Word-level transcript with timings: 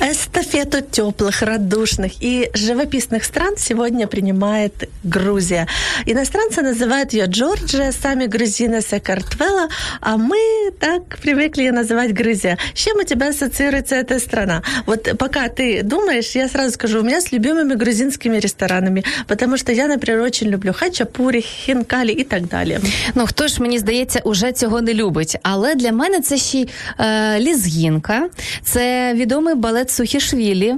Эстафету 0.00 0.80
теплых, 0.80 1.42
радушных 1.42 2.12
и 2.20 2.50
живописных 2.54 3.24
стран 3.24 3.54
сегодня 3.56 4.06
принимает 4.06 4.88
Грузия. 5.02 5.66
Иностранцы 6.06 6.62
называют 6.62 7.12
ее 7.12 7.26
Джорджия, 7.26 7.92
сами 7.92 8.26
грузины 8.26 8.80
Сакартвела, 8.80 9.68
а 10.00 10.16
мы 10.16 10.38
так 10.78 11.18
привыкли 11.22 11.62
ее 11.62 11.72
называть 11.72 12.12
Грузия. 12.12 12.58
С 12.74 12.78
чем 12.78 12.98
у 12.98 13.04
тебя 13.04 13.28
ассоциируется 13.28 13.96
эта 13.96 14.18
страна? 14.18 14.62
Вот 14.86 15.16
пока 15.18 15.48
ты 15.48 15.82
думаешь, 15.82 16.36
я 16.36 16.48
сразу 16.48 16.72
скажу, 16.72 17.00
у 17.00 17.02
меня 17.02 17.20
с 17.20 17.32
любимыми 17.32 17.74
грузинскими 17.74 18.38
ресторанами, 18.38 19.04
потому 19.26 19.56
что 19.56 19.72
я, 19.72 19.88
например, 19.88 20.20
очень 20.20 20.48
люблю 20.48 20.72
хачапури, 20.72 21.40
хинкали 21.40 22.12
и 22.12 22.24
так 22.24 22.48
далее. 22.48 22.80
Ну 23.14 23.26
хто 23.26 23.48
ж 23.48 23.62
мені 23.62 23.78
здається, 23.78 24.20
уже 24.24 24.52
цього 24.52 24.80
не 24.80 24.94
любить. 24.94 25.36
Але 25.42 25.74
для 25.74 25.92
мене 25.92 26.20
це 26.20 26.36
ще 26.36 26.58
й 26.58 26.68
е, 27.00 27.40
лізгінка, 27.40 28.28
це 28.62 29.14
відомий 29.14 29.54
балет 29.54 29.87
Сухішвілі, 29.91 30.75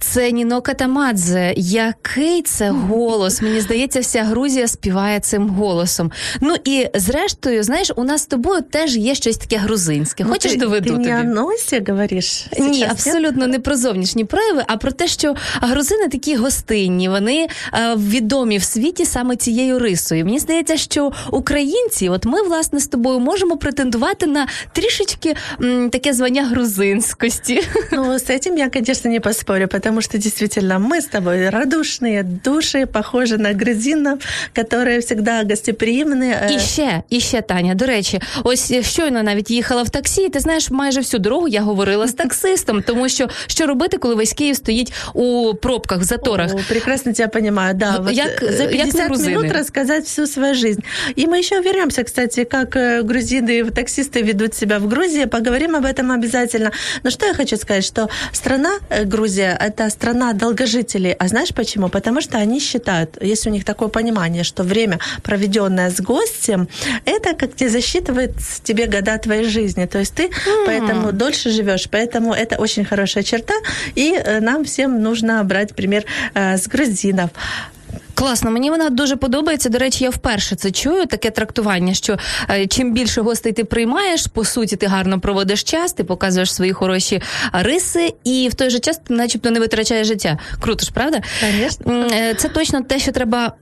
це 0.00 0.30
Ніно 0.32 0.60
Катамадзе. 0.62 1.54
Який 1.56 2.42
це 2.42 2.70
голос? 2.70 3.42
Мені 3.42 3.60
здається, 3.60 4.00
вся 4.00 4.22
Грузія 4.24 4.68
співає 4.68 5.20
цим 5.20 5.48
голосом. 5.48 6.12
Ну 6.40 6.54
і 6.64 6.86
зрештою, 6.94 7.62
знаєш, 7.62 7.92
у 7.96 8.04
нас 8.04 8.22
з 8.22 8.26
тобою 8.26 8.62
теж 8.62 8.96
є 8.96 9.14
щось 9.14 9.36
таке 9.36 9.56
грузинське. 9.56 10.24
Хочеш 10.24 10.52
ты, 10.52 10.58
доведу 10.58 10.90
ты 10.90 10.96
тобі? 10.96 11.08
не 11.08 11.20
о 11.20 11.24
носе 11.24 11.82
говоришь? 11.88 12.46
Ні, 12.58 12.84
абсолютно 12.90 13.46
не 13.46 13.58
про 13.58 13.76
зовнішні 13.76 14.24
прояви, 14.24 14.64
а 14.66 14.76
про 14.76 14.92
те, 14.92 15.06
що 15.06 15.34
грузини 15.60 16.08
такі 16.08 16.36
гостинні, 16.36 17.08
вони 17.08 17.48
е, 17.74 17.94
відомі 17.96 18.58
в 18.58 18.62
світі 18.62 19.04
саме 19.04 19.36
цією 19.36 19.78
рисою. 19.78 20.24
Мені 20.24 20.38
здається, 20.38 20.76
що 20.76 21.12
українці, 21.30 22.08
от 22.08 22.24
ми 22.26 22.42
власне 22.42 22.80
з 22.80 22.86
тобою 22.86 23.18
можемо 23.20 23.56
претендувати 23.56 24.26
на 24.26 24.48
трішечки 24.72 25.34
м, 25.62 25.90
таке 25.90 26.12
звання 26.12 26.44
грузинськості. 26.44 27.62
Ну, 27.92 28.12
с 28.14 28.22
этим 28.53 28.55
я, 28.57 28.69
конечно, 28.69 29.09
не 29.11 29.19
поспорю, 29.19 29.67
потому 29.67 30.01
что 30.01 30.17
действительно 30.17 30.79
мы 30.79 30.97
с 31.01 31.05
тобой 31.05 31.49
радушные 31.49 32.23
души, 32.23 32.85
похожи 32.85 33.37
на 33.37 33.53
грузинов, 33.53 34.19
которые 34.55 34.99
всегда 34.99 35.43
гостеприимны. 35.43 36.33
э, 36.43 36.55
І 36.55 36.59
ще, 36.59 37.03
і 37.09 37.19
ще 37.19 37.41
Таня. 37.41 37.75
До 37.75 37.85
речі, 37.85 38.21
ось 38.43 38.73
щойно 38.81 39.23
навіть 39.23 39.51
їхала 39.51 39.83
в 39.83 39.89
таксі. 39.89 40.21
і 40.21 40.29
Ти 40.29 40.39
знаєш, 40.39 40.69
майже 40.69 40.99
всю 40.99 41.19
дорогу 41.21 41.47
я 41.47 41.61
говорила 41.61 42.07
з 42.07 42.13
таксистом, 42.13 42.81
тому 42.81 43.09
що 43.09 43.27
що 43.47 43.65
робити, 43.67 43.97
коли 43.97 44.15
весь 44.15 44.33
Київ 44.33 44.55
стоїть 44.55 44.93
у 45.13 45.53
пробках, 45.61 45.99
в 45.99 46.03
заторах. 46.03 46.51
О, 46.53 46.59
прекрасно 46.69 47.13
тебя 47.13 47.27
понимаю, 47.27 47.73
да. 47.75 47.95
Ну, 47.97 48.03
Вот 48.03 48.13
як- 48.13 48.43
за 48.43 48.63
як 48.63 48.71
не 48.71 48.77
50 48.77 49.11
грузины. 49.11 49.29
минут 49.29 49.51
рассказать 49.51 50.03
всю 50.05 50.27
свою 50.27 50.55
жизнь. 50.55 50.81
И 51.17 51.25
мы 51.27 51.35
еще 51.39 51.61
вернемся, 51.61 52.03
кстати, 52.03 52.43
как 52.43 52.75
э, 52.75 53.01
грузины, 53.03 53.71
таксисты 53.71 54.23
ведут 54.23 54.55
себя 54.55 54.77
в 54.79 54.87
Грузии. 54.87 55.25
Поговорим 55.25 55.75
об 55.75 55.85
этом 55.85 56.11
обязательно. 56.11 56.71
Но 57.03 57.09
что 57.09 57.25
я 57.25 57.33
хочу 57.33 57.57
сказать, 57.57 57.85
что 57.85 58.09
страна 58.44 58.78
э, 58.90 59.04
Грузия– 59.04 59.56
это 59.60 59.90
страна 59.90 60.32
долгожителей. 60.32 61.12
А 61.12 61.28
знаешь 61.28 61.54
почему? 61.54 61.88
Потому 61.88 62.20
что 62.20 62.38
они 62.38 62.60
считают, 62.60 63.22
есть 63.22 63.46
у 63.46 63.50
них 63.50 63.64
такое 63.64 63.88
понимание, 63.88 64.44
что 64.44 64.64
время, 64.64 64.98
проведенное 65.22 65.90
с 65.90 66.00
гостем, 66.00 66.68
это 67.06 67.34
как 67.34 67.54
тебе 67.56 67.70
засчитывает 67.70 68.32
тебе 68.62 68.86
года 68.86 69.18
твоей 69.18 69.48
жизни. 69.48 69.86
То 69.86 69.98
есть 69.98 70.14
ты 70.14 70.30
поэтому 70.66 71.12
дольше 71.12 71.50
живешь. 71.50 71.88
Поэтому 71.90 72.34
это 72.34 72.56
очень 72.56 72.84
хорошая 72.84 73.24
черта. 73.24 73.54
И 73.96 74.12
э, 74.12 74.40
нам 74.40 74.64
всем 74.64 75.02
нужно 75.02 75.42
брать 75.44 75.74
пример 75.74 76.04
э, 76.34 76.56
с 76.58 76.68
грузинов. 76.68 77.30
Класно, 78.14 78.50
мені 78.50 78.70
вона 78.70 78.90
дуже 78.90 79.16
подобається. 79.16 79.68
До 79.68 79.78
речі, 79.78 80.04
я 80.04 80.10
вперше 80.10 80.56
це 80.56 80.70
чую. 80.70 81.06
Таке 81.06 81.30
трактування, 81.30 81.94
що 81.94 82.16
е, 82.50 82.66
чим 82.66 82.92
більше 82.92 83.20
гостей 83.20 83.52
ти 83.52 83.64
приймаєш, 83.64 84.26
по 84.26 84.44
суті, 84.44 84.76
ти 84.76 84.86
гарно 84.86 85.20
проводиш 85.20 85.62
час, 85.62 85.92
ти 85.92 86.04
показуєш 86.04 86.54
свої 86.54 86.72
хороші 86.72 87.22
риси, 87.52 88.14
і 88.24 88.48
в 88.52 88.54
той 88.54 88.70
же 88.70 88.78
час 88.78 89.00
ти 89.08 89.14
начебто 89.14 89.50
не 89.50 89.60
витрачаєш 89.60 90.06
життя. 90.06 90.38
Круто 90.60 90.84
ж, 90.84 90.92
правда? 90.92 91.20
Конечно. 91.40 92.06
Е, 92.12 92.34
Це 92.34 92.48
точно 92.48 92.82
те, 92.82 92.98
що 92.98 93.12
треба 93.12 93.52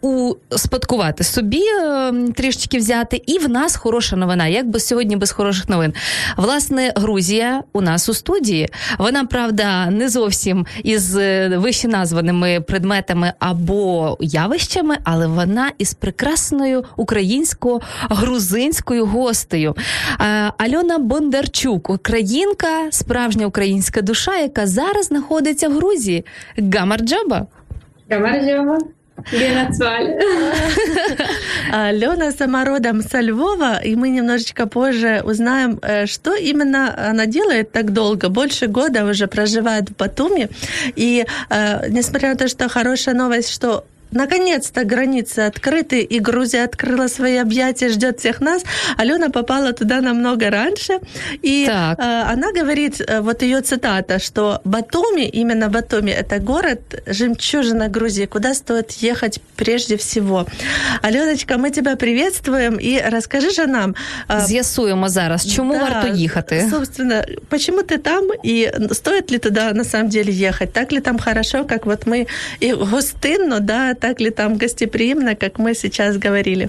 успадкувати 0.50 1.24
собі, 1.24 1.62
е, 1.82 2.12
трішечки 2.36 2.78
взяти. 2.78 3.22
І 3.26 3.38
в 3.38 3.48
нас 3.48 3.76
хороша 3.76 4.16
новина. 4.16 4.46
Як 4.46 4.68
би 4.68 4.80
сьогодні 4.80 5.16
без 5.16 5.30
хороших 5.32 5.68
новин? 5.68 5.94
Власне, 6.36 6.92
Грузія 6.96 7.62
у 7.72 7.80
нас 7.80 8.08
у 8.08 8.14
студії. 8.14 8.68
Вона 8.98 9.24
правда 9.24 9.86
не 9.86 10.08
зовсім 10.08 10.66
із 10.84 11.16
е, 11.16 11.48
вище 11.56 11.88
названими 11.88 12.60
предметами 12.60 13.32
або 13.38 14.16
явищами, 14.41 14.97
але 15.03 15.27
вона 15.27 15.71
із 15.77 15.93
прекрасною 15.93 16.83
українсько-грузинською 16.95 19.05
гостею. 19.05 19.75
Е, 20.19 20.51
Альона 20.57 20.97
Бондарчук, 20.97 21.89
українка, 21.89 22.67
справжня 22.91 23.47
українська 23.47 24.01
душа, 24.01 24.37
яка 24.37 24.67
зараз 24.67 25.05
знаходиться 25.05 25.69
в 25.69 25.73
Грузії. 25.73 26.25
Гамарджаба. 26.57 27.47
Гамарджова. 28.09 28.79
Лена 29.31 29.71
Цваль. 29.71 30.15
Алена 31.71 32.31
сама 32.31 32.65
родом 32.65 33.01
со 33.01 33.19
Львова, 33.19 33.79
и 33.83 33.95
мы 33.95 34.09
немножечко 34.09 34.67
позже 34.67 35.21
узнаем, 35.25 35.79
э, 35.81 36.05
что 36.05 36.35
именно 36.35 36.93
она 37.09 37.25
делает 37.25 37.71
так 37.71 37.91
долго. 37.91 38.29
Больше 38.29 38.67
года 38.67 39.05
уже 39.05 39.27
проживает 39.27 39.89
в 39.89 39.95
Батуми. 39.95 40.49
И 40.95 41.25
э, 41.49 41.89
несмотря 41.89 42.29
на 42.29 42.35
то, 42.35 42.47
что 42.47 42.69
хорошая 42.69 43.15
новость, 43.15 43.49
что 43.49 43.85
Наконец-то 44.12 44.84
границы 44.84 45.40
открыты, 45.40 46.00
и 46.00 46.20
Грузия 46.20 46.64
открыла 46.64 47.08
свои 47.08 47.36
объятия, 47.36 47.88
ждет 47.88 48.18
всех 48.18 48.40
нас. 48.40 48.62
Алена 48.96 49.28
попала 49.28 49.72
туда 49.72 50.00
намного 50.00 50.50
раньше. 50.50 50.98
И 51.42 51.66
Так. 51.66 51.98
э, 51.98 52.32
она 52.32 52.52
говорит, 52.52 53.00
э, 53.00 53.20
вот 53.20 53.42
ее 53.42 53.60
цитата, 53.60 54.18
что 54.18 54.60
Батуми, 54.64 55.22
именно 55.22 55.68
Батуми, 55.68 56.10
это 56.10 56.38
город, 56.38 56.80
жемчужина 57.06 57.88
Грузии, 57.88 58.26
куда 58.26 58.54
стоит 58.54 58.90
ехать 58.92 59.40
прежде 59.56 59.96
всего. 59.96 60.46
Аленочка, 61.02 61.58
мы 61.58 61.70
тебя 61.70 61.96
приветствуем, 61.96 62.76
и 62.76 63.02
расскажи 63.10 63.50
же 63.50 63.66
нам, 63.66 63.94
э, 64.28 64.46
З'ясуємо 64.46 65.08
зараз, 65.08 65.54
чому 65.54 65.72
да, 65.74 65.80
варто 65.80 66.08
їхати. 66.08 66.68
Собственно, 66.70 67.24
почему 67.48 67.78
ты 67.82 67.98
там 67.98 68.30
и 68.44 68.72
стоит 68.92 69.32
ли 69.32 69.38
туда 69.38 69.72
на 69.72 69.84
самом 69.84 70.08
деле 70.08 70.32
ехать? 70.32 70.72
Так 70.72 70.92
ли 70.92 71.00
там 71.00 71.18
хорошо, 71.18 71.64
как 71.64 71.86
вот 71.86 72.06
мы 72.06 72.26
и 72.60 72.72
гостинно, 72.72 73.60
да, 73.60 73.94
так 74.02 74.20
ли 74.20 74.30
там 74.30 74.56
гостеприимно, 74.56 75.36
как 75.36 75.58
мы 75.58 75.74
сейчас 75.74 76.18
говорили? 76.18 76.68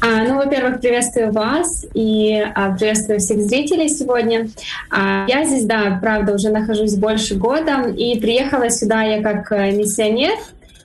А, 0.00 0.22
ну, 0.28 0.36
во-первых, 0.36 0.80
приветствую 0.80 1.32
вас 1.32 1.86
и 1.94 2.44
а, 2.54 2.76
приветствую 2.76 3.20
всех 3.20 3.40
зрителей 3.40 3.88
сегодня. 3.88 4.48
А, 4.90 5.24
я 5.26 5.44
здесь, 5.44 5.64
да, 5.64 5.98
правда, 6.00 6.34
уже 6.34 6.50
нахожусь 6.50 6.94
больше 6.94 7.36
года, 7.36 7.88
и 7.88 8.20
приехала 8.20 8.68
сюда 8.68 9.02
я 9.02 9.22
как 9.22 9.50
э, 9.50 9.72
миссионер, 9.72 10.34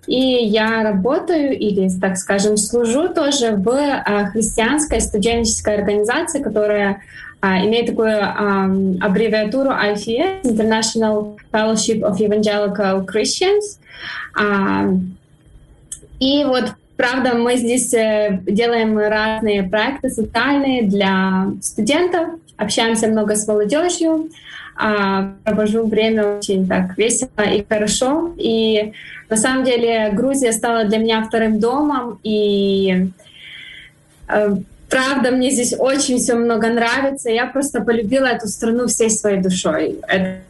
и 0.08 0.18
я 0.18 0.84
работаю 0.84 1.52
или, 1.52 1.90
так 2.00 2.16
скажем, 2.16 2.56
служу 2.56 3.10
тоже 3.10 3.52
в 3.58 3.70
а, 3.70 4.28
христианской 4.28 5.02
студенческой 5.02 5.80
организации, 5.80 6.42
которая 6.42 7.02
имеет 7.44 7.88
такую 7.88 8.18
ам, 8.22 8.98
аббревиатуру 9.02 9.70
IFES, 9.70 10.44
International 10.44 11.38
Fellowship 11.52 12.02
of 12.02 12.18
Evangelical 12.18 13.06
Christians. 13.06 13.80
А, 14.40 14.90
и 16.20 16.46
вот, 16.46 16.74
правда, 16.96 17.36
мы 17.36 17.58
здесь 17.58 17.94
э, 17.94 18.40
делаем 18.46 18.98
разные 18.98 19.64
проекты 19.64 20.10
социальные 20.10 20.84
для 20.84 21.48
студентов, 21.62 22.30
общаемся 22.56 23.08
много 23.08 23.36
с 23.36 23.46
молодежью, 23.46 24.30
а, 24.76 25.34
провожу 25.44 25.86
время 25.86 26.38
очень 26.38 26.68
так 26.68 26.98
весело 26.98 27.42
и 27.42 27.66
хорошо. 27.68 28.34
И 28.38 28.94
на 29.30 29.36
самом 29.36 29.66
деле 29.66 30.12
Грузия 30.14 30.52
стала 30.52 30.86
для 30.86 30.98
меня 30.98 31.24
вторым 31.24 31.60
домом, 31.60 32.20
и 32.24 33.10
э, 34.28 34.56
правда, 34.94 35.32
мне 35.32 35.50
здесь 35.50 35.74
очень 35.78 36.20
все 36.20 36.36
много 36.36 36.68
нравится. 36.68 37.32
Я 37.32 37.48
просто 37.48 37.82
полюбила 37.82 38.28
эту 38.28 38.48
страну 38.48 38.86
всей 38.86 39.10
своей 39.10 39.42
душой. 39.42 39.96
Это 40.08 40.42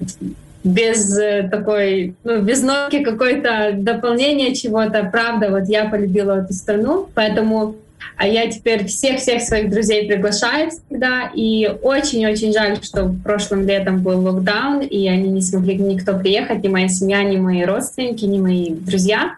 без 0.65 1.17
э, 1.17 1.47
такой, 1.49 2.15
ну, 2.25 2.41
без 2.41 2.61
нотки 2.61 3.03
какой-то 3.03 3.71
дополнения 3.73 4.53
чего-то. 4.53 5.09
Правда, 5.11 5.49
вот 5.49 5.69
я 5.69 5.85
полюбила 5.85 6.43
эту 6.43 6.53
страну, 6.53 7.07
поэтому 7.13 7.75
а 8.19 8.26
я 8.26 8.50
теперь 8.50 8.84
всех-всех 8.84 9.42
своих 9.42 9.70
друзей 9.70 10.08
приглашаю 10.08 10.70
всегда. 10.70 11.30
И 11.36 11.70
очень-очень 11.82 12.52
жаль, 12.52 12.78
что 12.82 13.14
прошлым 13.25 13.66
летом 13.66 14.02
был 14.02 14.20
локдаун, 14.20 14.80
и 14.80 15.08
они 15.08 15.28
не 15.28 15.40
смогли 15.40 15.76
никто 15.76 16.19
приехать, 16.19 16.64
ни 16.64 16.69
моя 16.69 16.88
семья, 16.88 17.22
ни 17.22 17.36
мои 17.36 17.64
родственники, 17.64 18.25
ни 18.25 18.40
мои 18.40 18.70
друзья. 18.70 19.36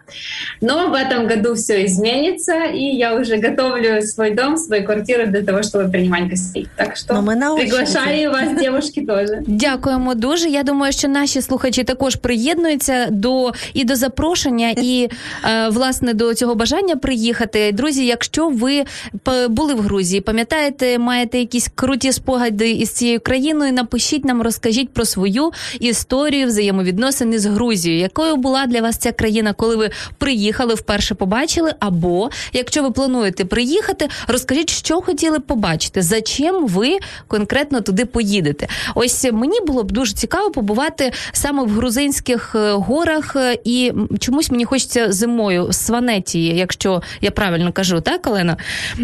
Но 0.61 0.89
в 0.89 0.93
этом 0.95 1.27
году 1.27 1.53
все 1.53 1.85
изменится, 1.85 2.65
и 2.65 2.83
я 2.83 3.15
уже 3.15 3.37
готовлю 3.37 4.01
свой 4.01 4.31
дом, 4.31 4.57
свою 4.57 4.83
квартиру 4.83 5.27
для 5.27 5.43
того, 5.43 5.59
чтобы 5.59 5.91
принимать 5.91 6.29
гостей. 6.29 6.67
Так 6.75 6.97
що 6.97 7.21
ми 7.21 7.37
приглашаю 7.55 8.31
вас, 8.31 8.61
девушки, 8.61 9.01
теж. 9.01 9.29
Дякуємо 9.47 10.15
дуже. 10.15 10.49
Я 10.49 10.63
думаю, 10.63 10.93
що 10.93 11.07
наші 11.07 11.41
слухачі 11.41 11.83
також 11.83 12.15
приєднуються 12.15 13.07
до 13.11 13.51
і 13.73 13.83
до 13.83 13.95
запрошення, 13.95 14.73
і 14.77 15.09
е, 15.45 15.69
власне 15.69 16.13
до 16.13 16.33
цього 16.33 16.55
бажання 16.55 16.95
приїхати. 16.95 17.71
Друзі, 17.71 18.05
якщо 18.05 18.49
ви 18.56 18.84
були 19.48 19.74
в 19.74 19.80
Грузії, 19.80 20.20
пам'ятаєте, 20.20 20.98
маєте 20.98 21.38
якісь 21.38 21.70
круті 21.74 22.12
спогади 22.12 22.70
із 22.70 22.90
цією 22.90 23.20
країною? 23.20 23.72
Напишіть 23.72 24.24
нам, 24.24 24.42
розкажіть 24.42 24.88
про 24.88 25.04
свою 25.04 25.52
історію 25.80 26.46
взаємовідносини 26.46 27.38
з 27.38 27.46
Грузією. 27.46 28.00
Якою 28.00 28.36
була 28.36 28.66
для 28.66 28.80
вас 28.80 28.96
ця 28.96 29.12
країна, 29.12 29.52
коли 29.52 29.76
ви 29.76 29.90
приїхали, 30.18 30.74
вперше 30.74 31.14
побачили? 31.14 31.74
Або 31.80 32.30
якщо 32.52 32.82
ви 32.82 32.90
плануєте 32.90 33.44
приїхати, 33.44 34.08
розкажіть, 34.28 34.70
що 34.70 35.00
хотіли 35.00 35.40
побачити, 35.40 36.02
за 36.02 36.20
чим 36.20 36.66
ви 36.66 36.98
конкретно 37.28 37.80
туди 37.80 38.04
поїдете. 38.04 38.68
Ось 38.94 39.24
мені 39.32 39.60
було 39.66 39.82
б 39.84 39.92
дуже 39.92 40.12
цікаво 40.12 40.50
побувати 40.50 41.12
саме 41.32 41.62
в 41.62 41.68
грузинських 41.68 42.54
е, 42.54 42.72
горах, 42.72 43.36
е, 43.36 43.58
і 43.64 43.92
чомусь 44.20 44.50
мені 44.50 44.64
хочеться 44.64 45.12
зимою 45.12 45.68
в 45.68 45.74
Сванетії, 45.74 46.56
якщо 46.56 47.02
я 47.20 47.30
правильно 47.30 47.72
кажу, 47.72 48.00
так? 48.00 48.26
Олено. 48.35 48.57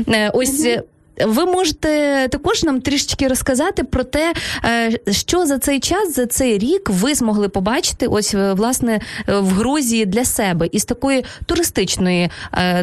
Е, 0.08 0.30
ось. 0.34 0.66
mm 0.66 0.82
Ви 1.26 1.46
можете 1.46 2.28
також 2.32 2.64
нам 2.64 2.82
трішечки 2.82 3.28
розказати 3.28 3.84
про 3.84 4.04
те, 4.04 4.34
е, 4.66 4.92
що 5.12 5.46
за 5.46 5.58
цей 5.58 5.80
час, 5.80 6.16
за 6.16 6.26
цей 6.26 6.58
рік 6.58 6.90
ви 6.90 7.16
змогли 7.16 7.50
побачити, 7.50 8.08
ось 8.08 8.34
власне 8.34 9.00
в 9.28 9.50
Грузії 9.50 10.06
для 10.06 10.26
себе 10.26 10.70
із 10.72 10.86
такої 10.86 11.26
туристичної 11.46 12.30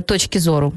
точки 0.06 0.41
зору. 0.41 0.73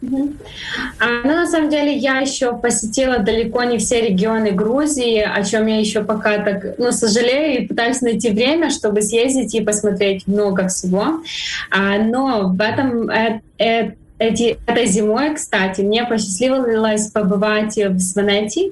А, 0.00 1.06
ну, 1.24 1.34
на 1.34 1.46
самом 1.46 1.70
деле, 1.70 1.92
я 1.92 2.20
еще 2.20 2.56
посетила 2.56 3.18
далеко 3.18 3.64
не 3.64 3.78
все 3.78 4.00
регионы 4.00 4.52
Грузии, 4.52 5.18
о 5.18 5.42
чем 5.42 5.66
я 5.66 5.80
еще 5.80 6.04
пока 6.04 6.38
так, 6.38 6.78
ну, 6.78 6.92
сожалею 6.92 7.62
и 7.62 7.66
пытаюсь 7.66 8.00
найти 8.00 8.30
время, 8.30 8.70
чтобы 8.70 9.02
съездить 9.02 9.54
и 9.54 9.60
посмотреть 9.60 10.28
много 10.28 10.68
всего. 10.68 11.20
А, 11.70 11.98
но 11.98 12.48
в 12.48 12.60
этом 12.60 13.10
э, 13.10 13.40
э, 13.58 13.92
эти, 14.29 14.57
этой 14.65 14.85
зимой, 14.85 15.35
кстати, 15.35 15.81
мне 15.81 16.05
посчастливилось 16.05 17.11
побывать 17.11 17.75
в 17.77 17.99
Сванете. 17.99 18.71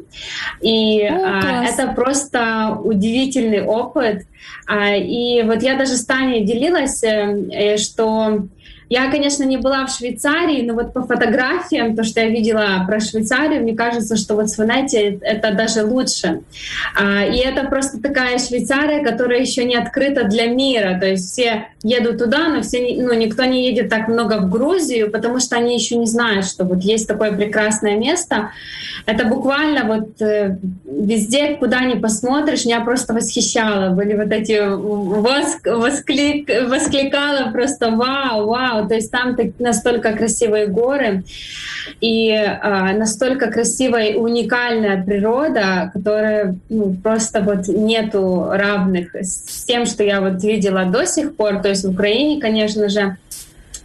И 0.62 1.03
О, 1.03 1.42
а, 1.42 1.63
это 1.65 1.94
просто 1.94 2.77
удивительный 2.83 3.63
опыт. 3.63 4.24
А, 4.68 4.95
и 4.95 5.44
вот 5.44 5.62
я 5.63 5.75
даже 5.75 5.98
с 5.98 6.06
Таней 6.06 6.45
делилась, 6.45 7.03
э, 7.03 7.48
э 7.51 7.77
что 7.77 8.48
я, 8.91 9.09
конечно, 9.09 9.45
не 9.45 9.55
была 9.55 9.85
в 9.85 9.89
Швейцарии, 9.89 10.63
но 10.63 10.73
вот 10.73 10.91
по 10.91 11.03
фотографиям, 11.03 11.95
то, 11.95 12.03
что 12.03 12.19
я 12.19 12.27
видела 12.27 12.83
про 12.85 12.99
Швейцарию, 12.99 13.61
мне 13.61 13.73
кажется, 13.73 14.17
что 14.17 14.35
вот 14.35 14.49
Сванете 14.49 15.17
это 15.21 15.53
даже 15.53 15.85
лучше. 15.85 16.41
А, 16.99 17.23
и 17.23 17.38
это 17.38 17.69
просто 17.69 18.01
такая 18.01 18.38
Швейцария, 18.38 19.01
которая 19.01 19.39
еще 19.39 19.63
не 19.63 19.77
открыта 19.77 20.25
для 20.25 20.47
мира. 20.47 20.97
То 20.99 21.07
есть 21.07 21.31
все 21.31 21.67
едут 21.83 22.17
туда, 22.17 22.49
но 22.49 22.63
все, 22.63 22.79
ну, 23.01 23.13
никто 23.13 23.45
не 23.45 23.65
едет 23.65 23.88
так 23.88 24.09
много 24.09 24.41
в 24.41 24.49
Грузию, 24.49 25.09
потому 25.09 25.39
что 25.39 25.55
они 25.55 25.73
еще 25.73 25.95
не 25.95 26.05
знают, 26.05 26.45
что 26.45 26.65
вот 26.65 26.81
есть 26.81 27.07
такое 27.07 27.31
прекрасное 27.31 27.95
место. 27.95 28.51
Это 29.05 29.25
буквально 29.25 29.85
вот 29.85 30.21
э, 30.21 30.57
везде, 30.83 31.55
куда 31.55 31.85
ни 31.85 31.97
посмотришь, 31.97 32.65
меня 32.65 32.81
просто 32.81 33.13
восхищало. 33.13 33.91
Были 33.91 34.15
вот 34.15 34.33
эти 34.33 34.59
воск, 34.67 35.65
восклик, 35.65 36.49
воскликала 36.67 37.51
просто 37.51 37.91
вау, 37.91 38.47
вау, 38.47 38.81
то 38.88 38.95
есть 38.95 39.12
там 39.12 39.36
настолько 39.60 40.13
красивые 40.13 40.68
горы 40.68 41.24
и 42.00 42.31
а, 42.33 42.94
настолько 42.94 43.51
красивая 43.51 44.12
и 44.12 44.18
уникальная 44.18 45.04
природа, 45.04 45.92
которая 45.94 46.56
ну, 46.69 46.95
просто 47.01 47.42
вот 47.42 47.68
нету 47.68 48.48
равных 48.51 49.16
с 49.16 49.63
тем, 49.66 49.86
что 49.86 50.04
я 50.04 50.22
вот 50.22 50.44
видела 50.44 50.86
до 50.86 51.06
сих 51.06 51.36
пор. 51.36 51.62
То 51.62 51.69
есть 51.69 51.83
в 51.83 51.92
Украине, 51.92 52.42
конечно 52.42 52.89
же, 52.89 53.18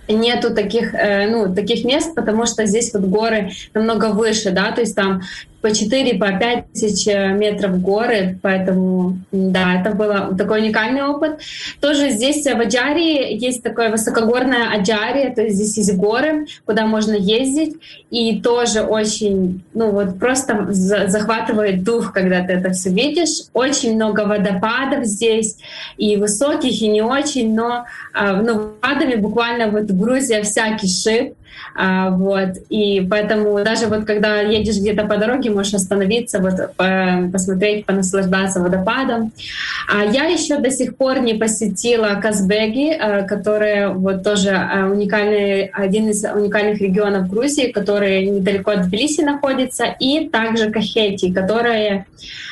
нету 0.09 0.55
таких, 0.55 0.95
э, 0.95 1.29
ну, 1.29 1.55
таких 1.55 1.85
мест, 1.85 2.15
потому 2.15 2.47
что 2.47 2.67
здесь 2.67 2.93
вот 2.95 3.03
горы 3.03 3.51
намного 3.75 4.07
выше, 4.07 4.51
да, 4.51 4.71
то 4.73 4.81
есть 4.81 4.95
там 4.95 5.23
по 5.67 5.75
4, 5.75 6.15
по 6.15 6.31
5 6.31 6.73
тысяч 6.73 7.09
э, 7.09 7.33
метров 7.33 7.81
горы, 7.81 8.39
поэтому, 8.41 9.19
да, 9.33 9.81
это 9.81 9.97
был 9.97 10.37
такой 10.37 10.61
уникальный 10.61 11.03
опыт. 11.03 11.41
Тоже 11.81 12.11
здесь 12.11 12.47
э, 12.47 12.55
в 12.55 12.61
Аджарии 12.61 13.35
есть 13.35 13.65
такое 13.65 13.91
высокогорное 13.91 14.71
Аджария, 14.73 15.35
то 15.35 15.43
есть 15.43 15.57
здесь 15.57 15.77
есть 15.77 15.97
горы, 15.97 16.47
куда 16.65 16.87
можно 16.87 17.15
ездить, 17.15 17.75
и 18.11 18.41
тоже 18.41 18.83
очень, 18.83 19.65
ну 19.75 19.91
вот 19.91 20.21
просто 20.21 20.69
захватывает 20.71 21.83
дух, 21.83 22.13
когда 22.13 22.45
ты 22.45 22.53
это 22.53 22.71
все 22.71 22.91
видишь. 22.91 23.47
Очень 23.53 23.97
много 23.97 24.21
водопадов 24.21 25.05
здесь, 25.05 25.57
и 25.97 26.17
высоких, 26.17 26.81
и 26.81 26.87
не 26.87 27.03
очень, 27.03 27.53
но 27.55 27.87
а, 28.13 28.35
ну, 28.35 28.77
водопадами 28.87 29.17
буквально 29.17 29.69
вот 29.69 29.91
Грузия 29.91 30.43
вся 30.43 30.77
кишит, 30.77 31.35
а, 31.75 32.11
вот. 32.11 32.57
И 32.69 33.07
поэтому 33.09 33.63
даже 33.63 33.87
вот 33.87 34.05
когда 34.05 34.41
едешь 34.41 34.79
где-то 34.79 35.07
по 35.07 35.17
дороге, 35.17 35.51
можешь 35.51 35.75
остановиться, 35.75 36.41
вот, 36.41 36.75
посмотреть, 37.33 37.87
понаслаждаться 37.87 38.61
водопадом. 38.61 39.33
А 39.89 40.05
я 40.05 40.25
еще 40.25 40.59
до 40.59 40.71
сих 40.71 40.97
пор 40.97 41.21
не 41.21 41.35
посетила 41.35 42.19
Казбеги, 42.21 42.93
э, 42.93 43.27
который 43.27 43.93
вот 43.93 44.23
тоже 44.23 44.51
э, 44.51 44.85
уникальный, 44.85 45.67
один 45.67 46.09
из 46.09 46.25
уникальных 46.25 46.81
регионов 46.81 47.29
Грузии, 47.29 47.73
который 47.73 48.27
недалеко 48.27 48.73
от 48.73 48.87
Тбилиси 48.87 49.21
находится, 49.21 49.85
и 50.01 50.29
также 50.29 50.71
Кахети, 50.71 51.33
которая 51.33 52.07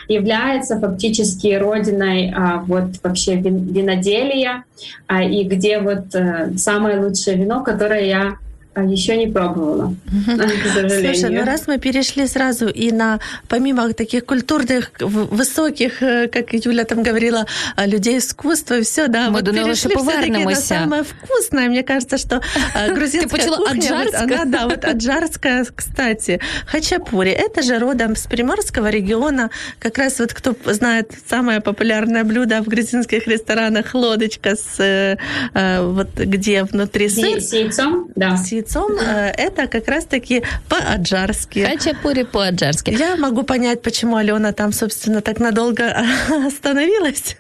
является 0.09 0.79
фактически 0.79 1.55
родиной 1.55 2.33
а, 2.35 2.63
вот 2.67 2.97
вообще 3.03 3.37
виноделия, 3.37 4.65
а, 5.07 5.23
и 5.23 5.45
где 5.45 5.79
вот 5.79 6.15
э, 6.15 6.53
самое 6.57 7.01
лучшее 7.01 7.37
вино, 7.37 7.63
которое 7.63 8.07
я 8.07 8.37
а 8.75 8.83
еще 8.83 9.17
не 9.17 9.27
пробовала, 9.27 9.95
Слушай, 10.27 11.31
ну 11.31 11.45
раз 11.45 11.67
мы 11.67 11.79
перешли 11.79 12.27
сразу 12.27 12.69
и 12.69 12.91
на, 12.91 13.21
помимо 13.49 13.93
таких 13.93 14.25
культурных, 14.25 14.91
высоких, 15.01 16.03
э, 16.03 16.29
как 16.29 16.53
Юля 16.53 16.85
там 16.85 17.03
говорила, 17.03 17.47
а, 17.77 17.87
людей 17.87 18.19
искусства, 18.19 18.81
все, 18.83 19.09
да, 19.09 19.31
мы 19.31 19.41
вот 19.41 19.51
перешли 19.51 19.95
все-таки 19.97 20.45
на 20.45 20.55
самое 20.57 21.05
вкусное. 21.05 21.69
Мне 21.69 21.83
кажется, 21.83 22.19
что 22.19 22.41
а, 22.75 22.93
грузинская 22.93 23.47
кухня, 23.49 24.05
вот 24.05 24.15
она, 24.15 24.45
да, 24.45 24.65
вот 24.69 24.85
аджарская, 24.85 25.65
кстати. 25.75 26.41
Хачапури, 26.67 27.31
это 27.31 27.63
же 27.63 27.79
родом 27.79 28.17
с 28.17 28.27
Приморского 28.27 28.91
региона. 28.91 29.51
Как 29.79 29.99
раз 29.99 30.19
вот 30.19 30.33
кто 30.33 30.57
знает 30.67 31.13
самое 31.29 31.61
популярное 31.61 32.25
блюдо 32.25 32.61
в 32.63 32.67
грузинских 32.67 33.27
ресторанах, 33.27 33.95
лодочка 33.95 34.57
с, 34.57 34.81
э, 34.81 35.17
э, 35.55 35.83
вот 35.83 36.11
где 36.17 36.65
внутри 36.65 37.09
сыр. 37.09 37.41
С 37.41 37.53
яйцом, 37.53 38.11
да. 38.17 38.37
С 38.67 38.77
яйцом, 38.77 38.93
э, 38.99 39.33
это 39.37 39.67
как 39.67 39.89
раз-таки 39.89 40.43
по-аджарски. 40.69 41.65
Хачапури 41.65 42.25
по-аджарски. 42.25 42.91
Я 42.91 43.17
могу 43.17 43.43
понять, 43.43 43.83
почему 43.83 44.17
Альона 44.17 44.53
там, 44.53 44.73
собственно, 44.73 45.21
так 45.21 45.41
надолго 45.41 45.83
остановилась. 46.47 47.37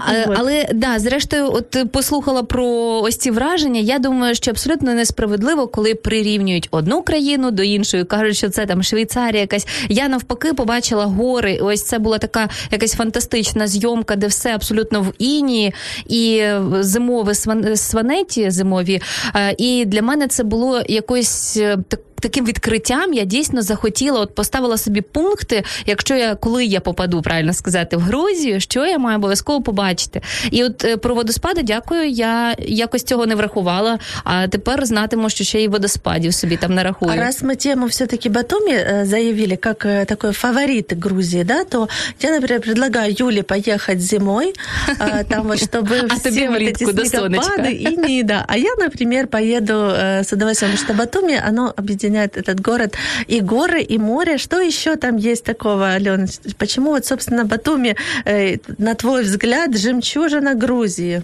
А, 0.00 0.34
але 0.36 0.68
да, 0.74 0.98
зрештою, 0.98 1.52
от 1.52 1.92
послухала 1.92 2.42
про 2.42 2.66
ось 3.02 3.16
ці 3.16 3.30
враження. 3.30 3.80
Я 3.80 3.98
думаю, 3.98 4.34
що 4.34 4.50
абсолютно 4.50 4.94
несправедливо, 4.94 5.66
коли 5.66 5.94
прирівнюють 5.94 6.68
одну 6.70 7.02
країну 7.02 7.50
до 7.50 7.62
іншої, 7.62 8.04
кажуть, 8.04 8.36
що 8.36 8.48
це 8.48 8.66
там 8.66 8.82
Швейцарія 8.82 9.40
якась. 9.40 9.66
Я 9.88 10.08
навпаки 10.08 10.54
побачила 10.54 11.04
гори. 11.04 11.58
Ось 11.62 11.82
це 11.82 11.98
була 11.98 12.18
така 12.18 12.48
якась 12.70 12.94
фантастична 12.94 13.66
зйомка, 13.66 14.16
де 14.16 14.26
все 14.26 14.54
абсолютно 14.54 15.02
в 15.02 15.12
іні 15.18 15.74
і 16.08 16.44
зимове 16.80 17.34
сванеті 17.76 18.50
зимові. 18.50 19.00
Е, 19.34 19.54
і 19.58 19.84
для 19.84 20.02
мене 20.02 20.28
це 20.28 20.44
було 20.44 20.57
було 20.58 20.82
якось 20.88 21.52
так 21.88 22.00
таким 22.23 22.45
відкриттям 22.45 23.13
я 23.13 23.23
дійсно 23.23 23.61
захотіла, 23.61 24.19
от 24.19 24.35
поставила 24.35 24.77
собі 24.77 25.01
пункти, 25.01 25.63
якщо 25.85 26.15
я 26.15 26.35
коли 26.35 26.65
я 26.65 26.79
попаду, 26.79 27.21
правильно 27.21 27.53
сказати, 27.53 27.97
в 27.97 27.99
Грузію, 27.99 28.59
що 28.59 28.85
я 28.85 28.97
маю 28.97 29.17
обов'язково 29.17 29.61
побачити. 29.61 30.21
І 30.51 30.63
от 30.63 30.85
е, 30.85 30.97
про 30.97 31.15
водоспади, 31.15 31.63
дякую, 31.63 32.09
я 32.09 32.55
якось 32.59 33.03
цього 33.03 33.25
не 33.25 33.35
врахувала, 33.35 33.99
а 34.23 34.47
тепер 34.47 34.85
знатиму, 34.85 35.29
що 35.29 35.43
ще 35.43 35.63
й 35.63 35.67
водоспадів 35.67 36.33
собі 36.33 36.57
там 36.57 36.73
нарахую. 36.73 37.11
А 37.11 37.15
раз 37.15 37.43
мы 37.43 37.55
тему 37.55 37.85
все-таки 37.87 38.29
Батуми 38.29 38.71
э, 38.71 39.05
заявили 39.05 39.55
как 39.55 39.85
э, 39.85 40.05
такой 40.05 40.31
фаворит 40.31 40.93
Грузии, 40.93 41.43
да, 41.43 41.63
то 41.63 41.89
я, 42.21 42.31
например, 42.31 42.61
предлагаю 42.61 43.15
Юле 43.19 43.43
поехать 43.43 44.01
зимой, 44.01 44.53
э, 44.99 45.23
там 45.29 45.47
вот, 45.47 45.59
чтобы 45.59 46.07
А 46.09 46.15
все 46.15 46.31
тебе 46.31 46.49
вот 46.49 46.61
эти 46.61 46.85
влітку 46.85 46.93
до 46.93 47.05
сонечка. 47.05 47.43
снегопады 47.43 47.71
и 47.71 47.97
не, 47.97 48.23
да. 48.23 48.45
А 48.47 48.57
я, 48.57 48.75
например, 48.79 49.27
поеду 49.27 49.73
э, 49.73 50.23
с 50.23 50.33
удовольствием, 50.33 50.71
потому 50.71 50.85
что 50.85 50.93
Батуми, 50.93 51.41
оно 51.47 51.73
объединяет 51.77 52.06
Этот 52.16 52.60
город 52.60 52.94
и 53.26 53.40
горы, 53.40 53.82
и 53.82 53.98
море. 53.98 54.38
Что 54.38 54.60
еще 54.60 54.96
там 54.96 55.16
есть 55.16 55.44
такого, 55.44 55.92
Алена? 55.92 56.26
Почему 56.58 56.90
вот, 56.90 57.06
собственно, 57.06 57.44
Батуми, 57.44 57.96
э, 58.24 58.56
на 58.78 58.94
твой 58.94 59.22
взгляд, 59.22 59.76
жемчужина 59.76 60.54
Грузии? 60.54 61.22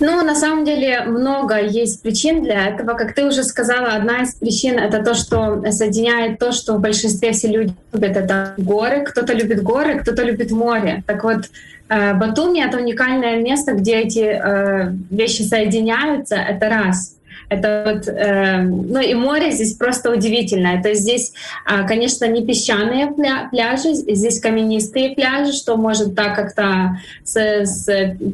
Ну, 0.00 0.24
на 0.24 0.34
самом 0.34 0.64
деле, 0.64 1.02
много 1.02 1.60
есть 1.60 2.02
причин 2.02 2.42
для 2.42 2.68
этого. 2.68 2.96
Как 2.96 3.14
ты 3.14 3.26
уже 3.26 3.44
сказала, 3.44 3.88
одна 3.88 4.22
из 4.22 4.34
причин— 4.34 4.78
это 4.78 5.04
то, 5.04 5.14
что 5.14 5.62
соединяет 5.72 6.38
то, 6.38 6.52
что 6.52 6.74
в 6.74 6.80
большинстве 6.80 7.32
все 7.32 7.48
люди 7.48 7.74
любят. 7.92 8.16
Это 8.16 8.54
горы. 8.56 9.04
Кто-то 9.04 9.34
любит 9.34 9.62
горы, 9.62 9.98
кто-то 9.98 10.22
любит 10.22 10.50
море. 10.52 11.02
Так 11.06 11.22
вот, 11.22 11.50
э, 11.90 12.14
Батуми— 12.14 12.66
это 12.66 12.78
уникальное 12.78 13.42
место, 13.42 13.74
где 13.74 14.00
эти 14.00 14.20
э, 14.20 14.90
вещи 15.10 15.42
соединяются. 15.42 16.36
Это 16.36 16.70
раз— 16.70 17.16
это 17.48 17.82
вот, 17.86 18.08
э, 18.08 18.62
ну 18.62 19.00
и 19.00 19.14
море 19.14 19.50
здесь 19.50 19.74
просто 19.74 20.10
удивительное. 20.10 20.82
То 20.82 20.90
есть 20.90 21.02
здесь, 21.02 21.32
э, 21.68 21.86
конечно, 21.86 22.26
не 22.26 22.46
песчаные 22.46 23.06
пля- 23.06 23.48
пляжи, 23.50 23.94
здесь 23.94 24.40
каменистые 24.40 25.14
пляжи, 25.14 25.52
что 25.52 25.76
может 25.76 26.14
так 26.14 26.36
как-то 26.36 26.98
с, 27.24 27.36
с 27.36 27.86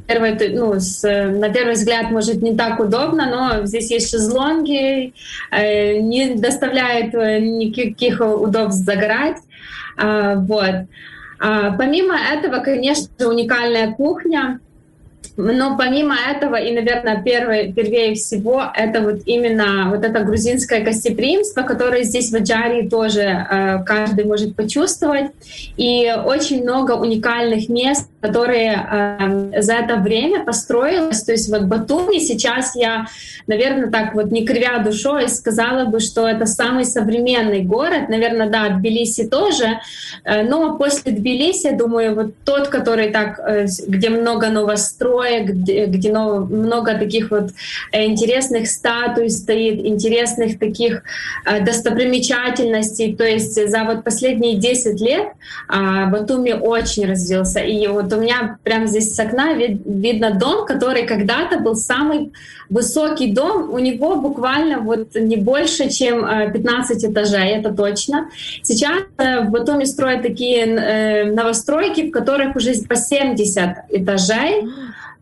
первой, 0.06 0.36
ну, 0.50 0.74
с, 0.78 1.02
на 1.02 1.48
первый 1.50 1.74
взгляд 1.74 2.10
может 2.10 2.42
не 2.42 2.54
так 2.54 2.80
удобно, 2.80 3.26
но 3.30 3.66
здесь 3.66 3.90
есть 3.90 4.10
шезлонги, 4.10 5.14
э, 5.50 5.98
не 5.98 6.34
доставляет 6.34 7.14
э, 7.14 7.40
никаких 7.40 8.20
удобств 8.20 8.84
загорать. 8.84 9.38
Э, 9.98 10.36
вот. 10.36 10.86
А, 11.38 11.72
помимо 11.72 12.14
этого, 12.16 12.60
конечно 12.60 13.08
уникальная 13.28 13.92
кухня. 13.92 14.60
Но 15.36 15.76
помимо 15.76 16.14
этого, 16.14 16.56
и, 16.56 16.72
наверное, 16.72 17.22
первое, 17.22 17.72
первее 17.72 18.14
всего, 18.14 18.64
это 18.74 19.02
вот 19.02 19.20
именно 19.26 19.90
вот 19.90 20.04
это 20.04 20.20
грузинское 20.20 20.82
гостеприимство, 20.82 21.62
которое 21.62 22.04
здесь 22.04 22.30
в 22.30 22.34
Аджарии 22.36 22.88
тоже 22.88 23.20
э, 23.20 23.84
каждый 23.84 24.24
может 24.24 24.56
почувствовать. 24.56 25.30
И 25.76 26.10
очень 26.24 26.62
много 26.62 26.92
уникальных 26.92 27.68
мест, 27.68 28.08
которые 28.26 28.72
э, 28.72 29.62
за 29.62 29.74
это 29.74 29.96
время 29.96 30.44
построилось. 30.44 31.22
То 31.22 31.32
есть 31.32 31.48
вот 31.48 31.62
Батуми 31.62 32.18
сейчас 32.18 32.74
я, 32.74 33.06
наверное, 33.46 33.90
так 33.90 34.14
вот 34.14 34.32
не 34.32 34.44
кривя 34.44 34.78
душой 34.78 35.28
сказала 35.28 35.84
бы, 35.84 36.00
что 36.00 36.26
это 36.26 36.46
самый 36.46 36.84
современный 36.84 37.62
город. 37.62 38.08
Наверное, 38.08 38.50
да, 38.50 38.68
Тбилиси 38.68 39.28
тоже. 39.28 39.80
Э, 40.24 40.42
но 40.42 40.76
после 40.76 41.12
Тбилиси, 41.12 41.70
думаю, 41.70 42.14
вот 42.14 42.34
тот, 42.44 42.68
который 42.68 43.10
так, 43.10 43.38
э, 43.38 43.66
где 43.86 44.10
много 44.10 44.48
новостроек, 44.48 45.46
где, 45.50 45.86
где 45.86 46.12
но- 46.12 46.40
много 46.40 46.94
таких 46.94 47.30
вот 47.30 47.50
э, 47.92 48.04
интересных 48.06 48.66
статуй 48.68 49.30
стоит, 49.30 49.84
интересных 49.84 50.58
таких 50.58 51.02
достопримечательностей. 51.60 53.14
То 53.14 53.24
есть 53.24 53.54
за 53.68 53.84
вот 53.84 54.04
последние 54.04 54.56
10 54.56 55.00
лет 55.00 55.28
а, 55.68 56.06
Батуми 56.06 56.52
очень 56.52 57.06
развился. 57.06 57.60
И 57.60 57.86
вот 57.86 58.08
у 58.16 58.20
меня 58.20 58.58
прямо 58.62 58.86
здесь 58.86 59.14
с 59.14 59.18
окна 59.18 59.52
вид- 59.52 59.82
видно 59.84 60.30
дом, 60.30 60.66
который 60.66 61.06
когда-то 61.06 61.58
был 61.58 61.76
самый 61.76 62.32
высокий 62.70 63.32
дом. 63.32 63.70
У 63.72 63.78
него 63.78 64.16
буквально 64.16 64.80
вот 64.80 65.14
не 65.14 65.36
больше, 65.36 65.88
чем 65.90 66.24
э, 66.24 66.50
15 66.52 67.04
этажей, 67.04 67.50
это 67.50 67.72
точно. 67.72 68.28
Сейчас 68.62 69.02
э, 69.18 69.40
в 69.42 69.50
Батуми 69.50 69.84
строят 69.84 70.22
такие 70.22 70.64
э, 70.64 71.24
новостройки, 71.32 72.08
в 72.08 72.10
которых 72.10 72.56
уже 72.56 72.72
по 72.88 72.96
70 72.96 73.76
этажей. 73.90 74.64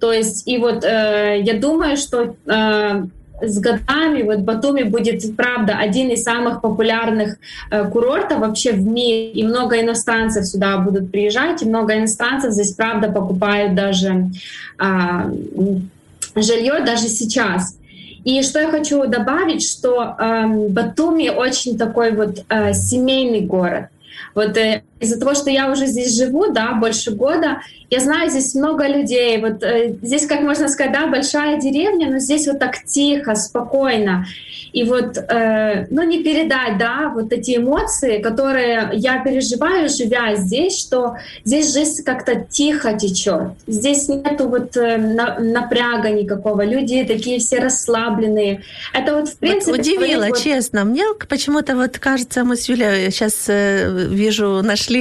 То 0.00 0.12
есть, 0.12 0.46
и 0.46 0.58
вот 0.58 0.84
э, 0.84 1.40
я 1.42 1.54
думаю, 1.54 1.96
что 1.96 2.34
э, 2.46 3.04
с 3.48 3.58
годами 3.58 4.22
вот 4.22 4.40
Батуми 4.40 4.82
будет, 4.82 5.36
правда, 5.36 5.76
один 5.78 6.10
из 6.10 6.22
самых 6.22 6.60
популярных 6.60 7.36
э, 7.70 7.84
курортов 7.90 8.40
вообще 8.40 8.72
в 8.72 8.86
мире, 8.86 9.30
и 9.30 9.44
много 9.44 9.80
иностранцев 9.80 10.46
сюда 10.46 10.78
будут 10.78 11.10
приезжать, 11.10 11.62
и 11.62 11.68
много 11.68 11.96
иностранцев 11.98 12.52
здесь, 12.52 12.72
правда, 12.72 13.10
покупают 13.10 13.74
даже 13.74 14.30
м, 14.78 15.90
жилье 16.34 16.80
даже 16.84 17.08
сейчас. 17.08 17.76
И 18.24 18.42
что 18.42 18.58
я 18.60 18.70
хочу 18.70 19.06
добавить, 19.06 19.62
что 19.62 20.16
эм, 20.18 20.68
Батуми 20.68 21.28
очень 21.28 21.76
такой 21.76 22.12
вот 22.12 22.44
э, 22.48 22.72
семейный 22.72 23.42
город. 23.42 23.88
Вот 24.34 24.56
э, 24.56 24.82
из-за 25.04 25.20
того, 25.20 25.34
что 25.34 25.50
я 25.50 25.70
уже 25.70 25.86
здесь 25.86 26.16
живу, 26.16 26.50
да, 26.50 26.72
больше 26.72 27.12
года, 27.12 27.60
я 27.90 28.00
знаю, 28.00 28.30
здесь 28.30 28.54
много 28.54 28.86
людей. 28.88 29.38
Вот 29.38 29.62
э, 29.62 29.94
здесь, 30.02 30.26
как 30.26 30.40
можно 30.40 30.68
сказать, 30.68 30.92
да, 30.92 31.06
большая 31.06 31.60
деревня, 31.60 32.10
но 32.10 32.18
здесь 32.18 32.46
вот 32.48 32.58
так 32.58 32.82
тихо, 32.84 33.34
спокойно. 33.34 34.26
И 34.72 34.82
вот, 34.82 35.16
э, 35.16 35.86
ну, 35.90 36.02
не 36.02 36.24
передать, 36.24 36.78
да, 36.78 37.12
вот 37.14 37.32
эти 37.32 37.56
эмоции, 37.58 38.20
которые 38.20 38.90
я 38.94 39.22
переживаю, 39.22 39.88
живя 39.88 40.34
здесь, 40.34 40.76
что 40.80 41.14
здесь 41.44 41.72
жизнь 41.72 42.02
как-то 42.02 42.34
тихо 42.34 42.94
течет. 42.94 43.52
Здесь 43.68 44.08
нету 44.08 44.48
вот 44.48 44.76
э, 44.76 44.96
на- 44.96 45.38
напряга 45.38 46.10
никакого. 46.10 46.64
Люди 46.64 47.04
такие 47.04 47.38
все 47.38 47.60
расслабленные. 47.60 48.62
Это 48.92 49.14
вот, 49.14 49.28
в 49.28 49.36
принципе... 49.36 49.70
Вот 49.70 49.80
удивило, 49.80 50.26
вот- 50.26 50.42
честно. 50.42 50.84
Мне 50.84 51.04
почему-то 51.28 51.76
вот 51.76 51.98
кажется, 51.98 52.42
мы 52.42 52.56
с 52.56 52.68
Юлей 52.68 53.12
сейчас 53.12 53.46
вижу, 53.46 54.60
нашли 54.62 54.93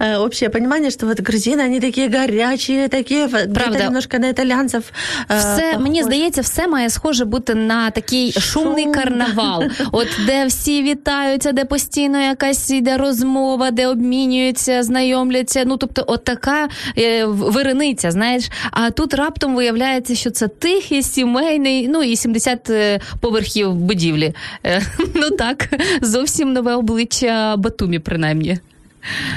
э, 0.00 0.16
общее 0.16 0.50
понимание, 0.50 0.90
что 0.90 1.06
вот 1.06 1.20
грузины, 1.20 1.60
они 1.62 1.80
такие 1.80 2.08
горячие, 2.08 2.88
такие, 2.88 3.26
где-то 3.26 3.54
Правда. 3.54 3.84
немножко 3.84 4.18
на 4.18 4.30
итальянцев. 4.30 4.82
э, 5.28 5.38
Все 5.38 5.78
мені 5.78 6.00
похожи. 6.00 6.02
здається, 6.02 6.40
все 6.40 6.66
має 6.68 6.90
схоже 6.90 7.24
бути 7.24 7.54
на 7.54 7.90
такий 7.90 8.32
шумний 8.32 8.84
Шум, 8.84 8.92
карнавал, 8.92 9.64
от 9.92 10.08
де 10.26 10.46
всі 10.46 10.82
вітаються, 10.82 11.52
де 11.52 11.64
постійно 11.64 12.20
якась 12.20 12.70
йде 12.70 12.96
розмова, 12.96 13.70
де 13.70 13.86
обмінюються, 13.88 14.82
знайомляться. 14.82 15.62
Ну 15.66 15.76
тобто, 15.76 16.04
от 16.06 16.24
така 16.24 16.68
е, 16.98 17.24
вириниця, 17.24 18.10
знаєш. 18.10 18.50
А 18.70 18.90
тут 18.90 19.14
раптом 19.14 19.54
виявляється, 19.56 20.14
що 20.14 20.30
це 20.30 20.48
тихий, 20.48 21.02
сімейний, 21.02 21.88
ну 21.88 22.02
і 22.02 22.16
70 22.16 22.70
е, 22.70 23.00
поверхів 23.20 23.74
будівлі. 23.74 24.32
Е, 24.66 24.82
Ну 25.14 25.30
так, 25.30 25.68
зовсім 26.02 26.52
нове 26.52 26.74
обличчя 26.74 27.56
Батумі, 27.56 27.98
принаймні. 27.98 28.58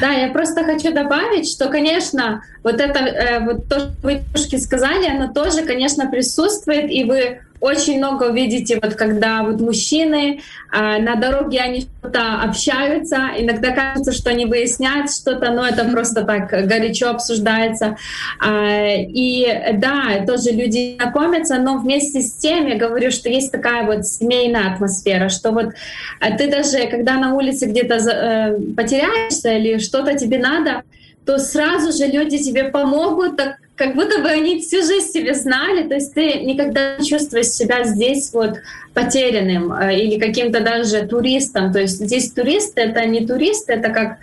Да, 0.00 0.10
я 0.12 0.28
просто 0.28 0.64
хочу 0.64 0.92
добавить, 0.92 1.50
что, 1.50 1.68
конечно, 1.68 2.42
вот 2.62 2.80
это, 2.80 3.00
э, 3.00 3.40
вот 3.40 3.68
то, 3.68 3.80
что 3.80 3.92
вы 4.02 4.22
девушки 4.32 4.56
сказали, 4.56 5.08
оно 5.08 5.32
тоже, 5.32 5.64
конечно, 5.64 6.06
присутствует, 6.08 6.90
и 6.90 7.04
вы 7.04 7.40
очень 7.60 7.98
много 7.98 8.24
увидите, 8.24 8.78
вот 8.82 8.94
когда 8.94 9.42
вот 9.42 9.60
мужчины 9.60 10.40
э, 10.72 10.98
на 10.98 11.16
дороге 11.16 11.60
они 11.60 11.80
что-то 11.82 12.40
общаются, 12.42 13.30
иногда 13.36 13.70
кажется, 13.72 14.12
что 14.12 14.30
они 14.30 14.46
выясняют 14.46 15.10
что-то, 15.10 15.50
но 15.50 15.66
это 15.66 15.84
просто 15.84 16.24
так 16.24 16.48
горячо 16.48 17.10
обсуждается. 17.10 17.96
А, 18.40 18.94
и 18.96 19.46
да, 19.74 20.24
тоже 20.26 20.50
люди 20.50 20.96
знакомятся, 20.96 21.58
но 21.58 21.78
вместе 21.78 22.20
с 22.20 22.34
тем 22.34 22.66
я 22.66 22.76
говорю, 22.76 23.10
что 23.10 23.28
есть 23.28 23.52
такая 23.52 23.84
вот 23.84 24.06
семейная 24.06 24.72
атмосфера, 24.72 25.28
что 25.28 25.52
вот 25.52 25.74
э, 26.20 26.36
ты 26.36 26.50
даже, 26.50 26.86
когда 26.88 27.14
на 27.14 27.34
улице 27.34 27.66
где-то 27.66 27.94
э, 27.94 28.58
потеряешься 28.76 29.52
или 29.52 29.78
что-то 29.78 30.14
тебе 30.14 30.38
надо, 30.38 30.82
то 31.24 31.38
сразу 31.38 31.92
же 31.92 32.06
люди 32.06 32.38
тебе 32.38 32.64
помогут, 32.64 33.36
так 33.36 33.56
как 33.76 33.94
будто 33.94 34.20
бы 34.20 34.28
они 34.28 34.60
всю 34.60 34.78
жизнь 34.78 35.12
тебя 35.12 35.34
знали, 35.34 35.86
то 35.86 35.94
есть 35.94 36.14
ты 36.14 36.40
никогда 36.40 36.96
не 36.96 37.06
чувствуешь 37.06 37.48
себя 37.48 37.84
здесь 37.84 38.32
вот 38.32 38.56
потерянным 38.94 39.72
э, 39.72 39.98
или 39.98 40.18
каким-то 40.18 40.60
даже 40.60 41.06
туристом. 41.06 41.72
То 41.72 41.80
есть 41.80 42.00
здесь 42.00 42.32
турист— 42.32 42.72
это 42.76 43.04
не 43.04 43.26
турист, 43.26 43.68
это 43.68 43.90
как 43.90 44.16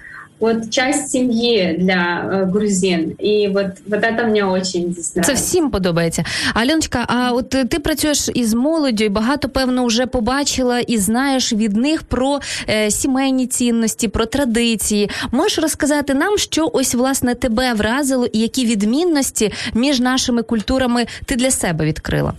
вот 0.44 0.70
часть 0.70 1.12
семьи 1.12 1.76
для 1.80 2.22
э, 2.24 2.46
грузин. 2.52 3.16
И 3.18 3.48
вот, 3.48 3.66
вот 3.88 4.04
это 4.04 4.26
мне 4.26 4.44
очень 4.44 4.92
здесь 4.92 5.26
Це 5.26 5.34
всім 5.34 5.70
подобається. 5.70 6.24
Альоночка, 6.54 7.06
а 7.08 7.32
от 7.32 7.56
е, 7.56 7.66
ти 7.66 7.80
працюєш 7.80 8.30
із 8.34 8.54
молоддю 8.54 9.04
і 9.04 9.10
багато, 9.10 9.50
певно, 9.50 9.86
вже 9.86 10.06
побачила 10.06 10.80
і 10.80 10.98
знаєш 10.98 11.54
від 11.54 11.76
них 11.76 12.04
про 12.04 12.40
е, 12.70 12.92
сімейні 12.92 13.48
цінності, 13.48 14.08
про 14.08 14.26
традиції. 14.26 15.10
Можеш 15.32 15.60
розказати 15.60 16.14
нам, 16.14 16.38
що 16.38 16.70
ось 16.74 16.96
власне 16.96 17.36
тебе 17.36 17.74
вразило, 17.74 18.26
і 18.26 18.40
які 18.40 18.66
відмінності 18.66 19.52
між 19.74 20.00
нашими 20.00 20.44
культурами 20.44 21.06
ти 21.26 21.36
для 21.36 21.52
себе 21.52 21.86
відкрила? 21.86 22.34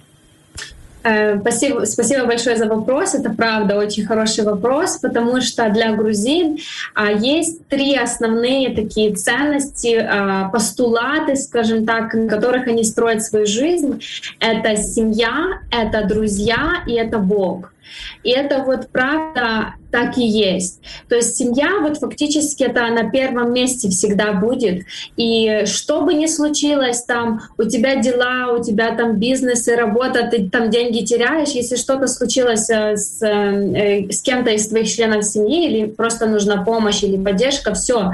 Э, 1.04 1.38
спасибо, 1.38 1.84
спасибо 1.84 2.24
большое 2.24 2.56
за 2.56 2.66
вопрос. 2.66 3.14
Это 3.14 3.28
правда 3.30 3.76
очень 3.76 4.06
хороший 4.06 4.42
вопрос, 4.44 4.96
потому 4.96 5.42
что 5.42 5.68
для 5.68 5.92
грузин 5.92 6.58
а, 6.94 7.12
есть 7.12 7.68
три 7.68 7.94
основные 7.94 8.74
такие 8.74 9.14
ценности, 9.14 9.96
а, 9.96 10.48
постулаты, 10.48 11.36
скажем 11.36 11.84
так, 11.84 12.14
на 12.14 12.26
которых 12.26 12.68
они 12.68 12.84
строят 12.84 13.22
свою 13.22 13.46
жизнь. 13.46 14.02
Это 14.40 14.76
семья, 14.76 15.60
это 15.70 16.06
друзья 16.06 16.82
и 16.86 16.94
это 16.94 17.18
Бог. 17.18 17.73
И 18.22 18.30
это 18.30 18.62
вот 18.64 18.88
правда 18.88 19.74
так 19.90 20.18
и 20.18 20.26
есть. 20.26 20.80
То 21.08 21.14
есть 21.14 21.36
семья 21.36 21.78
вот 21.80 21.98
фактически 21.98 22.64
это 22.64 22.86
на 22.88 23.10
первом 23.10 23.52
месте 23.52 23.88
всегда 23.88 24.32
будет. 24.32 24.84
И 25.16 25.62
что 25.66 26.00
бы 26.00 26.14
ни 26.14 26.26
случилось, 26.26 27.04
там 27.04 27.42
у 27.58 27.64
тебя 27.64 27.96
дела, 27.96 28.52
у 28.52 28.62
тебя 28.62 28.94
там 28.96 29.16
бизнес 29.16 29.68
и 29.68 29.74
работа, 29.74 30.28
ты 30.28 30.48
там 30.50 30.70
деньги 30.70 31.04
теряешь, 31.04 31.50
если 31.50 31.76
что-то 31.76 32.08
случилось 32.08 32.68
э, 32.70 32.96
с, 32.96 33.22
э, 33.22 34.10
с 34.10 34.20
кем-то 34.22 34.50
из 34.50 34.66
твоих 34.66 34.90
членов 34.90 35.24
семьи 35.24 35.68
или 35.68 35.86
просто 35.86 36.26
нужна 36.26 36.64
помощь 36.64 37.04
или 37.04 37.16
поддержка, 37.16 37.74
все, 37.74 38.12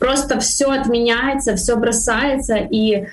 просто 0.00 0.40
все 0.40 0.70
отменяется, 0.70 1.54
все 1.54 1.76
бросается 1.76 2.56
и 2.56 3.06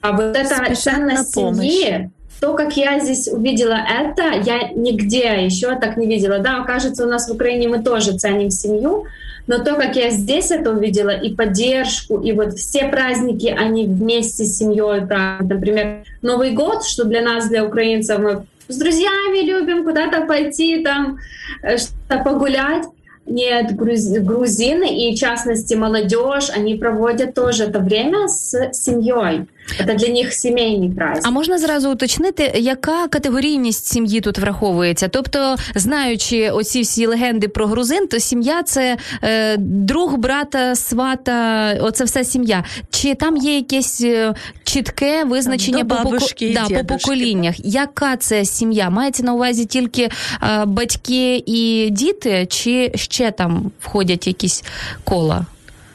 а 0.00 0.12
вот 0.12 0.34
эта 0.34 0.74
ценность 0.74 1.34
семьи, 1.34 2.10
то, 2.40 2.54
как 2.54 2.76
я 2.76 2.98
здесь 2.98 3.28
увидела 3.28 3.76
это, 3.76 4.22
я 4.44 4.70
нигде 4.74 5.44
еще 5.44 5.76
так 5.76 5.96
не 5.96 6.06
видела. 6.06 6.38
Да, 6.38 6.64
кажется, 6.64 7.04
у 7.06 7.08
нас 7.08 7.28
в 7.28 7.34
Украине 7.34 7.68
мы 7.68 7.82
тоже 7.82 8.16
ценим 8.16 8.50
семью, 8.50 9.04
но 9.46 9.58
то, 9.58 9.74
как 9.74 9.96
я 9.96 10.10
здесь 10.10 10.50
это 10.50 10.70
увидела, 10.70 11.10
и 11.10 11.34
поддержку, 11.34 12.18
и 12.18 12.32
вот 12.32 12.54
все 12.54 12.88
праздники, 12.88 13.46
они 13.46 13.86
вместе 13.86 14.44
с 14.44 14.56
семьей, 14.58 15.02
например, 15.40 16.04
Новый 16.22 16.52
год, 16.52 16.84
что 16.84 17.04
для 17.04 17.20
нас, 17.20 17.48
для 17.48 17.64
украинцев, 17.64 18.18
мы 18.18 18.46
с 18.68 18.76
друзьями 18.76 19.44
любим 19.44 19.84
куда-то 19.84 20.26
пойти, 20.26 20.82
там, 20.82 21.18
э, 21.62 21.76
что-то 21.76 22.22
погулять. 22.22 22.86
Нет, 23.26 23.76
грузины 23.76 25.08
и, 25.08 25.14
в 25.14 25.18
частности, 25.18 25.74
молодежь, 25.74 26.50
они 26.50 26.74
проводят 26.76 27.34
тоже 27.34 27.64
это 27.64 27.78
время 27.78 28.28
с 28.28 28.72
семьей. 28.72 29.46
Це 29.78 29.94
для 29.94 30.08
них 30.08 30.32
сімейний 30.32 30.90
праздник. 30.90 31.26
А 31.26 31.30
можна 31.30 31.58
зразу 31.58 31.92
уточнити, 31.92 32.52
яка 32.54 33.08
категорійність 33.08 33.86
сім'ї 33.86 34.20
тут 34.20 34.38
враховується? 34.38 35.08
Тобто, 35.08 35.56
знаючи 35.74 36.50
оці 36.50 36.80
всі 36.80 37.06
легенди 37.06 37.48
про 37.48 37.66
грузин, 37.66 38.06
то 38.06 38.18
сім'я 38.20 38.62
це 38.62 38.96
е, 39.22 39.56
друг, 39.56 40.16
брата, 40.16 40.74
свата, 40.74 41.72
оце 41.80 42.04
все 42.04 42.24
сім'я. 42.24 42.64
Чи 42.90 43.14
там 43.14 43.36
є 43.36 43.56
якесь 43.56 44.00
е, 44.00 44.34
чітке 44.64 45.24
визначення 45.24 45.84
по, 45.84 45.94
бабушки, 45.94 46.54
да, 46.54 46.78
по 46.78 46.84
поколіннях? 46.84 47.54
Яка 47.58 48.16
це 48.16 48.44
сім'я? 48.44 48.90
Мається 48.90 49.22
на 49.22 49.34
увазі 49.34 49.66
тільки 49.66 50.02
е, 50.02 50.64
батьки 50.64 51.42
і 51.46 51.88
діти, 51.90 52.46
чи 52.50 52.92
ще 52.94 53.30
там 53.30 53.70
входять 53.80 54.26
якісь 54.26 54.64
кола? 55.04 55.46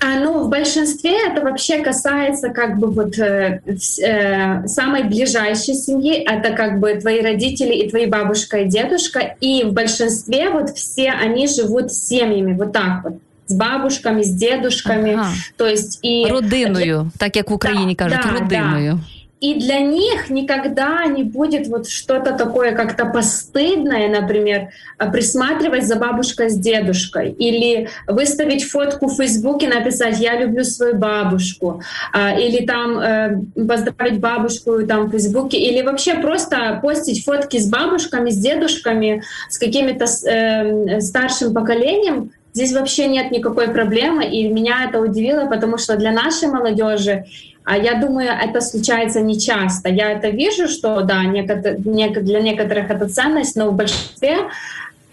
А, 0.05 0.19
ну, 0.19 0.43
в 0.43 0.50
большинстве 0.50 1.13
это 1.27 1.41
вообще 1.41 1.81
касается 1.81 2.50
как 2.50 2.77
бы 2.77 2.91
вот 2.91 3.17
э, 3.17 3.62
э, 3.65 4.67
самой 4.67 5.03
ближайшей 5.03 5.74
семьи. 5.74 6.13
Это 6.13 6.51
как 6.51 6.79
бы 6.79 6.93
твои 6.95 7.21
родители 7.21 7.74
и 7.74 7.89
твои 7.89 8.05
бабушка 8.05 8.57
и 8.57 8.65
дедушка. 8.65 9.35
И 9.41 9.63
в 9.63 9.74
большинстве 9.74 10.51
вот 10.51 10.69
все 10.69 11.09
они 11.09 11.47
живут 11.47 11.91
семьями 11.91 12.53
вот 12.53 12.71
так 12.74 13.03
вот. 13.03 13.13
З 13.47 13.55
бабушками, 13.55 14.24
з 14.24 14.29
дедушками, 14.29 15.13
ага. 15.13 15.31
то 15.57 15.67
есть 15.67 16.00
и 16.05 16.25
родиною, 16.29 17.12
так 17.17 17.35
як 17.35 17.50
в 17.50 17.53
Україні 17.53 17.95
да, 18.00 18.05
кажуть, 18.05 18.19
да, 18.24 18.39
родиною. 18.39 18.93
Да. 18.93 19.14
И 19.42 19.56
для 19.56 19.80
них 19.80 20.30
никогда 20.30 21.06
не 21.06 21.24
будет 21.24 21.68
вот 21.68 21.89
что-то 21.89 22.34
такое 22.34 22.74
как-то 22.74 23.06
постыдное, 23.06 24.08
например, 24.08 24.70
присматривать 25.12 25.86
за 25.86 25.98
бабушкой 25.98 26.50
с 26.50 26.58
дедушкой 26.58 27.32
или 27.32 27.89
выставить 28.08 28.63
фотку 28.63 29.08
в 29.08 29.15
Фейсбуке, 29.18 29.68
написать 29.68 30.20
«я 30.20 30.39
люблю 30.39 30.63
свою 30.63 30.96
бабушку» 30.96 31.82
или 32.15 32.65
там 32.65 32.98
э, 32.98 33.42
поздравить 33.68 34.20
бабушку 34.20 34.86
там 34.88 35.08
в 35.08 35.12
Фейсбуке 35.12 35.58
или 35.58 35.82
вообще 35.82 36.15
просто 36.15 36.80
постить 36.82 37.25
фотки 37.25 37.58
с 37.58 37.70
бабушками, 37.70 38.30
с 38.30 38.38
дедушками, 38.38 39.22
с 39.50 39.58
какими-то 39.58 40.06
э, 40.06 41.01
старшим 41.01 41.54
поколением, 41.54 42.32
Здесь 42.56 42.72
вообще 42.72 43.08
нет 43.08 43.32
никакой 43.32 43.68
проблемы, 43.68 44.25
и 44.25 44.48
меня 44.48 44.86
это 44.88 45.01
удивило, 45.01 45.46
потому 45.46 45.77
что 45.77 45.98
для 45.98 46.13
нашей 46.13 46.48
молодежи 46.48 47.25
а 47.65 47.77
я 47.77 47.95
думаю, 47.95 48.29
это 48.29 48.62
случается 48.62 49.22
не 49.22 49.39
часто. 49.39 49.89
Я 49.89 50.12
это 50.12 50.29
вижу, 50.29 50.67
что 50.67 51.01
да, 51.01 51.24
для 51.24 52.41
некоторых 52.41 52.91
это 52.91 53.10
ценность, 53.10 53.56
но 53.56 53.71
в 53.71 53.75
большинстве 53.75 54.38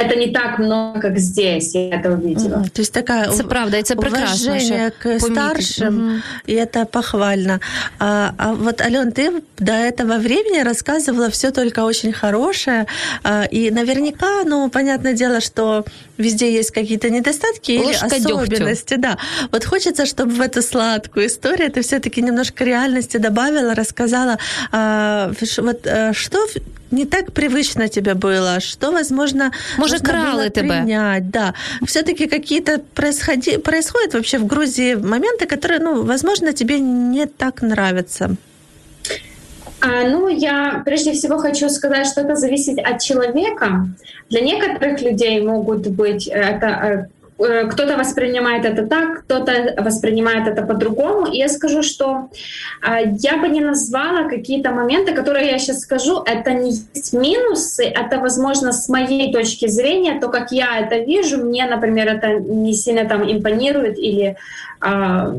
это 0.02 0.16
не 0.16 0.30
так 0.32 0.58
много, 0.58 1.00
как 1.00 1.18
здесь, 1.18 1.74
я 1.74 1.96
это 1.96 2.12
увидела. 2.12 2.56
Mm-hmm. 2.56 2.70
То 2.70 2.80
есть 2.80 2.92
такая 2.92 3.30
это 3.30 3.44
правда, 3.44 3.76
это 3.76 3.94
уважение 3.96 4.90
к 4.90 5.20
старшим, 5.20 5.98
mm-hmm. 5.98 6.20
и 6.46 6.52
это 6.52 6.84
похвально. 6.84 7.60
А, 7.98 8.34
а 8.38 8.54
вот, 8.54 8.80
Ален, 8.80 9.12
ты 9.12 9.42
до 9.58 9.72
этого 9.72 10.18
времени 10.18 10.62
рассказывала 10.62 11.30
все 11.30 11.50
только 11.50 11.80
очень 11.80 12.12
хорошее, 12.12 12.86
а, 13.22 13.44
и 13.44 13.70
наверняка, 13.70 14.44
ну, 14.44 14.68
понятное 14.70 15.14
дело, 15.14 15.40
что 15.40 15.84
везде 16.18 16.52
есть 16.52 16.70
какие-то 16.70 17.10
недостатки 17.10 17.78
Ложка 17.78 18.06
или 18.06 18.14
особенности. 18.16 18.94
Дегтю. 18.94 19.02
Да. 19.02 19.18
Вот 19.50 19.64
хочется, 19.64 20.06
чтобы 20.06 20.32
в 20.32 20.40
эту 20.40 20.62
сладкую 20.62 21.26
историю 21.26 21.70
ты 21.70 21.82
все-таки 21.82 22.22
немножко 22.22 22.64
реальности 22.64 23.16
добавила, 23.16 23.74
рассказала, 23.74 24.38
а, 24.70 25.32
вот 25.58 25.86
а, 25.86 26.12
что 26.12 26.46
не 26.92 27.04
так 27.04 27.32
привычно 27.32 27.88
тебе 27.88 28.14
было, 28.14 28.60
что, 28.60 28.92
возможно, 28.92 29.52
Может, 29.78 30.02
кралы 30.02 30.50
тебя. 30.50 31.18
Да. 31.20 31.54
Все-таки 31.86 32.26
какие-то 32.26 32.80
происходи... 32.94 33.58
происходят 33.58 34.14
вообще 34.14 34.38
в 34.38 34.46
Грузии 34.46 34.94
моменты, 34.94 35.46
которые, 35.46 35.80
ну, 35.80 36.02
возможно, 36.04 36.52
тебе 36.52 36.78
не 36.78 37.26
так 37.26 37.62
нравятся. 37.62 38.36
А, 39.80 40.08
ну, 40.08 40.28
я 40.28 40.82
прежде 40.84 41.12
всего 41.12 41.38
хочу 41.38 41.68
сказать, 41.68 42.06
что 42.06 42.20
это 42.20 42.36
зависит 42.36 42.78
от 42.78 43.00
человека. 43.00 43.88
Для 44.30 44.40
некоторых 44.40 45.02
людей 45.02 45.40
могут 45.40 45.88
быть 45.88 46.28
это 46.28 46.66
э, 46.66 46.92
Э, 46.92 47.06
кто-то 47.36 47.96
воспринимает 47.96 48.64
это 48.64 48.86
так, 48.86 49.24
кто-то 49.24 49.74
воспринимает 49.78 50.46
это 50.46 50.62
по-другому. 50.62 51.26
И 51.26 51.38
я 51.38 51.48
скажу, 51.48 51.82
что 51.82 52.28
а, 52.80 53.00
я 53.00 53.36
бы 53.38 53.48
не 53.48 53.60
назвала 53.60 54.28
какие-то 54.28 54.70
моменты, 54.70 55.12
которые 55.12 55.50
я 55.50 55.58
сейчас 55.58 55.80
скажу, 55.80 56.22
это 56.24 56.52
не 56.52 56.70
есть 56.70 57.12
минусы, 57.12 57.84
это, 57.84 58.20
возможно, 58.20 58.72
с 58.72 58.88
моей 58.88 59.32
точки 59.32 59.66
зрения, 59.66 60.20
то, 60.20 60.28
как 60.28 60.52
я 60.52 60.78
это 60.78 60.98
вижу, 60.98 61.38
мне, 61.38 61.66
например, 61.66 62.08
это 62.08 62.34
не 62.34 62.74
сильно 62.74 63.04
там 63.08 63.22
импонирует 63.30 63.98
или 63.98 64.36
а, 64.80 65.34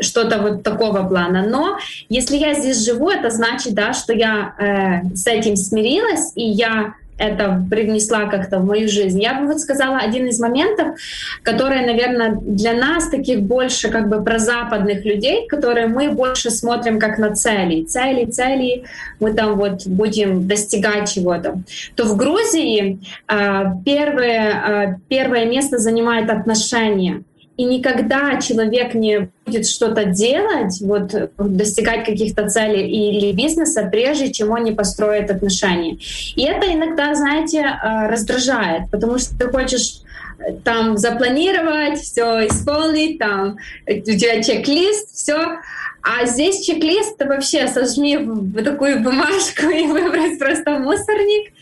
что-то 0.00 0.38
вот 0.38 0.62
такого 0.62 1.06
плана. 1.06 1.44
Но 1.46 1.78
если 2.08 2.36
я 2.36 2.54
здесь 2.54 2.84
живу, 2.84 3.10
это 3.10 3.30
значит, 3.30 3.74
да, 3.74 3.92
что 3.92 4.12
я 4.12 4.54
э, 4.58 5.14
с 5.14 5.26
этим 5.26 5.56
смирилась, 5.56 6.32
и 6.34 6.44
я 6.44 6.94
это 7.20 7.62
привнесла 7.70 8.26
как-то 8.26 8.58
в 8.58 8.64
мою 8.64 8.88
жизнь. 8.88 9.22
Я 9.22 9.34
бы 9.34 9.46
вот 9.46 9.60
сказала 9.60 9.98
один 9.98 10.26
из 10.26 10.40
моментов, 10.40 10.96
которые, 11.42 11.86
наверное, 11.86 12.38
для 12.40 12.72
нас 12.72 13.08
таких 13.08 13.42
больше 13.42 13.90
как 13.90 14.08
бы 14.08 14.24
про 14.24 14.38
западных 14.38 15.04
людей, 15.04 15.46
которые 15.46 15.86
мы 15.86 16.10
больше 16.10 16.50
смотрим 16.50 16.98
как 16.98 17.18
на 17.18 17.34
цели. 17.34 17.84
Цели, 17.84 18.24
цели, 18.24 18.84
мы 19.20 19.34
там 19.34 19.56
вот 19.56 19.86
будем 19.86 20.48
достигать 20.48 21.12
чего-то. 21.12 21.62
То 21.94 22.04
в 22.04 22.16
Грузии 22.16 22.98
э, 23.28 23.64
первое, 23.84 24.52
э, 24.52 24.94
первое 25.08 25.44
место 25.44 25.78
занимает 25.78 26.30
отношения. 26.30 27.22
И 27.60 27.64
никогда 27.64 28.40
человек 28.40 28.94
не 28.94 29.28
будет 29.44 29.68
что-то 29.68 30.06
делать, 30.06 30.80
вот 30.80 31.14
достигать 31.36 32.06
каких-то 32.06 32.48
целей 32.48 32.88
или 32.88 33.32
бизнеса, 33.32 33.86
прежде 33.92 34.32
чем 34.32 34.50
он 34.50 34.64
не 34.64 34.72
построит 34.72 35.30
отношения. 35.30 35.98
И 36.36 36.42
это 36.42 36.72
иногда, 36.72 37.14
знаете, 37.14 37.58
э, 37.58 38.06
раздражает, 38.08 38.90
потому 38.90 39.18
что 39.18 39.38
ты 39.38 39.48
хочешь 39.48 40.00
э, 40.38 40.54
там 40.64 40.96
запланировать, 40.96 41.98
все 41.98 42.46
исполнить, 42.46 43.18
там 43.18 43.58
у 43.86 43.92
тебя 43.92 44.42
чек-лист, 44.42 45.14
все. 45.14 45.58
А 46.00 46.24
здесь 46.24 46.64
чек-лист 46.64 47.22
вообще 47.22 47.68
сожми 47.68 48.16
в 48.16 48.62
такую 48.62 49.00
бумажку 49.00 49.66
и 49.68 49.86
выбрать 49.86 50.38
просто 50.38 50.78
мусорник. 50.78 51.52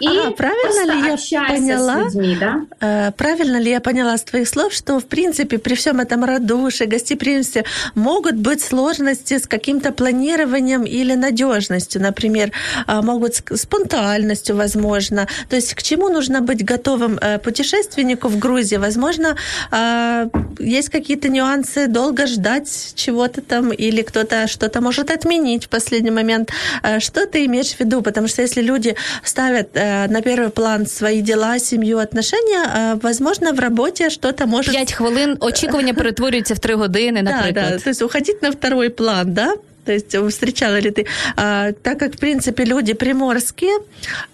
И 0.00 0.06
ага, 0.06 0.30
правильно 0.32 0.92
ли 0.92 1.08
я 1.08 1.16
поняла? 1.48 2.02
Людьми, 2.02 2.36
да? 2.40 2.60
Э, 2.80 3.12
правильно 3.12 3.56
ли 3.56 3.70
я 3.70 3.80
поняла 3.80 4.16
с 4.16 4.22
твоих 4.22 4.48
слов, 4.48 4.72
что 4.72 4.98
в 4.98 5.06
принципе 5.06 5.58
при 5.58 5.74
всем 5.74 6.00
этом 6.00 6.24
радушии, 6.24 6.84
гостеприимстве 6.84 7.64
могут 7.94 8.36
быть 8.36 8.62
сложности 8.62 9.38
с 9.38 9.46
каким-то 9.46 9.92
планированием 9.92 10.84
или 10.84 11.14
надежностью, 11.14 12.02
например, 12.02 12.52
а, 12.86 13.02
могут 13.02 13.36
с 13.36 13.66
спонтанностью, 13.70 14.56
возможно. 14.56 15.28
То 15.48 15.56
есть 15.56 15.74
к 15.74 15.82
чему 15.82 16.08
нужно 16.08 16.40
быть 16.40 16.64
готовым 16.64 17.18
э, 17.20 17.38
путешественнику 17.38 18.28
в 18.28 18.38
Грузии? 18.38 18.76
Возможно, 18.76 19.36
а, 19.70 20.28
есть 20.58 20.88
какие-то 20.88 21.28
нюансы, 21.28 21.86
долго 21.86 22.26
ждать 22.26 22.92
чего-то 22.94 23.40
там, 23.40 23.72
или 23.72 24.02
кто-то 24.02 24.48
что-то 24.48 24.80
может 24.80 25.10
отменить 25.10 25.66
в 25.66 25.68
последний 25.68 26.10
момент. 26.10 26.50
Э, 26.82 27.00
что 27.00 27.26
ты 27.26 27.44
имеешь 27.46 27.74
в 27.74 27.80
виду? 27.80 28.02
Потому 28.02 28.28
что 28.28 28.42
если 28.42 28.62
люди 28.62 28.96
ставят 29.24 29.59
э, 29.74 30.08
на 30.08 30.20
первый 30.22 30.48
план 30.50 30.86
свои 30.86 31.22
дела, 31.22 31.58
семью, 31.58 31.98
отношения, 31.98 32.98
возможно, 33.02 33.52
в 33.52 33.60
работе 33.60 34.10
что-то 34.10 34.46
может... 34.46 34.74
П'ять 34.74 34.92
хвилин 34.92 35.36
очікування 35.40 35.94
перетворюється 35.94 36.54
в 36.54 36.58
три 36.58 36.74
години, 36.74 37.22
наприклад. 37.22 37.54
Да, 37.54 37.70
да. 37.70 37.78
То 37.78 37.90
есть 37.90 38.02
уходить 38.02 38.42
на 38.42 38.50
второй 38.50 38.88
план, 38.88 39.32
да? 39.32 39.54
То 39.84 39.92
есть 39.92 40.16
встречала 40.16 40.78
ли 40.78 40.90
ты? 40.90 41.06
А, 41.36 41.72
так 41.72 41.98
как, 41.98 42.14
в 42.14 42.18
принципе, 42.18 42.64
люди 42.64 42.92
приморские, 42.92 43.78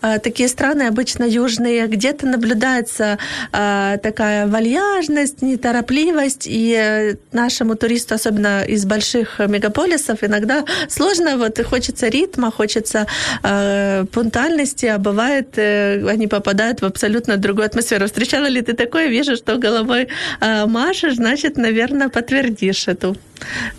а, 0.01 0.19
такие 0.19 0.49
страны 0.49 0.83
обычно 0.83 1.25
южные, 1.25 1.87
где-то 1.87 2.27
наблюдается 2.27 3.19
а, 3.53 3.97
такая 3.99 4.47
вальяжность, 4.47 5.43
неторопливость, 5.43 6.47
и 6.47 6.75
э, 6.77 7.17
нашему 7.33 7.77
туристу, 7.77 8.15
особенно 8.15 8.63
из 8.65 8.85
больших 8.85 9.39
мегаполисов, 9.39 10.23
иногда 10.23 10.65
сложно, 10.89 11.37
вот 11.37 11.59
хочется 11.65 12.09
ритма, 12.09 12.51
хочется 12.51 13.07
а, 13.43 14.05
пунктуальности, 14.07 14.87
а 14.87 14.99
бывает, 14.99 15.55
а, 15.59 16.07
они 16.09 16.27
попадают 16.27 16.83
в 16.83 16.85
абсолютно 16.85 17.37
другую 17.37 17.67
атмосферу. 17.67 18.07
Встречала 18.07 18.47
ли 18.47 18.63
ты 18.63 18.73
такое? 18.73 19.07
Вижу, 19.09 19.37
что 19.37 19.57
головой 19.57 20.09
а, 20.41 20.67
машешь, 20.67 21.15
значит, 21.17 21.57
наверное, 21.57 22.09
подтвердишь 22.09 22.89
эту 22.89 23.17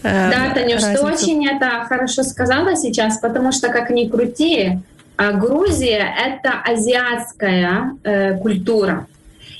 Э, 0.04 0.32
да, 0.32 0.54
Танюш, 0.54 0.82
разницу. 0.82 1.06
ты 1.06 1.14
очень 1.14 1.48
это 1.58 1.86
хорошо 1.86 2.24
сказала 2.24 2.76
сейчас, 2.76 3.18
потому 3.18 3.52
что, 3.52 3.70
как 3.70 3.90
ни 3.90 4.08
крути, 4.08 4.80
а 5.18 5.32
Грузия— 5.34 6.14
это 6.28 6.62
азиатская 6.64 7.98
э, 8.04 8.38
культура. 8.38 9.08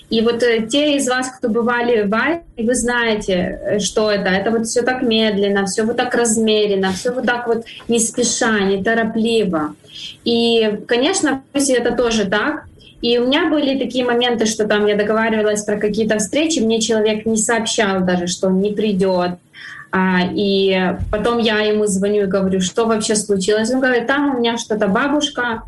И 0.10 0.22
вот 0.22 0.42
э, 0.44 0.68
те 0.68 0.96
из 0.96 1.08
вас, 1.10 1.30
кто 1.30 1.50
бывали 1.50 2.04
в 2.04 2.14
Азии, 2.14 2.44
вы 2.58 2.76
знаете, 2.76 3.34
э, 3.34 3.80
что 3.80 4.10
это. 4.12 4.30
Это 4.30 4.52
вот 4.52 4.68
все 4.68 4.84
так 4.84 5.02
медленно, 5.02 5.66
все 5.66 5.84
вот 5.84 5.98
так 5.98 6.16
размеренно, 6.16 6.94
все 6.94 7.12
вот 7.12 7.26
так 7.26 7.48
вот 7.48 7.66
не 7.88 8.00
спеша, 8.00 8.60
не 8.60 8.84
торопливо. 8.84 9.76
И, 10.24 10.80
конечно, 10.88 11.42
в 11.42 11.54
Грузии 11.54 11.76
это 11.76 11.92
тоже 11.96 12.26
так. 12.26 12.66
И 13.02 13.18
у 13.18 13.28
меня 13.28 13.50
были 13.50 13.78
такие 13.78 14.06
моменты, 14.06 14.46
что 14.46 14.68
там 14.68 14.86
я 14.86 14.96
договаривалась 14.96 15.64
про 15.64 15.78
какие-то 15.78 16.18
встречи, 16.18 16.60
мне 16.60 16.82
человек 16.82 17.26
не 17.26 17.38
сообщал 17.38 18.02
даже, 18.02 18.28
что 18.28 18.48
он 18.48 18.60
не 18.60 18.74
придет, 18.74 19.32
и 19.96 20.96
потом 21.12 21.38
я 21.40 21.60
ему 21.60 21.86
звоню 21.88 22.24
и 22.24 22.28
говорю, 22.28 22.62
что 22.62 22.86
вообще 22.86 23.16
случилось. 23.16 23.72
Он 23.72 23.80
говорит, 23.80 24.08
там 24.08 24.36
у 24.36 24.40
меня 24.40 24.58
что-то 24.58 24.88
бабушка, 24.88 25.64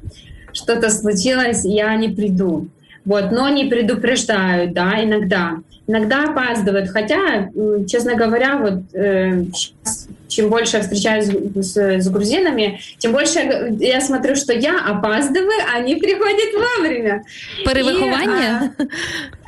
что-то 0.54 0.90
случилось, 0.90 1.64
я 1.66 1.96
не 1.96 2.10
приду. 2.10 2.68
Вот, 3.06 3.32
но 3.32 3.50
не 3.50 3.66
предупреждают, 3.66 4.74
да, 4.74 5.04
иногда. 5.04 5.58
Иногда 5.88 6.26
опаздывают. 6.26 6.90
Хотя, 6.90 7.50
честно 7.88 8.16
говоря, 8.16 8.58
вот 8.58 8.84
э, 8.94 9.46
сейчас 9.54 10.08
чем 10.30 10.50
больше 10.50 10.78
я 10.78 10.84
встречаюсь 10.84 11.28
с, 11.56 11.76
с 11.76 12.10
грузинами, 12.10 12.80
тем 12.98 13.12
больше 13.12 13.76
я 13.80 14.00
смотрю, 14.00 14.36
что 14.36 14.54
я 14.54 14.80
опаздываю, 14.80 15.62
а 15.74 15.78
они 15.78 15.96
приходят 15.96 16.54
вовремя. 16.54 17.24
Перевыхование? 17.66 18.72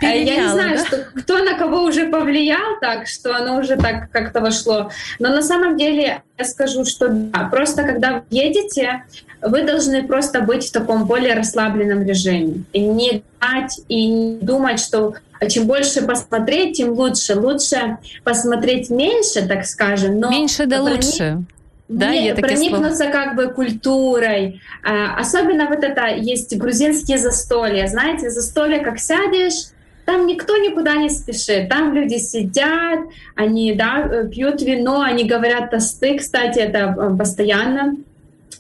И, 0.02 0.06
а, 0.06 0.10
я 0.10 0.44
не 0.44 0.50
знаю, 0.50 0.78
да? 0.78 0.86
что, 0.86 0.98
кто 1.22 1.38
на 1.40 1.58
кого 1.58 1.84
уже 1.84 2.08
повлиял 2.08 2.80
так, 2.82 3.08
что 3.08 3.36
оно 3.36 3.60
уже 3.60 3.78
так 3.78 4.12
как-то 4.12 4.42
вошло. 4.42 4.92
Но 5.20 5.30
на 5.30 5.42
самом 5.42 5.78
деле 5.78 6.22
я 6.38 6.46
скажу, 6.46 6.84
что 6.86 7.08
да, 7.10 7.48
просто 7.52 7.84
когда 7.84 8.14
вы 8.14 8.22
едете, 8.30 9.04
вы 9.42 9.64
должны 9.64 10.04
просто 10.04 10.42
быть 10.42 10.68
в 10.68 10.72
таком 10.72 11.06
более 11.06 11.34
расслабленном 11.34 12.04
режиме. 12.04 12.64
И 12.74 12.82
не 12.82 13.24
дать 13.40 13.82
и 13.88 14.08
не 14.08 14.38
думать, 14.40 14.80
что 14.80 15.16
чем 15.50 15.66
больше 15.66 16.04
посмотреть, 16.04 16.78
тем 16.78 16.92
лучше. 16.92 17.36
Лучше 17.36 17.98
посмотреть 18.24 18.90
меньше, 18.90 19.48
так 19.48 19.66
скажем, 19.66 20.20
но... 20.20 20.30
Меньше 20.30 20.66
да 20.66 20.82
проник... 20.82 21.04
лучше. 21.04 21.44
Да, 21.88 22.10
не, 22.10 22.34
проникнуться 22.36 22.96
слова. 22.96 23.12
как 23.12 23.36
бы 23.36 23.48
культурой. 23.48 24.62
А, 24.82 25.20
особенно 25.20 25.68
вот 25.68 25.84
это 25.84 26.08
есть 26.08 26.56
грузинские 26.58 27.18
застолья. 27.18 27.86
Знаете, 27.88 28.30
застолья, 28.30 28.82
как 28.82 28.98
сядешь, 28.98 29.72
там 30.06 30.26
никто 30.26 30.56
никуда 30.58 30.96
не 30.96 31.10
спешит. 31.10 31.70
Там 31.70 31.94
люди 31.94 32.16
сидят, 32.16 33.00
они 33.36 33.74
да, 33.74 34.26
пьют 34.32 34.62
вино, 34.62 35.02
они 35.02 35.26
говорят 35.26 35.72
тосты, 35.72 36.18
кстати, 36.18 36.60
это 36.60 36.96
э, 36.98 37.18
постоянно 37.18 37.96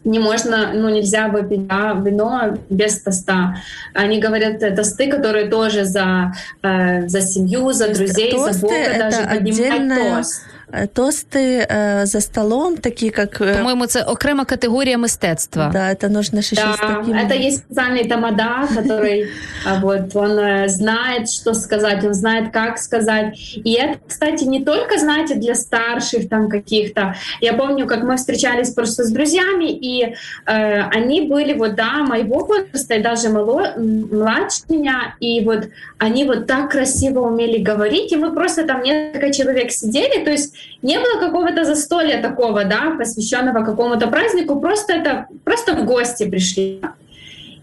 не 0.04 0.20
можно, 0.20 0.72
ну, 0.74 0.90
нельзя 0.90 1.28
выпить 1.28 1.68
да, 1.68 1.94
вино 1.94 2.58
без 2.70 3.02
тоста. 3.02 3.56
Они 3.94 4.20
говорят 4.20 4.60
тосты, 4.76 5.10
которые 5.12 5.48
тоже 5.48 5.86
за, 5.86 6.34
э, 6.64 7.08
за 7.08 7.22
семью, 7.22 7.72
за 7.72 7.94
друзей, 7.94 8.32
за 8.32 8.60
Бога 8.60 8.76
даже 8.98 9.28
поднимают 9.28 10.18
тост. 10.18 10.42
Э, 10.74 10.88
тосты 10.88 11.66
э, 11.68 12.06
за 12.06 12.22
столом, 12.22 12.78
такие 12.78 13.12
как... 13.12 13.42
Э, 13.42 13.58
По-моему, 13.58 13.84
это 13.84 14.04
окрема 14.04 14.46
категория 14.46 14.98
мистецтва. 14.98 15.70
Да, 15.74 15.92
это 15.92 16.08
нужно 16.08 16.40
еще 16.40 16.56
да, 16.56 16.74
с 16.74 16.78
таким... 16.78 17.14
это 17.14 17.34
есть 17.34 17.60
специальный 17.60 18.08
тамада, 18.08 18.68
который 18.74 19.30
вот, 19.82 20.16
он 20.16 20.70
знает, 20.70 21.30
что 21.30 21.54
сказать, 21.54 22.04
он 22.06 22.14
знает, 22.14 22.54
как 22.54 22.78
сказать. 22.78 23.38
И 23.56 23.74
это, 23.74 24.00
кстати, 24.08 24.46
не 24.46 24.64
только, 24.64 24.98
знаете, 24.98 25.36
для 25.36 25.56
старших 25.56 26.30
там 26.30 26.48
каких-то. 26.50 27.16
Я 27.42 27.54
помню, 27.54 27.86
как 27.86 28.04
мы 28.04 28.16
встречались 28.16 28.70
просто 28.70 29.04
с 29.04 29.12
друзьями, 29.12 29.72
и 29.72 30.04
э, 30.06 30.14
они 30.46 31.22
были 31.22 31.54
вот, 31.54 31.76
да, 31.76 32.04
моего 32.04 32.46
возраста, 32.46 32.94
и 32.94 33.02
даже 33.02 33.30
мало, 33.30 33.74
младше 33.78 34.62
меня, 34.70 35.16
и 35.20 35.44
вот 35.44 35.68
они 35.98 36.24
вот 36.24 36.48
так 36.48 36.72
красиво 36.72 37.20
умели 37.20 37.58
говорить, 37.58 38.12
и 38.14 38.16
мы 38.16 38.34
просто 38.34 38.66
там 38.66 38.84
несколько 38.84 39.34
человек 39.34 39.72
сидели, 39.72 40.24
то 40.24 40.32
есть 40.32 40.54
не 40.82 40.98
было 41.00 41.20
какого-то 41.20 41.64
застолья 41.64 42.22
такого, 42.22 42.66
да, 42.66 42.96
посвященного 42.98 43.64
какому-то 43.64 44.08
празднику, 44.08 44.60
просто 44.60 44.94
это 44.94 45.28
просто 45.44 45.74
в 45.74 45.86
гости 45.86 46.30
пришли. 46.30 46.82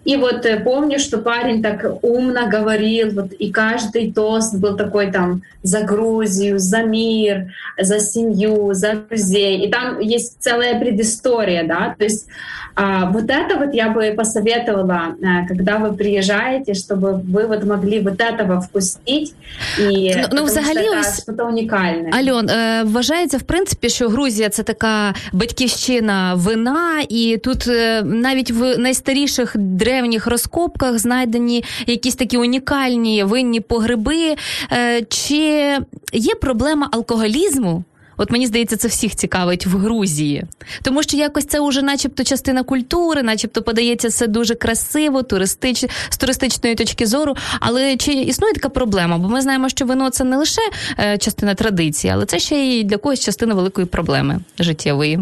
И 0.07 0.17
вот 0.17 0.45
э, 0.45 0.59
помню, 0.59 0.99
что 0.99 1.17
парень 1.17 1.63
так 1.63 1.85
умно 2.01 2.49
говорил, 2.49 3.11
вот, 3.11 3.31
и 3.31 3.51
каждый 3.51 4.11
тост 4.11 4.55
был 4.55 4.75
такой 4.75 5.11
там 5.11 5.43
за 5.63 5.81
Грузию, 5.81 6.59
за 6.59 6.83
мир, 6.83 7.53
за 7.79 7.99
семью, 7.99 8.73
за 8.73 8.95
друзей. 8.95 9.65
И 9.65 9.71
там 9.71 9.99
есть 9.99 10.35
целая 10.39 10.77
предыстория, 10.79 11.63
да, 11.63 11.95
то 11.97 12.03
есть 12.03 12.27
а, 12.75 13.05
вот 13.05 13.29
это 13.29 13.57
вот 13.57 13.73
я 13.73 13.89
бы 13.89 14.13
посоветовала, 14.17 15.15
а, 15.23 15.47
когда 15.47 15.77
вы 15.77 15.93
приезжаете, 15.93 16.73
чтобы 16.73 17.13
вы 17.13 17.45
вот 17.45 17.63
могли 17.63 17.99
вот 17.99 18.19
этого 18.19 18.59
вкусить. 18.59 19.33
І, 19.79 20.15
ну, 20.17 20.27
ну 20.31 20.43
взагалі 20.43 20.79
що 20.83 20.99
ось 20.99 21.23
що 21.23 21.47
унікальне. 21.47 22.09
Альон, 22.13 22.49
е, 22.49 22.83
вважається 22.83 23.37
в 23.37 23.41
принципі, 23.41 23.89
що 23.89 24.09
Грузія 24.09 24.49
це 24.49 24.63
така 24.63 25.13
батьківщина 25.33 26.33
вина, 26.35 27.03
і 27.09 27.37
тут 27.43 27.67
е, 27.67 28.01
навіть 28.03 28.51
в 28.51 28.77
найстаріших 28.77 29.57
древніх 29.57 29.93
розкопках 30.26 30.98
знайдені 30.98 31.64
якісь 31.86 32.14
такі 32.14 32.36
унікальні 32.36 33.24
винні 33.24 33.60
погреби. 33.60 34.36
Е, 34.72 35.02
чи 35.02 35.78
є 36.12 36.34
проблема 36.40 36.88
алкоголізму? 36.92 37.84
От 38.18 38.30
мені 38.30 38.46
здається, 38.46 38.76
це 38.76 38.88
всіх 38.88 39.16
цікавить 39.16 39.66
в 39.66 39.76
Грузії, 39.76 40.44
тому 40.82 41.02
що 41.02 41.16
якось 41.16 41.44
це 41.44 41.60
уже, 41.60 41.82
начебто, 41.82 42.24
частина 42.24 42.62
культури, 42.62 43.22
начебто 43.22 43.62
подається 43.62 44.08
все 44.08 44.26
дуже 44.26 44.54
красиво, 44.54 45.22
туристич 45.22 45.84
з 46.08 46.16
туристичної 46.16 46.74
точки 46.74 47.06
зору. 47.06 47.36
Але 47.60 47.96
чи 47.96 48.12
існує 48.12 48.52
така 48.52 48.68
проблема? 48.68 49.18
Бо 49.18 49.28
ми 49.28 49.40
знаємо, 49.40 49.68
що 49.68 49.86
вино 49.86 50.10
це 50.10 50.24
не 50.24 50.36
лише 50.36 50.60
е, 50.98 51.18
частина 51.18 51.54
традиції, 51.54 52.12
але 52.12 52.26
це 52.26 52.38
ще 52.38 52.56
й 52.56 52.84
для 52.84 52.96
когось 52.96 53.20
частина 53.20 53.54
великої 53.54 53.86
проблеми 53.86 54.40
життєвої. 54.58 55.20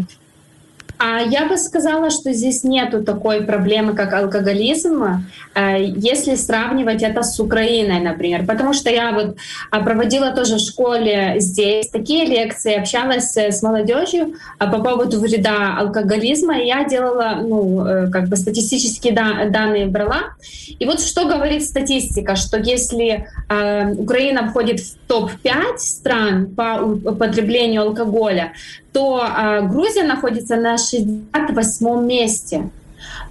А 0.99 1.21
я 1.21 1.45
бы 1.45 1.57
сказала, 1.57 2.09
что 2.09 2.33
здесь 2.33 2.63
нету 2.63 3.03
такой 3.03 3.41
проблемы, 3.41 3.93
как 3.93 4.13
алкоголизм, 4.13 5.23
э, 5.53 5.83
если 5.95 6.35
сравнивать 6.35 7.03
это 7.03 7.21
с 7.21 7.39
Украиной, 7.39 7.99
например. 7.99 8.45
Потому 8.45 8.73
что 8.73 8.89
я 8.89 9.11
вот 9.11 9.37
а, 9.69 9.81
проводила 9.81 10.31
тоже 10.31 10.55
в 10.55 10.59
школе 10.59 11.35
здесь 11.37 11.89
такие 11.89 12.25
лекции, 12.25 12.73
общалась 12.73 13.37
с 13.37 13.61
молодежью 13.61 14.33
а, 14.57 14.67
по 14.67 14.79
поводу 14.79 15.19
вреда 15.19 15.77
алкоголизма, 15.77 16.59
и 16.59 16.65
я 16.65 16.83
делала, 16.83 17.41
ну, 17.41 17.85
э, 17.85 18.09
как 18.09 18.27
бы 18.27 18.35
статистические 18.35 19.13
данные 19.13 19.85
брала. 19.85 20.35
И 20.79 20.85
вот 20.85 20.99
что 21.01 21.25
говорит 21.25 21.63
статистика, 21.63 22.35
что 22.35 22.57
если 22.57 23.27
э, 23.49 23.93
Украина 23.93 24.49
входит 24.49 24.79
в 24.79 24.95
топ-5 25.07 25.77
стран 25.77 26.47
по 26.55 26.81
употреблению 26.81 27.83
алкоголя, 27.83 28.53
то 28.97 29.23
э, 29.23 29.61
Грузия 29.67 30.01
находится 30.01 30.55
на 30.55 30.79
68 30.79 32.03
месте. 32.03 32.69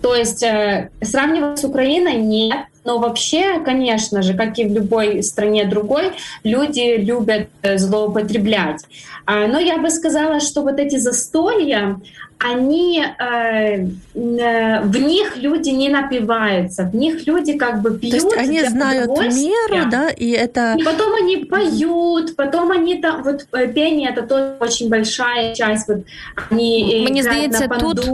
То 0.00 0.14
есть 0.14 0.44
э, 0.44 0.90
сравнивать 1.02 1.58
с 1.58 1.64
Украиной 1.64 2.14
нет, 2.18 2.66
но 2.84 2.98
вообще, 2.98 3.58
конечно 3.64 4.22
же, 4.22 4.34
как 4.34 4.60
и 4.60 4.64
в 4.64 4.72
любой 4.72 5.24
стране 5.24 5.64
другой, 5.64 6.12
люди 6.44 6.98
любят 6.98 7.48
э, 7.62 7.78
злоупотреблять. 7.78 8.84
А, 9.24 9.48
но 9.48 9.58
я 9.58 9.78
бы 9.78 9.90
сказала, 9.90 10.38
что 10.38 10.62
вот 10.62 10.78
эти 10.78 10.98
застолья, 10.98 12.00
они 12.43 13.03
э, 13.03 13.87
э, 14.15 14.81
в 14.81 14.97
них 14.97 15.37
люди 15.37 15.69
не 15.69 15.89
напиваются, 15.89 16.83
в 16.83 16.95
них 16.95 17.27
люди 17.27 17.57
как 17.57 17.81
бы 17.81 17.97
пьют. 17.97 18.11
То 18.11 18.17
есть 18.17 18.37
они 18.37 18.63
знают 18.63 19.09
меру, 19.09 19.89
да, 19.91 20.09
и 20.09 20.31
это. 20.31 20.75
И 20.79 20.83
потом 20.83 21.13
они 21.13 21.37
поют, 21.37 22.35
потом 22.35 22.71
они 22.71 22.95
там 22.95 23.23
вот 23.23 23.45
э, 23.53 23.67
пение 23.67 24.09
это 24.09 24.23
тоже 24.23 24.55
очень 24.59 24.89
большая 24.89 25.53
часть. 25.53 25.87
Вот 25.87 25.97
они 26.49 27.03
Мені 27.03 27.23
здається, 27.23 27.67
на 27.67 27.77
тут 27.77 28.09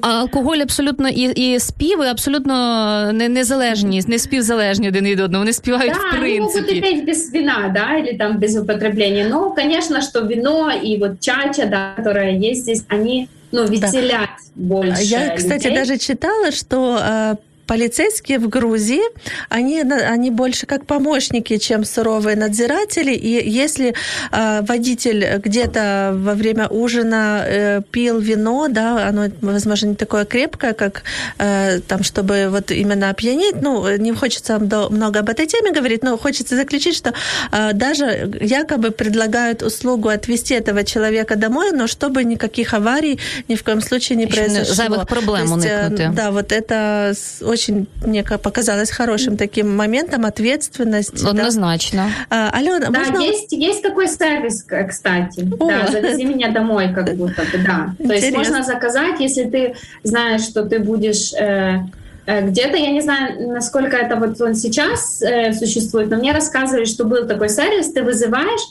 алкоголь 0.00 0.58
абсолютно 0.58 1.08
і, 1.08 1.22
і 1.22 1.58
співи 1.58 2.06
абсолютно 2.06 3.12
не, 3.12 3.28
незалежні, 3.28 4.02
не 4.06 4.18
співзалежні 4.18 4.88
один 4.88 5.04
від 5.04 5.20
одного. 5.20 5.42
Вони 5.42 5.52
співають 5.52 5.92
да, 5.92 6.16
в 6.16 6.20
принципі. 6.20 6.70
они 6.70 6.80
могут 6.80 6.82
петь 6.82 7.06
без 7.06 7.32
вина, 7.32 7.72
да, 7.74 7.98
или 7.98 8.18
там 8.18 8.38
без 8.38 8.56
употребления. 8.56 9.28
Но, 9.28 9.50
конечно, 9.50 10.00
что 10.00 10.20
вино 10.20 10.70
и 10.84 10.96
вот 10.96 11.20
чача, 11.20 11.66
да, 11.66 11.92
которая 11.96 12.50
есть 12.50 12.62
здесь, 12.62 12.84
они 12.88 13.28
ну, 13.51 13.65
веселять 13.65 14.29
да. 14.55 14.63
больше. 14.63 15.03
Я, 15.03 15.35
кстати, 15.35 15.67
людей. 15.67 15.75
даже 15.77 15.97
читала, 15.97 16.51
что 16.51 16.99
э, 17.01 17.35
полицейские 17.71 18.37
в 18.39 18.49
Грузии, 18.49 19.01
они, 19.47 19.79
они 19.79 20.29
больше 20.29 20.65
как 20.65 20.85
помощники, 20.85 21.57
чем 21.57 21.85
суровые 21.85 22.35
надзиратели. 22.35 23.13
И 23.13 23.49
если 23.49 23.93
э, 24.33 24.61
водитель 24.63 25.37
где-то 25.37 26.11
во 26.13 26.33
время 26.33 26.67
ужина 26.67 27.45
э, 27.47 27.81
пил 27.89 28.19
вино, 28.19 28.67
да, 28.67 29.07
оно, 29.07 29.27
возможно, 29.39 29.87
не 29.87 29.95
такое 29.95 30.25
крепкое, 30.25 30.73
как 30.73 31.03
э, 31.37 31.79
там, 31.87 32.03
чтобы 32.03 32.49
вот 32.49 32.71
именно 32.71 33.09
опьянить, 33.09 33.61
ну, 33.61 33.95
не 33.95 34.11
хочется 34.11 34.59
много 34.59 35.19
об 35.19 35.29
этой 35.29 35.47
теме 35.47 35.71
говорить, 35.71 36.03
но 36.03 36.17
хочется 36.17 36.57
заключить, 36.57 36.97
что 36.97 37.13
э, 37.53 37.71
даже 37.71 38.33
якобы 38.41 38.91
предлагают 38.91 39.63
услугу 39.63 40.09
отвезти 40.09 40.55
этого 40.55 40.83
человека 40.83 41.37
домой, 41.37 41.71
но 41.71 41.87
чтобы 41.87 42.25
никаких 42.25 42.73
аварий 42.73 43.17
ни 43.47 43.55
в 43.55 43.63
коем 43.63 43.81
случае 43.81 44.17
не 44.17 44.27
произошло. 44.27 44.73
Зайвых 44.73 45.07
проблем 45.07 45.55
есть, 45.55 45.65
э, 45.65 46.11
Да, 46.13 46.31
вот 46.31 46.51
это 46.51 47.13
очень 47.41 47.60
очень, 47.61 47.87
мне 48.05 48.23
показалось, 48.23 48.89
хорошим 48.89 49.37
таким 49.37 49.75
моментом 49.75 50.25
ответственности. 50.25 51.25
Однозначно. 51.25 52.09
Да. 52.29 52.49
А, 52.49 52.57
Алена, 52.57 52.89
да, 52.89 52.99
можно... 52.99 53.19
есть, 53.19 53.51
есть 53.51 53.81
такой 53.81 54.07
сервис, 54.07 54.65
кстати. 54.89 55.47
О. 55.59 55.67
Да, 55.67 55.87
завези 55.91 56.25
меня 56.25 56.51
домой, 56.51 56.91
как 56.93 57.15
будто 57.15 57.43
бы, 57.43 57.63
да. 57.65 57.93
То 57.97 58.13
есть 58.13 58.31
можно 58.35 58.63
заказать, 58.63 59.19
если 59.19 59.43
ты 59.43 59.75
знаешь, 60.03 60.41
что 60.41 60.63
ты 60.63 60.79
будешь... 60.79 61.33
Э, 61.33 61.79
где-то, 62.27 62.77
я 62.77 62.91
не 62.91 63.01
знаю, 63.01 63.49
насколько 63.51 63.97
это 63.97 64.15
вот 64.15 64.39
он 64.41 64.55
сейчас 64.55 65.21
э, 65.21 65.53
существует, 65.53 66.09
но 66.09 66.17
мне 66.17 66.31
рассказывали, 66.31 66.85
что 66.85 67.03
был 67.03 67.27
такой 67.27 67.49
сервис, 67.49 67.91
ты 67.91 68.03
вызываешь, 68.03 68.61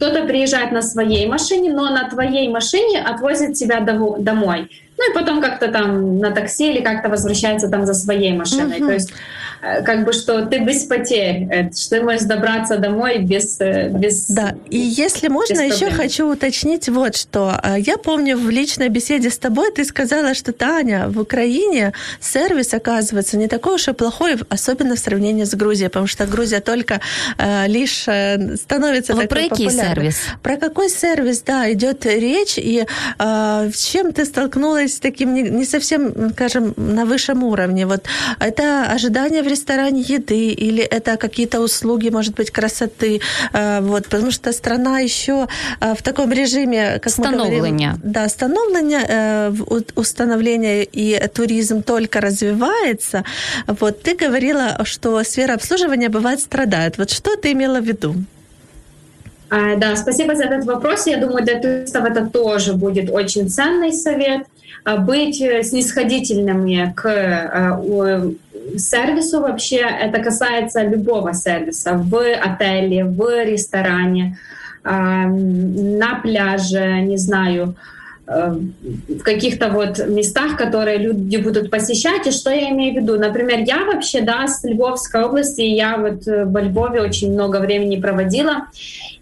кто-то 0.00 0.24
приезжает 0.24 0.72
на 0.72 0.80
своей 0.80 1.26
машине, 1.26 1.70
но 1.70 1.90
на 1.90 2.08
твоей 2.08 2.48
машине 2.48 3.02
отвозит 3.02 3.52
тебя 3.52 3.80
домой. 3.80 4.70
Ну 4.96 5.10
и 5.10 5.14
потом 5.14 5.42
как-то 5.42 5.68
там 5.68 6.18
на 6.18 6.30
такси 6.30 6.70
или 6.70 6.80
как-то 6.80 7.10
возвращается 7.10 7.68
там 7.68 7.84
за 7.84 7.92
своей 7.92 8.32
машиной. 8.32 8.78
Uh-huh. 8.78 8.86
То 8.86 8.92
есть 8.92 9.12
как 9.60 10.04
бы 10.04 10.12
что 10.12 10.46
ты 10.46 10.60
без 10.60 10.84
потерь, 10.84 11.46
э, 11.50 11.70
что 11.72 11.96
ты 11.96 12.02
можешь 12.02 12.22
добраться 12.22 12.78
домой 12.78 13.18
без... 13.18 13.60
Э, 13.60 13.88
без 13.88 14.26
да, 14.26 14.54
и 14.68 14.78
если 14.78 15.28
можно, 15.28 15.60
еще 15.60 15.90
хочу 15.90 16.30
уточнить 16.30 16.88
вот 16.88 17.16
что. 17.16 17.60
Я 17.76 17.98
помню 17.98 18.36
в 18.36 18.48
личной 18.48 18.88
беседе 18.88 19.30
с 19.30 19.38
тобой 19.38 19.72
ты 19.72 19.84
сказала, 19.84 20.34
что 20.34 20.52
Таня, 20.52 21.08
в 21.08 21.20
Украине 21.20 21.92
сервис 22.20 22.72
оказывается 22.72 23.36
не 23.36 23.48
такой 23.48 23.74
уж 23.74 23.88
и 23.88 23.92
плохой, 23.92 24.36
особенно 24.48 24.96
в 24.96 24.98
сравнении 24.98 25.44
с 25.44 25.54
Грузией, 25.54 25.88
потому 25.88 26.06
что 26.06 26.26
Грузия 26.26 26.60
только 26.60 27.00
э, 27.38 27.66
лишь 27.66 28.02
становится 28.58 29.14
Но 29.14 29.22
такой 29.22 29.48
про 29.48 29.48
какой 29.48 29.70
сервис? 29.70 30.16
Про 30.42 30.56
какой 30.56 30.88
сервис, 30.88 31.42
да, 31.42 31.70
идет 31.72 32.06
речь, 32.06 32.56
и 32.56 32.86
э, 33.18 33.70
с 33.74 33.84
чем 33.84 34.12
ты 34.12 34.24
столкнулась 34.24 34.96
с 34.96 35.00
таким 35.00 35.34
не, 35.34 35.42
не 35.42 35.64
совсем, 35.64 36.32
скажем, 36.32 36.74
на 36.76 37.04
высшем 37.04 37.44
уровне. 37.44 37.86
Вот 37.86 38.04
это 38.38 38.86
ожидание 38.90 39.42
в 39.42 39.49
ресторане 39.50 40.00
еды 40.00 40.48
или 40.48 40.82
это 40.82 41.16
какие-то 41.16 41.60
услуги, 41.60 42.08
может 42.08 42.34
быть, 42.34 42.50
красоты. 42.50 43.20
Э, 43.52 43.80
вот, 43.80 44.04
потому 44.04 44.30
что 44.30 44.52
страна 44.52 45.00
еще 45.00 45.46
э, 45.80 45.94
в 45.94 46.02
таком 46.02 46.32
режиме, 46.32 46.98
как 47.00 47.18
мы 47.18 47.32
говорим, 47.32 48.00
да, 48.02 48.28
становление, 48.28 49.04
э, 49.08 49.52
установление 49.96 50.84
и 50.84 51.28
туризм 51.28 51.82
только 51.82 52.20
развивается. 52.20 53.24
Вот 53.66 54.02
ты 54.02 54.14
говорила, 54.14 54.80
что 54.84 55.22
сфера 55.24 55.54
обслуживания 55.54 56.08
бывает 56.08 56.40
страдает. 56.40 56.98
Вот 56.98 57.10
что 57.10 57.36
ты 57.36 57.52
имела 57.52 57.80
в 57.80 57.84
виду? 57.84 58.14
Да, 59.50 59.96
спасибо 59.96 60.36
за 60.36 60.44
этот 60.44 60.64
вопрос. 60.64 61.06
Я 61.06 61.16
думаю, 61.16 61.44
для 61.44 61.60
туристов 61.60 62.04
это 62.04 62.26
тоже 62.26 62.74
будет 62.74 63.10
очень 63.10 63.48
ценный 63.48 63.92
совет. 63.92 64.46
А, 64.84 64.96
быть 64.96 65.36
снисходительными 65.36 66.92
к 66.96 67.80
сервису 68.78 69.40
вообще. 69.40 69.76
Это 69.76 70.22
касается 70.22 70.82
любого 70.82 71.32
сервиса 71.32 71.94
в 71.94 72.14
отеле, 72.16 73.04
в 73.04 73.44
ресторане, 73.44 74.38
а, 74.82 75.26
на 75.26 76.20
пляже, 76.22 77.02
не 77.02 77.18
знаю, 77.18 77.74
э, 78.26 78.54
в 79.08 79.22
каких-то 79.22 79.68
вот 79.68 79.98
местах, 80.08 80.56
которые 80.56 80.98
люди 80.98 81.36
будут 81.36 81.70
посещать. 81.70 82.26
И 82.26 82.30
что 82.30 82.50
я 82.50 82.70
имею 82.70 82.94
в 82.94 82.96
виду? 83.02 83.18
Например, 83.18 83.58
я 83.58 83.84
вообще, 83.84 84.20
да, 84.20 84.46
с 84.46 84.64
Львовской 84.64 85.24
области, 85.24 85.60
я 85.62 85.96
вот 85.98 86.26
во 86.26 86.60
Львове 86.60 87.02
очень 87.02 87.32
много 87.32 87.58
времени 87.58 88.00
проводила. 88.00 88.68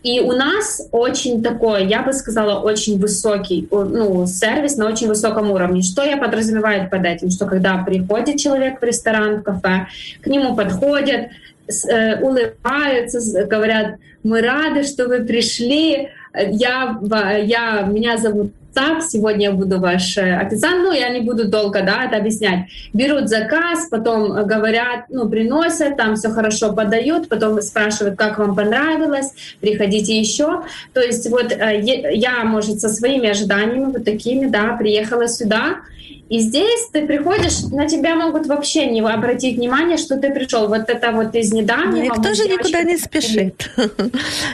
И 0.03 0.21
у 0.21 0.33
нас 0.33 0.89
очень 0.93 1.43
такой, 1.43 1.87
я 1.87 2.03
бы 2.03 2.13
сказала, 2.13 2.61
очень 2.61 3.01
высокий 3.01 3.67
ну, 3.71 4.27
сервис 4.27 4.77
на 4.77 4.87
очень 4.87 5.09
высоком 5.09 5.51
уровне. 5.51 5.83
Что 5.83 6.05
я 6.05 6.17
подразумеваю 6.17 6.89
под 6.89 7.05
этим? 7.05 7.31
Что 7.31 7.47
когда 7.47 7.79
приходит 7.79 8.39
человек 8.39 8.81
в 8.81 8.85
ресторан, 8.85 9.41
в 9.41 9.43
кафе, 9.43 9.89
к 10.21 10.27
нему 10.29 10.55
подходят, 10.55 11.31
э, 11.67 12.21
улыбаются, 12.21 13.45
говорят, 13.47 13.97
мы 14.23 14.41
рады, 14.41 14.85
что 14.85 15.09
вы 15.09 15.21
пришли, 15.21 16.11
я, 16.51 16.99
я, 17.45 17.83
меня 17.83 18.17
зовут 18.19 18.53
так, 18.79 19.03
сегодня 19.03 19.47
я 19.47 19.53
буду 19.53 19.81
ваш 19.81 20.17
э, 20.19 20.37
официант, 20.37 20.85
ну, 20.85 20.93
я 20.93 21.09
не 21.09 21.21
буду 21.21 21.49
долго, 21.49 21.83
да, 21.83 22.05
это 22.05 22.17
объяснять. 22.17 22.69
Берут 22.93 23.29
заказ, 23.29 23.89
потом 23.91 24.47
говорят, 24.47 25.07
ну, 25.09 25.29
приносят, 25.29 25.97
там 25.97 26.15
все 26.15 26.29
хорошо 26.29 26.73
подают, 26.73 27.29
потом 27.29 27.61
спрашивают, 27.61 28.17
как 28.17 28.39
вам 28.39 28.55
понравилось, 28.55 29.33
приходите 29.61 30.17
еще. 30.17 30.63
То 30.93 31.01
есть 31.01 31.29
вот 31.29 31.51
э, 31.51 31.81
я, 32.15 32.45
может, 32.45 32.81
со 32.81 32.89
своими 32.89 33.29
ожиданиями 33.29 33.93
вот 33.93 34.05
такими, 34.05 34.47
да, 34.47 34.77
приехала 34.77 35.27
сюда, 35.27 35.79
и 36.29 36.41
здесь 36.41 36.89
ты 36.93 37.07
приходишь, 37.07 37.63
на 37.73 37.87
тебя 37.87 38.15
могут 38.15 38.47
вообще 38.47 38.87
не 38.87 39.01
обратить 39.01 39.57
внимание, 39.57 39.97
что 39.97 40.19
ты 40.19 40.31
пришел. 40.31 40.69
Вот 40.69 40.91
это 40.91 41.13
вот 41.13 41.35
из 41.35 41.53
недавнего. 41.53 42.05
Никто 42.05 42.35
же 42.35 42.45
никуда 42.45 42.83
не 42.83 42.97
спешит. 42.97 43.71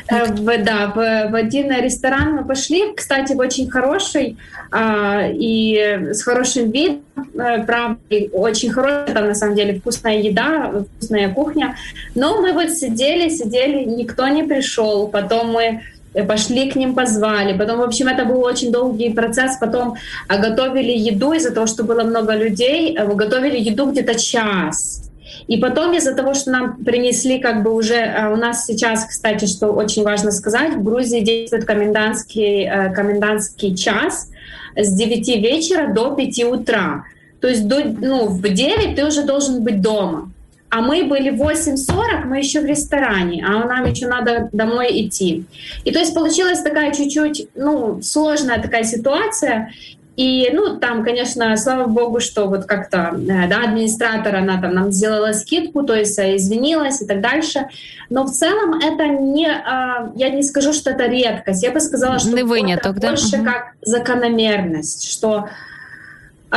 Э, 0.08 0.26
в, 0.26 0.44
да, 0.62 0.92
в, 0.94 1.30
в 1.30 1.34
один 1.34 1.70
ресторан 1.72 2.34
мы 2.34 2.44
пошли, 2.44 2.92
кстати, 2.94 3.32
очень 3.32 3.70
хороший 3.70 4.37
а, 4.70 5.28
и 5.28 6.10
с 6.12 6.22
хорошим 6.22 6.70
видом, 6.70 7.02
э, 7.16 7.64
правда, 7.64 7.98
очень 8.32 8.70
хорошая, 8.70 9.14
там 9.14 9.28
на 9.28 9.34
самом 9.34 9.56
деле 9.56 9.78
вкусная 9.78 10.18
еда, 10.18 10.84
вкусная 10.96 11.32
кухня. 11.32 11.76
Но 12.14 12.40
мы 12.40 12.52
вот 12.52 12.70
сидели, 12.70 13.28
сидели, 13.28 13.84
никто 13.84 14.28
не 14.28 14.42
пришел. 14.42 15.08
Потом 15.08 15.52
мы 15.52 15.82
пошли 16.22 16.70
к 16.70 16.77
ним, 16.77 16.94
позвали. 16.94 17.57
Потом, 17.59 17.79
в 17.79 17.83
общем, 17.83 18.09
это 18.09 18.24
был 18.24 18.40
очень 18.40 18.70
долгий 18.70 19.11
процесс. 19.11 19.57
Потом 19.59 19.96
а, 20.29 20.38
готовили 20.38 20.92
еду 20.92 21.33
из-за 21.33 21.50
того, 21.50 21.66
что 21.66 21.85
было 21.85 22.05
много 22.05 22.35
людей. 22.35 22.96
А, 22.96 23.07
готовили 23.07 23.59
еду 23.59 23.90
где-то 23.90 24.14
час. 24.14 25.11
И 25.48 25.59
потом 25.59 25.92
из-за 25.94 26.14
того, 26.14 26.35
что 26.35 26.53
нам 26.53 26.77
принесли 26.85 27.38
как 27.38 27.62
бы 27.62 27.74
уже... 27.74 28.31
У 28.33 28.37
нас 28.37 28.64
сейчас, 28.64 29.05
кстати, 29.05 29.46
что 29.46 29.68
очень 29.72 30.05
важно 30.05 30.31
сказать, 30.31 30.74
в 30.74 30.83
Грузии 30.83 31.20
действует 31.20 31.64
комендантский, 31.64 32.92
комендантский 32.94 33.74
час 33.74 34.31
с 34.77 34.92
9 34.94 35.29
вечера 35.42 35.92
до 35.92 36.14
5 36.14 36.44
утра. 36.44 37.05
То 37.40 37.48
есть 37.48 37.66
до, 37.66 37.85
ну, 37.85 38.29
в 38.29 38.40
9 38.40 38.96
ты 38.96 39.05
уже 39.05 39.24
должен 39.24 39.62
быть 39.62 39.83
дома 39.83 40.31
а 40.74 40.80
мы 40.80 41.04
были 41.04 41.30
8.40, 41.30 42.24
мы 42.24 42.38
еще 42.38 42.60
в 42.60 42.64
ресторане, 42.64 43.46
а 43.46 43.64
нам 43.64 43.84
еще 43.84 44.08
надо 44.08 44.48
домой 44.50 45.06
идти. 45.06 45.44
И 45.84 45.92
то 45.92 46.00
есть 46.00 46.12
получилась 46.12 46.62
такая 46.62 46.92
чуть-чуть, 46.92 47.46
ну, 47.54 48.02
сложная 48.02 48.60
такая 48.60 48.82
ситуация, 48.82 49.70
и, 50.16 50.50
ну, 50.52 50.78
там, 50.78 51.04
конечно, 51.04 51.56
слава 51.56 51.87
богу, 51.87 52.18
что 52.18 52.46
вот 52.46 52.64
как-то, 52.64 53.14
э, 53.16 53.48
да, 53.48 53.62
администратор, 53.64 54.34
она 54.34 54.60
там 54.60 54.74
нам 54.74 54.90
сделала 54.90 55.32
скидку, 55.32 55.84
то 55.84 55.94
есть 55.94 56.18
э, 56.18 56.37
извинилась 56.37 57.02
и 57.02 57.06
так 57.06 57.20
дальше. 57.20 57.68
Но 58.10 58.24
в 58.24 58.30
целом 58.30 58.80
это 58.80 59.06
не, 59.06 59.48
а, 59.48 60.10
я 60.16 60.30
не 60.30 60.42
скажу, 60.42 60.72
что 60.72 60.90
это 60.90 61.06
редкость. 61.06 61.62
Я 61.62 61.70
бы 61.70 61.78
сказала, 61.80 62.18
что 62.18 62.30
не 62.30 62.42
выняток, 62.42 62.92
это 62.92 63.00
да? 63.00 63.08
больше 63.10 63.37
угу. 63.37 63.44
как 63.44 63.74
закономерность, 63.82 65.08
что 65.08 65.48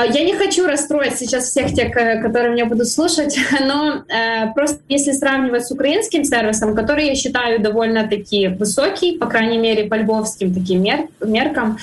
я 0.04 0.24
не 0.24 0.36
хочу 0.36 0.66
расстроить 0.68 1.18
сейчас 1.18 1.50
всех 1.50 1.74
тех, 1.74 1.96
э, 1.96 2.22
которые 2.22 2.52
меня 2.52 2.66
будут 2.66 2.88
слушать, 2.88 3.38
но 3.60 4.04
э, 4.08 4.54
просто 4.54 4.80
если 4.90 5.12
сравнивать 5.12 5.66
с 5.66 5.72
украинским 5.72 6.24
сервисом, 6.24 6.76
который 6.76 7.08
я 7.08 7.16
считаю 7.16 7.60
довольно-таки 7.60 8.50
высокий, 8.50 9.18
по 9.18 9.26
крайней 9.26 9.58
мере, 9.58 9.86
по 9.86 9.96
львовским 9.96 10.54
таким 10.54 10.84
мер 10.84 11.08
меркам, 11.22 11.78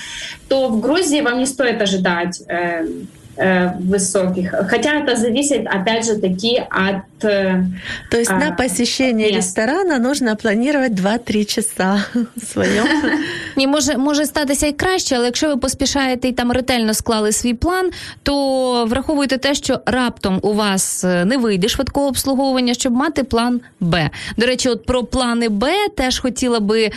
то 0.47 0.69
в 0.69 0.79
Грузии 0.79 1.21
вам 1.21 1.39
не 1.39 1.45
стоит 1.45 1.81
ожидать 1.81 2.41
э, 2.47 2.85
высоких. 3.79 4.53
Хотя 4.69 4.93
это 5.01 5.17
зависит, 5.17 5.67
опять 5.67 6.05
же, 6.05 6.15
таки 6.15 6.63
от... 6.69 7.03
То 7.19 8.17
есть 8.17 8.31
а, 8.31 8.39
на 8.39 8.51
посещение 8.51 9.27
мест. 9.27 9.37
ресторана 9.37 9.99
нужно 9.99 10.37
планировать 10.37 10.93
2-3 10.93 11.45
часа 11.45 12.05
своєм. 12.51 12.85
Ні, 13.55 13.67
може, 13.67 13.97
може 13.97 14.25
статися 14.25 14.67
і 14.67 14.71
краще, 14.71 15.15
але 15.15 15.25
якщо 15.25 15.47
ви 15.47 15.57
поспішаєте 15.57 16.27
і 16.27 16.31
там 16.31 16.51
ретельно 16.51 16.93
склали 16.93 17.31
свій 17.31 17.53
план, 17.53 17.89
то 18.23 18.85
враховуйте 18.85 19.37
те, 19.37 19.55
що 19.55 19.79
раптом 19.85 20.39
у 20.41 20.53
вас 20.53 21.03
е, 21.03 21.25
не 21.25 21.37
вийде 21.37 21.67
швидкого 21.67 22.07
обслуговування, 22.07 22.73
щоб 22.73 22.93
мати 22.93 23.23
план 23.23 23.61
Б. 23.79 24.09
До 24.37 24.45
речі, 24.45 24.69
от 24.69 24.85
про 24.85 25.03
плани 25.03 25.49
Б 25.49 25.67
теж 25.95 26.19
хотіла 26.19 26.59
би 26.59 26.83
е, 26.83 26.91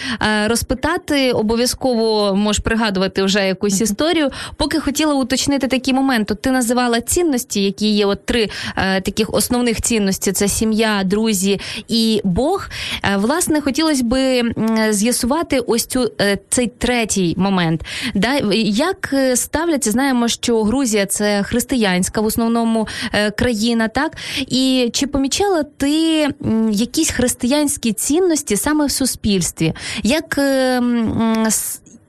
розпитати. 0.49 1.33
Обов'язково 1.33 2.35
можеш 2.35 2.63
пригадувати 2.63 3.23
вже 3.23 3.47
якусь 3.47 3.81
історію. 3.81 4.31
Поки 4.57 4.81
хотіла 4.81 5.15
уточнити 5.15 5.69
такий 5.69 5.95
момент. 5.95 6.31
От 6.31 6.43
ти 6.43 6.51
називала 6.51 7.01
цінності, 7.01 7.63
які 7.63 7.89
є 7.95 8.07
от 8.07 8.27
три 8.27 8.49
е, 8.77 9.01
таких 9.01 9.35
основних 9.35 9.81
цінності: 9.81 10.33
це 10.33 10.49
сім'я, 10.49 11.03
друзі 11.05 11.61
і 11.89 12.21
Бог. 12.25 12.69
Е, 13.03 13.17
власне, 13.17 13.61
хотілося 13.61 14.05
би 14.05 14.43
з'ясувати 14.91 15.59
ось 15.59 15.87
цю 15.87 16.11
цей 16.49 16.67
третій 16.79 17.35
момент. 17.39 17.85
Да? 18.15 18.35
Як 18.65 19.11
е, 19.13 19.37
ставляться, 19.37 19.91
знаємо, 19.91 20.29
що 20.29 20.63
Грузія 20.63 21.07
це 21.07 21.43
християнська 21.43 22.21
в 22.21 22.25
основному 22.25 22.89
е, 23.13 23.31
країна, 23.31 23.89
так? 23.89 24.17
І 24.37 24.91
чи 24.93 25.07
помічала 25.07 25.63
ти 25.63 26.27
якісь 26.71 27.11
християнські 27.11 27.93
цінності 27.93 28.57
саме 28.57 28.87
в 28.87 28.91
суспільстві? 28.91 29.73
Як 30.03 30.39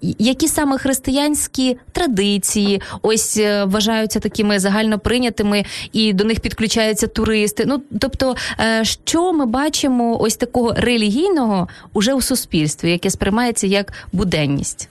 які 0.01 0.47
саме 0.47 0.77
християнські 0.77 1.77
традиції 1.91 2.81
ось 3.01 3.37
е, 3.37 3.65
вважаються 3.65 4.19
такими 4.19 4.59
загальноприйнятими, 4.59 5.65
і 5.93 6.13
до 6.13 6.23
них 6.23 6.39
підключаються 6.39 7.07
туристи? 7.07 7.63
Ну 7.67 7.81
тобто, 7.99 8.35
е, 8.59 8.85
що 8.85 9.33
ми 9.33 9.45
бачимо 9.45 10.21
ось 10.21 10.35
такого 10.35 10.73
релігійного 10.77 11.67
уже 11.93 12.13
у 12.13 12.21
суспільстві, 12.21 12.91
яке 12.91 13.09
сприймається 13.09 13.67
як 13.67 13.93
буденність? 14.13 14.89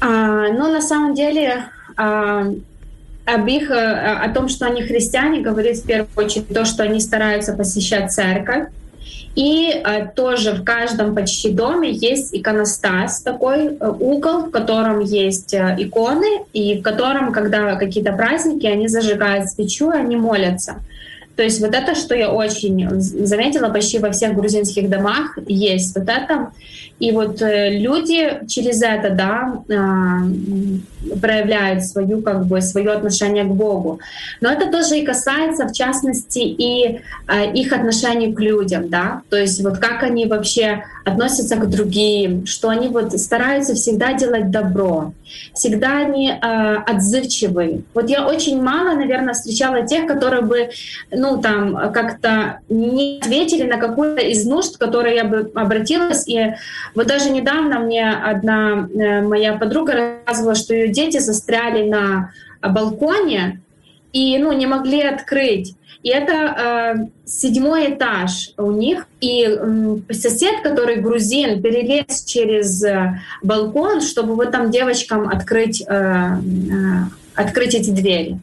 А, 0.00 0.06
ну, 0.52 0.72
на 0.72 0.80
самом 0.80 1.14
деле, 1.14 1.64
а, 1.96 2.44
об 3.26 3.46
их, 3.48 3.70
о 3.70 4.28
том, 4.34 4.48
что 4.48 4.66
они 4.66 4.82
христиане, 4.82 5.42
говорит 5.42 5.76
в 5.76 5.86
первую 5.86 6.08
очередь 6.16 6.48
то, 6.48 6.64
что 6.64 6.82
они 6.82 7.00
стараются 7.00 7.52
посещать 7.54 8.12
церковь, 8.12 8.66
И 9.34 9.68
э, 9.68 10.06
тоже 10.14 10.52
в 10.52 10.64
каждом 10.64 11.14
почти 11.14 11.50
доме 11.50 11.90
есть 11.90 12.34
иконостас, 12.34 13.20
такой 13.20 13.66
э, 13.66 13.88
угол, 13.88 14.46
в 14.46 14.50
котором 14.50 15.00
есть 15.00 15.52
э, 15.54 15.74
иконы, 15.78 16.44
и 16.52 16.78
в 16.78 16.82
котором, 16.82 17.32
когда 17.32 17.74
какие-то 17.74 18.12
праздники, 18.12 18.66
они 18.66 18.86
зажигают 18.86 19.50
свечу, 19.50 19.90
и 19.90 19.96
они 19.96 20.16
молятся. 20.16 20.76
То 21.36 21.42
есть 21.42 21.60
вот 21.60 21.74
это, 21.74 21.94
что 21.94 22.14
я 22.14 22.30
очень 22.30 22.88
заметила 23.00 23.68
почти 23.68 23.98
во 23.98 24.10
всех 24.10 24.34
грузинских 24.34 24.88
домах, 24.88 25.38
есть 25.46 25.96
вот 25.96 26.08
это. 26.08 26.50
И 27.00 27.10
вот 27.10 27.42
э, 27.42 27.70
люди 27.70 28.46
через 28.46 28.80
это, 28.82 29.10
да, 29.10 29.62
а, 29.68 30.20
проявляют 31.20 31.84
свою, 31.84 32.22
как 32.22 32.46
бы, 32.46 32.60
свое 32.62 32.92
отношение 32.92 33.44
к 33.44 33.48
Богу. 33.48 34.00
Но 34.40 34.50
это 34.50 34.70
тоже 34.70 34.98
и 34.98 35.04
касается, 35.04 35.66
в 35.66 35.72
частности, 35.72 36.38
и 36.38 37.00
а, 37.26 37.44
их 37.44 37.72
отношений 37.72 38.32
к 38.32 38.40
людям, 38.40 38.88
да, 38.88 39.22
то 39.28 39.36
есть 39.36 39.62
вот 39.62 39.78
как 39.78 40.02
они 40.02 40.26
вообще 40.26 40.84
относятся 41.04 41.56
к 41.56 41.68
другим, 41.68 42.46
что 42.46 42.68
они 42.68 42.88
вот 42.88 43.12
стараются 43.18 43.74
всегда 43.74 44.14
делать 44.14 44.50
добро, 44.50 45.12
всегда 45.52 45.98
они 45.98 46.30
э, 46.30 46.76
отзывчивы. 46.86 47.82
Вот 47.92 48.08
я 48.08 48.26
очень 48.26 48.62
мало, 48.62 48.94
наверное, 48.94 49.34
встречала 49.34 49.86
тех, 49.86 50.06
которые 50.06 50.42
бы, 50.42 50.70
ну, 51.10 51.23
там, 51.40 51.92
как-то 51.92 52.60
не 52.68 53.18
ответили 53.20 53.68
на 53.68 53.78
какую-то 53.78 54.22
из 54.22 54.46
нужд, 54.46 54.76
которые 54.78 55.16
я 55.16 55.24
бы 55.24 55.50
обратилась. 55.54 56.26
И 56.28 56.54
вот 56.94 57.06
даже 57.06 57.30
недавно 57.30 57.80
мне 57.80 58.10
одна 58.10 58.88
э, 58.88 59.20
моя 59.22 59.54
подруга 59.54 60.20
рассказывала, 60.26 60.54
что 60.54 60.74
ее 60.74 60.88
дети 60.88 61.18
застряли 61.18 61.88
на 61.88 62.30
балконе 62.62 63.60
и, 64.12 64.38
ну, 64.38 64.52
не 64.52 64.66
могли 64.66 65.02
открыть. 65.02 65.74
И 66.04 66.10
это 66.10 66.32
э, 66.32 67.06
седьмой 67.24 67.94
этаж 67.94 68.50
у 68.58 68.70
них. 68.70 69.06
И 69.20 69.46
э, 69.48 69.96
сосед, 70.12 70.60
который 70.62 70.96
грузин, 70.96 71.62
перелез 71.62 72.24
через 72.24 72.84
э, 72.84 73.20
балкон, 73.42 74.02
чтобы 74.02 74.36
вот 74.36 74.52
там 74.52 74.70
девочкам 74.70 75.28
открыть, 75.28 75.82
э, 75.82 75.86
э, 75.88 76.34
открыть 77.34 77.74
эти 77.74 77.90
двери. 77.90 78.38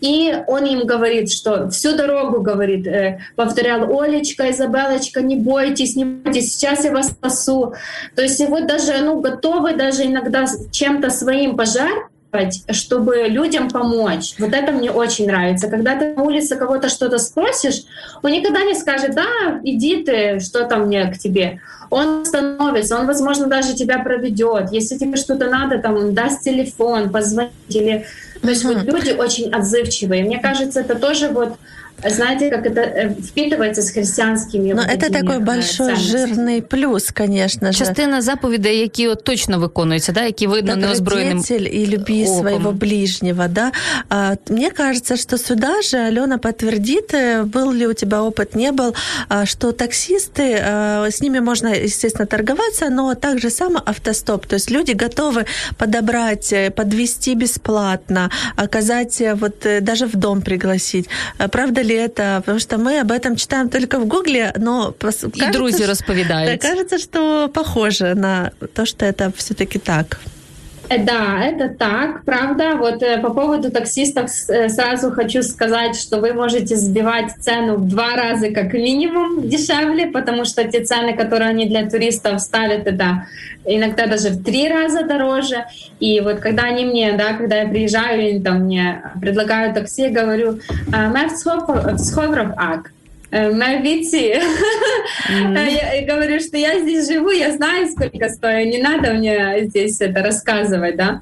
И 0.00 0.32
он 0.46 0.64
им 0.64 0.86
говорит, 0.86 1.30
что 1.30 1.68
всю 1.70 1.96
дорогу, 1.96 2.40
говорит, 2.40 2.86
э, 2.86 3.20
повторял, 3.36 4.00
Олечка, 4.00 4.50
Изабелочка, 4.50 5.22
не 5.22 5.36
бойтесь, 5.36 5.96
не 5.96 6.04
бойтесь, 6.04 6.54
сейчас 6.54 6.84
я 6.84 6.92
вас 6.92 7.08
спасу. 7.08 7.74
То 8.14 8.22
есть 8.22 8.40
вот 8.48 8.66
даже, 8.66 8.98
ну, 8.98 9.20
готовы 9.20 9.74
даже 9.74 10.04
иногда 10.04 10.46
чем-то 10.70 11.10
своим 11.10 11.56
пожертвовать, 11.56 12.62
чтобы 12.70 13.26
людям 13.28 13.70
помочь. 13.70 14.34
Вот 14.38 14.52
это 14.52 14.70
мне 14.70 14.90
очень 14.90 15.26
нравится. 15.26 15.68
Когда 15.68 15.98
ты 15.98 16.14
на 16.14 16.22
улице 16.22 16.56
кого-то 16.56 16.88
что-то 16.88 17.18
спросишь, 17.18 17.84
он 18.22 18.30
никогда 18.30 18.62
не 18.62 18.74
скажет, 18.74 19.14
да, 19.14 19.60
иди 19.64 20.04
ты, 20.04 20.38
что 20.38 20.64
там 20.64 20.86
мне 20.86 21.10
к 21.10 21.18
тебе. 21.18 21.60
Он 21.90 22.24
становится, 22.24 22.98
он, 22.98 23.06
возможно, 23.06 23.46
даже 23.46 23.74
тебя 23.74 23.98
проведет. 23.98 24.70
Если 24.72 24.98
тебе 24.98 25.16
что-то 25.16 25.48
надо, 25.48 25.78
там, 25.78 25.96
он 25.96 26.14
даст 26.14 26.42
телефон, 26.42 27.10
позвонить 27.10 27.52
или... 27.70 28.04
То 28.42 28.48
есть 28.48 28.64
вот 28.64 28.82
люди 28.84 29.10
очень 29.10 29.52
отзывчивые. 29.52 30.24
Мне 30.24 30.38
кажется, 30.38 30.80
это 30.80 30.94
тоже 30.94 31.28
вот 31.28 31.56
знаете, 32.09 32.49
как 32.49 32.65
это 32.65 32.81
э, 32.81 33.09
впитывается 33.09 33.81
с 33.81 33.91
христианскими 33.91 34.73
Но 34.73 34.81
это 34.81 35.11
такой 35.11 35.37
э, 35.37 35.39
большой 35.39 35.95
жирный 35.95 36.61
плюс, 36.61 37.11
конечно 37.11 37.71
же. 37.71 37.79
Частина 37.79 38.21
заповідей, 38.21 38.79
які 38.79 39.07
от 39.07 39.23
точно 39.23 39.59
виконуються, 39.59 40.11
да, 40.11 40.23
які 40.23 40.47
видно 40.47 40.75
неозброєним 40.75 41.43
и 41.49 41.87
люби 41.87 42.23
оком. 42.23 42.39
своего 42.39 42.71
ближнего, 42.71 43.47
да. 43.47 43.71
А, 44.09 44.35
мне 44.49 44.69
кажется, 44.69 45.17
что 45.17 45.37
сюда 45.37 45.81
же 45.81 45.97
Алена 45.97 46.37
подтвердит, 46.37 47.13
э, 47.13 47.43
был 47.43 47.71
ли 47.71 47.87
у 47.87 47.93
тебя 47.93 48.21
опыт, 48.21 48.55
не 48.55 48.71
был, 48.71 48.95
а, 49.29 49.45
что 49.45 49.71
таксисты, 49.71 50.61
а, 50.61 51.07
с 51.09 51.21
ними 51.21 51.39
можно, 51.39 51.67
естественно, 51.67 52.25
торговаться, 52.25 52.89
но 52.89 53.15
также 53.15 53.49
само 53.49 53.81
автостоп, 53.85 54.45
то 54.45 54.55
есть 54.55 54.71
люди 54.71 54.91
готовы 54.91 55.45
подобрать, 55.77 56.53
подвести 56.75 57.35
бесплатно, 57.35 58.29
оказать, 58.55 59.23
вот 59.35 59.65
даже 59.81 60.05
в 60.05 60.15
дом 60.15 60.41
пригласить. 60.41 61.09
Правда 61.51 61.83
Ли 61.88 61.94
это? 61.94 62.40
Потому 62.40 62.58
что 62.58 62.78
мы 62.78 63.00
об 63.00 63.10
этом 63.10 63.36
читаем 63.36 63.68
только 63.68 63.98
в 63.98 64.06
Гугле, 64.06 64.52
но 64.56 64.92
кажется, 64.92 65.28
и 65.28 65.52
друзья 65.52 65.86
рассповедают. 65.86 66.60
Да, 66.60 66.68
кажется, 66.68 66.98
что 66.98 67.48
похоже 67.52 68.14
на 68.14 68.52
то, 68.74 68.86
что 68.86 69.04
это 69.04 69.32
все-таки 69.36 69.78
так. 69.78 70.20
Э, 70.88 71.04
да, 71.04 71.44
это 71.44 71.68
так, 71.68 72.24
правда. 72.24 72.76
Вот 72.76 73.02
э, 73.02 73.18
по 73.18 73.30
поводу 73.32 73.70
таксистов 73.70 74.30
э, 74.48 74.68
сразу 74.68 75.10
хочу 75.10 75.42
сказать, 75.42 75.96
что 75.96 76.18
вы 76.18 76.32
можете 76.32 76.76
сбивать 76.76 77.32
цену 77.40 77.76
в 77.76 77.88
два 77.88 78.16
раза 78.16 78.50
как 78.50 78.72
минимум 78.72 79.48
дешевле, 79.48 80.06
потому 80.06 80.44
что 80.44 80.64
те 80.64 80.82
цены, 80.82 81.14
которые 81.14 81.50
они 81.50 81.66
для 81.66 81.88
туристов 81.88 82.40
ставят, 82.40 82.86
это 82.86 83.26
иногда 83.66 84.06
даже 84.06 84.30
в 84.30 84.42
три 84.42 84.68
раза 84.68 85.02
дороже. 85.04 85.66
И 86.00 86.20
вот 86.20 86.40
когда 86.40 86.64
они 86.64 86.86
мне, 86.86 87.12
да, 87.12 87.34
когда 87.34 87.62
я 87.62 87.68
приезжаю, 87.68 88.20
они 88.20 88.40
там 88.40 88.62
мне 88.64 89.02
предлагают 89.20 89.74
такси, 89.74 90.02
я 90.02 90.10
говорю, 90.10 90.60
«Мэр 90.88 91.30
Сховров 91.30 92.52
Ак». 92.56 92.92
Мавити. 93.30 94.40
Mm-hmm. 95.30 96.00
Я 96.00 96.14
говорю, 96.14 96.40
что 96.40 96.56
я 96.56 96.80
здесь 96.80 97.08
живу, 97.08 97.30
я 97.30 97.52
знаю, 97.52 97.88
сколько 97.88 98.28
стою, 98.28 98.66
не 98.68 98.78
надо 98.78 99.12
мне 99.12 99.66
здесь 99.66 100.00
это 100.00 100.22
рассказывать, 100.22 100.96
да. 100.96 101.20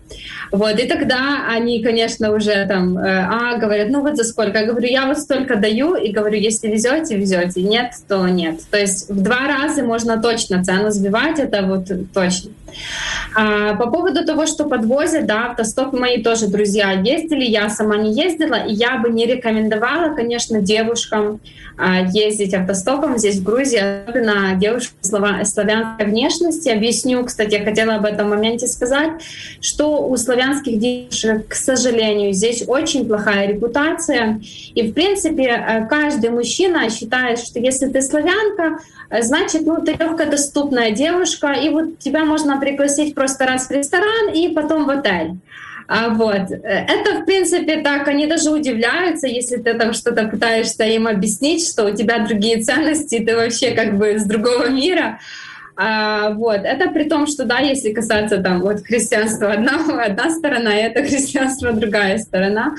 Вот, 0.52 0.78
и 0.78 0.86
тогда 0.86 1.46
они, 1.48 1.82
конечно, 1.82 2.32
уже 2.32 2.66
там, 2.66 2.96
а, 2.96 3.56
говорят, 3.56 3.88
ну 3.90 4.02
вот 4.02 4.16
за 4.16 4.24
сколько? 4.24 4.58
Я 4.58 4.66
говорю, 4.66 4.88
я 4.88 5.06
вот 5.06 5.18
столько 5.18 5.56
даю, 5.56 5.96
и 5.96 6.12
говорю, 6.12 6.38
если 6.38 6.68
везете, 6.68 7.16
везете, 7.16 7.62
нет, 7.62 7.92
то 8.08 8.28
нет. 8.28 8.60
То 8.70 8.78
есть 8.78 9.10
в 9.10 9.22
два 9.22 9.48
раза 9.48 9.82
можно 9.82 10.22
точно 10.22 10.62
цену 10.62 10.90
сбивать, 10.90 11.40
это 11.40 11.62
вот 11.62 11.88
точно. 12.14 12.52
А, 13.34 13.74
по 13.74 13.90
поводу 13.90 14.24
того, 14.24 14.46
что 14.46 14.64
подвозят, 14.64 15.26
да, 15.26 15.46
автостоп 15.46 15.92
мои 15.92 16.22
тоже 16.22 16.46
друзья 16.46 16.92
ездили, 16.92 17.44
я 17.44 17.68
сама 17.68 17.96
не 17.96 18.12
ездила, 18.12 18.54
и 18.54 18.72
я 18.72 18.98
бы 18.98 19.10
не 19.10 19.26
рекомендовала, 19.26 20.14
конечно, 20.14 20.60
девушкам 20.60 21.40
ездить 22.12 22.54
автостопом 22.54 23.18
здесь, 23.18 23.36
в 23.36 23.42
Грузии, 23.42 23.78
особенно 23.78 24.54
девушек 24.56 24.92
славянской 25.02 26.06
внешности. 26.06 26.68
Объясню, 26.68 27.24
кстати, 27.24 27.54
я 27.54 27.64
хотела 27.64 27.96
об 27.96 28.04
этом 28.04 28.30
моменте 28.30 28.66
сказать, 28.66 29.10
что 29.60 30.06
у 30.06 30.16
славянских 30.16 30.78
девушек, 30.78 31.48
к 31.48 31.54
сожалению, 31.54 32.32
здесь 32.32 32.64
очень 32.66 33.06
плохая 33.06 33.48
репутация. 33.48 34.40
И, 34.74 34.90
в 34.90 34.94
принципе, 34.94 35.44
э, 35.44 35.86
каждый 35.88 36.30
мужчина 36.30 36.90
считает, 36.90 37.38
что 37.38 37.58
если 37.58 37.86
ты 37.86 38.02
славянка, 38.02 38.78
э, 39.10 39.22
значит, 39.22 39.66
ну, 39.66 39.80
ты 39.84 39.92
легкодоступная 39.92 40.90
девушка, 40.90 41.52
и 41.52 41.68
вот 41.68 41.98
тебя 41.98 42.24
можно 42.24 42.60
пригласить 42.60 43.14
просто 43.14 43.46
раз 43.46 43.68
в 43.68 43.70
ресторан 43.70 44.32
и 44.34 44.48
потом 44.48 44.86
в 44.86 44.90
отель. 44.90 45.36
А 45.88 46.08
вот. 46.10 46.50
Это, 46.50 47.20
в 47.20 47.24
принципе, 47.24 47.80
так, 47.80 48.08
они 48.08 48.26
даже 48.26 48.50
удивляются, 48.50 49.26
если 49.26 49.56
ты 49.56 49.74
там 49.74 49.92
что-то 49.92 50.26
пытаешься 50.28 50.84
им 50.84 51.06
объяснить, 51.06 51.66
что 51.66 51.84
у 51.84 51.94
тебя 51.94 52.26
другие 52.26 52.62
ценности, 52.62 53.24
ты 53.24 53.36
вообще 53.36 53.70
как 53.70 53.96
бы 53.96 54.18
с 54.18 54.24
другого 54.24 54.68
мира. 54.68 55.20
А, 55.76 56.30
вот. 56.30 56.60
Это 56.64 56.90
при 56.90 57.04
том, 57.04 57.26
что, 57.26 57.44
да, 57.44 57.58
если 57.58 57.92
касаться 57.92 58.38
там 58.38 58.60
вот 58.60 58.80
христианства 58.80 59.52
одна, 59.52 59.84
одна 60.04 60.30
сторона, 60.30 60.74
это 60.74 61.02
христианство 61.02 61.72
другая 61.72 62.18
сторона. 62.18 62.74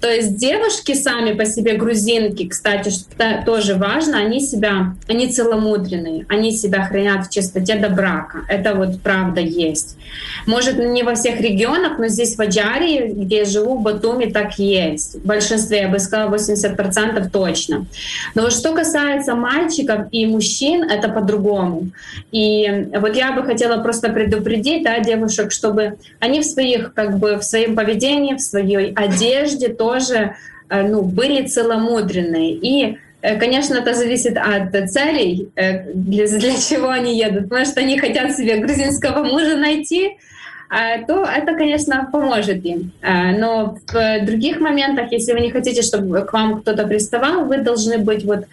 То 0.00 0.08
есть 0.08 0.36
девушки 0.36 0.94
сами 0.94 1.34
по 1.34 1.44
себе 1.44 1.74
грузинки, 1.74 2.48
кстати, 2.48 2.88
что 2.88 3.42
тоже 3.44 3.74
важно, 3.74 4.18
они 4.18 4.40
себя, 4.40 4.94
они 5.08 5.28
целомудренные, 5.28 6.24
они 6.28 6.52
себя 6.52 6.84
хранят 6.86 7.26
в 7.26 7.30
чистоте 7.30 7.76
до 7.76 7.90
брака. 7.90 8.40
Это 8.48 8.74
вот 8.74 9.02
правда 9.02 9.40
есть. 9.40 9.96
Может, 10.46 10.78
не 10.78 11.02
во 11.02 11.14
всех 11.14 11.40
регионах, 11.40 11.98
но 11.98 12.08
здесь 12.08 12.36
в 12.36 12.40
Аджарии, 12.40 13.12
где 13.12 13.38
я 13.38 13.44
живу, 13.44 13.78
в 13.78 13.82
Батуми, 13.82 14.26
так 14.26 14.58
есть. 14.58 15.16
В 15.16 15.26
большинстве, 15.26 15.82
я 15.82 15.88
бы 15.88 15.98
сказала, 15.98 16.34
80% 16.34 17.30
точно. 17.30 17.86
Но 18.34 18.50
что 18.50 18.72
касается 18.72 19.34
мальчиков 19.34 20.06
и 20.10 20.26
мужчин, 20.26 20.84
это 20.84 21.08
по-другому. 21.08 21.90
И 22.32 22.88
вот 22.94 23.16
я 23.16 23.32
бы 23.32 23.42
хотела 23.42 23.82
просто 23.82 24.10
предупредить 24.10 24.84
да, 24.84 25.00
девушек, 25.00 25.50
чтобы 25.50 25.98
они 26.20 26.40
в 26.40 26.44
своих, 26.44 26.94
как 26.94 27.18
бы, 27.18 27.36
в 27.36 27.42
своем 27.42 27.74
поведении, 27.74 28.34
в 28.34 28.40
своей 28.40 28.92
одежде 28.94 29.68
тоже 29.68 30.36
э, 30.68 30.82
ну, 30.82 31.02
были 31.02 31.46
целомудренные. 31.46 32.52
И 32.52 32.98
э, 33.22 33.38
Конечно, 33.38 33.74
это 33.74 33.94
зависит 33.94 34.36
от 34.36 34.90
целей, 34.90 35.48
э, 35.56 35.92
для, 35.92 36.26
для 36.26 36.56
чего 36.56 36.88
они 36.88 37.18
едут. 37.18 37.50
Может, 37.50 37.76
они 37.78 37.98
хотят 37.98 38.36
себе 38.36 38.58
грузинского 38.58 39.24
мужа 39.24 39.56
найти, 39.56 40.16
то 41.06 41.24
это, 41.24 41.54
конечно, 41.54 42.08
поможет 42.12 42.64
им. 42.64 42.92
Но 43.02 43.76
в 43.86 44.24
других 44.24 44.60
моментах, 44.60 45.10
если 45.10 45.32
вы 45.32 45.40
не 45.40 45.50
хотите, 45.50 45.82
чтобы 45.82 46.20
к 46.22 46.32
вам 46.32 46.60
кто-то 46.60 46.86
приставал, 46.86 47.44
вы 47.44 47.58
должны 47.58 47.98
быть 47.98 48.24
вот 48.24 48.44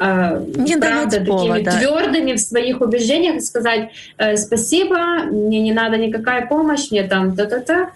не 0.00 0.76
правда 0.76 1.10
такими 1.10 1.26
повода. 1.26 1.72
твердыми 1.72 2.32
в 2.34 2.40
своих 2.40 2.80
убеждениях 2.80 3.36
и 3.36 3.40
сказать 3.40 3.90
спасибо, 4.36 5.24
мне 5.30 5.60
не 5.60 5.72
надо 5.72 5.96
никакая 5.96 6.46
помощь, 6.46 6.90
мне 6.90 7.04
там 7.04 7.34
та-та-та. 7.34 7.90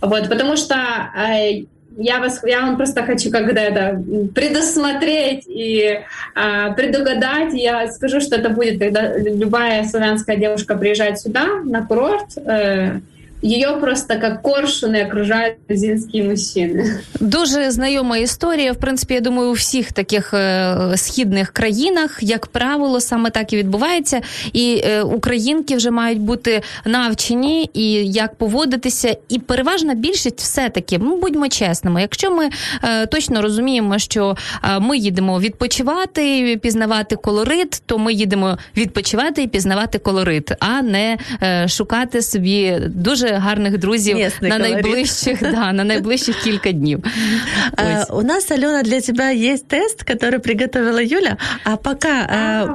Вот, 0.00 0.28
потому 0.28 0.56
что 0.56 0.76
я, 1.96 2.18
вас, 2.20 2.40
я 2.44 2.62
вам 2.62 2.76
просто 2.76 3.02
хочу 3.02 3.30
когда 3.30 3.62
это 3.62 4.02
предусмотреть 4.34 5.44
и 5.46 6.00
а, 6.34 6.72
предугадать. 6.72 7.54
Я 7.54 7.90
скажу, 7.92 8.20
что 8.20 8.36
это 8.36 8.50
будет, 8.50 8.78
когда 8.78 9.16
любая 9.16 9.84
славянская 9.84 10.36
девушка 10.36 10.76
приезжает 10.76 11.20
сюда 11.20 11.46
на 11.64 11.86
курорт. 11.86 12.36
Э, 12.36 13.00
Її 13.44 13.66
просто 13.80 14.14
як 14.14 14.42
коршуни 14.42 15.06
окружають 15.06 15.54
грузинські 15.68 16.22
мужчини. 16.22 17.00
Дуже 17.20 17.70
знайома 17.70 18.16
історія. 18.16 18.72
В 18.72 18.76
принципі, 18.76 19.14
я 19.14 19.20
думаю, 19.20 19.50
у 19.50 19.52
всіх 19.52 19.92
таких 19.92 20.34
е, 20.34 20.76
східних 20.96 21.50
країнах, 21.50 22.18
як 22.20 22.46
правило, 22.46 23.00
саме 23.00 23.30
так 23.30 23.52
і 23.52 23.56
відбувається. 23.56 24.20
І 24.52 24.82
е, 24.84 25.02
українки 25.02 25.76
вже 25.76 25.90
мають 25.90 26.20
бути 26.20 26.62
навчені 26.84 27.70
і 27.74 27.92
як 28.12 28.34
поводитися. 28.34 29.16
І 29.28 29.38
переважна 29.38 29.94
більшість, 29.94 30.40
все 30.40 30.68
таки, 30.68 30.98
ну 30.98 31.20
будьмо 31.20 31.48
чесними. 31.48 32.00
Якщо 32.00 32.30
ми 32.30 32.50
е, 32.84 33.06
точно 33.06 33.42
розуміємо, 33.42 33.98
що 33.98 34.36
ми 34.80 34.98
їдемо 34.98 35.40
відпочивати, 35.40 36.56
пізнавати 36.62 37.16
колорит, 37.16 37.82
то 37.86 37.98
ми 37.98 38.12
їдемо 38.12 38.58
відпочивати 38.76 39.42
і 39.42 39.46
пізнавати 39.46 39.98
колорит, 39.98 40.52
а 40.58 40.82
не 40.82 41.18
шукати 41.68 42.22
собі 42.22 42.76
дуже 42.88 43.33
гарних 43.33 43.77
друзів 43.77 44.17
Местный 44.17 44.49
на 44.49 44.57
колорит. 44.57 44.73
найближчих, 44.73 45.41
да, 45.41 45.73
на 45.73 45.83
найближчих 45.83 46.35
кілька 46.43 46.71
днів. 46.71 47.03
А, 47.77 48.03
у 48.13 48.21
нас, 48.21 48.51
Алена, 48.51 48.83
для 48.83 49.01
тебя 49.01 49.31
есть 49.31 49.67
тест, 49.67 50.03
который 50.03 50.39
приготовила 50.39 51.01
Юля. 51.01 51.37
А 51.63 51.75
пока 51.75 52.09
а, 52.09 52.67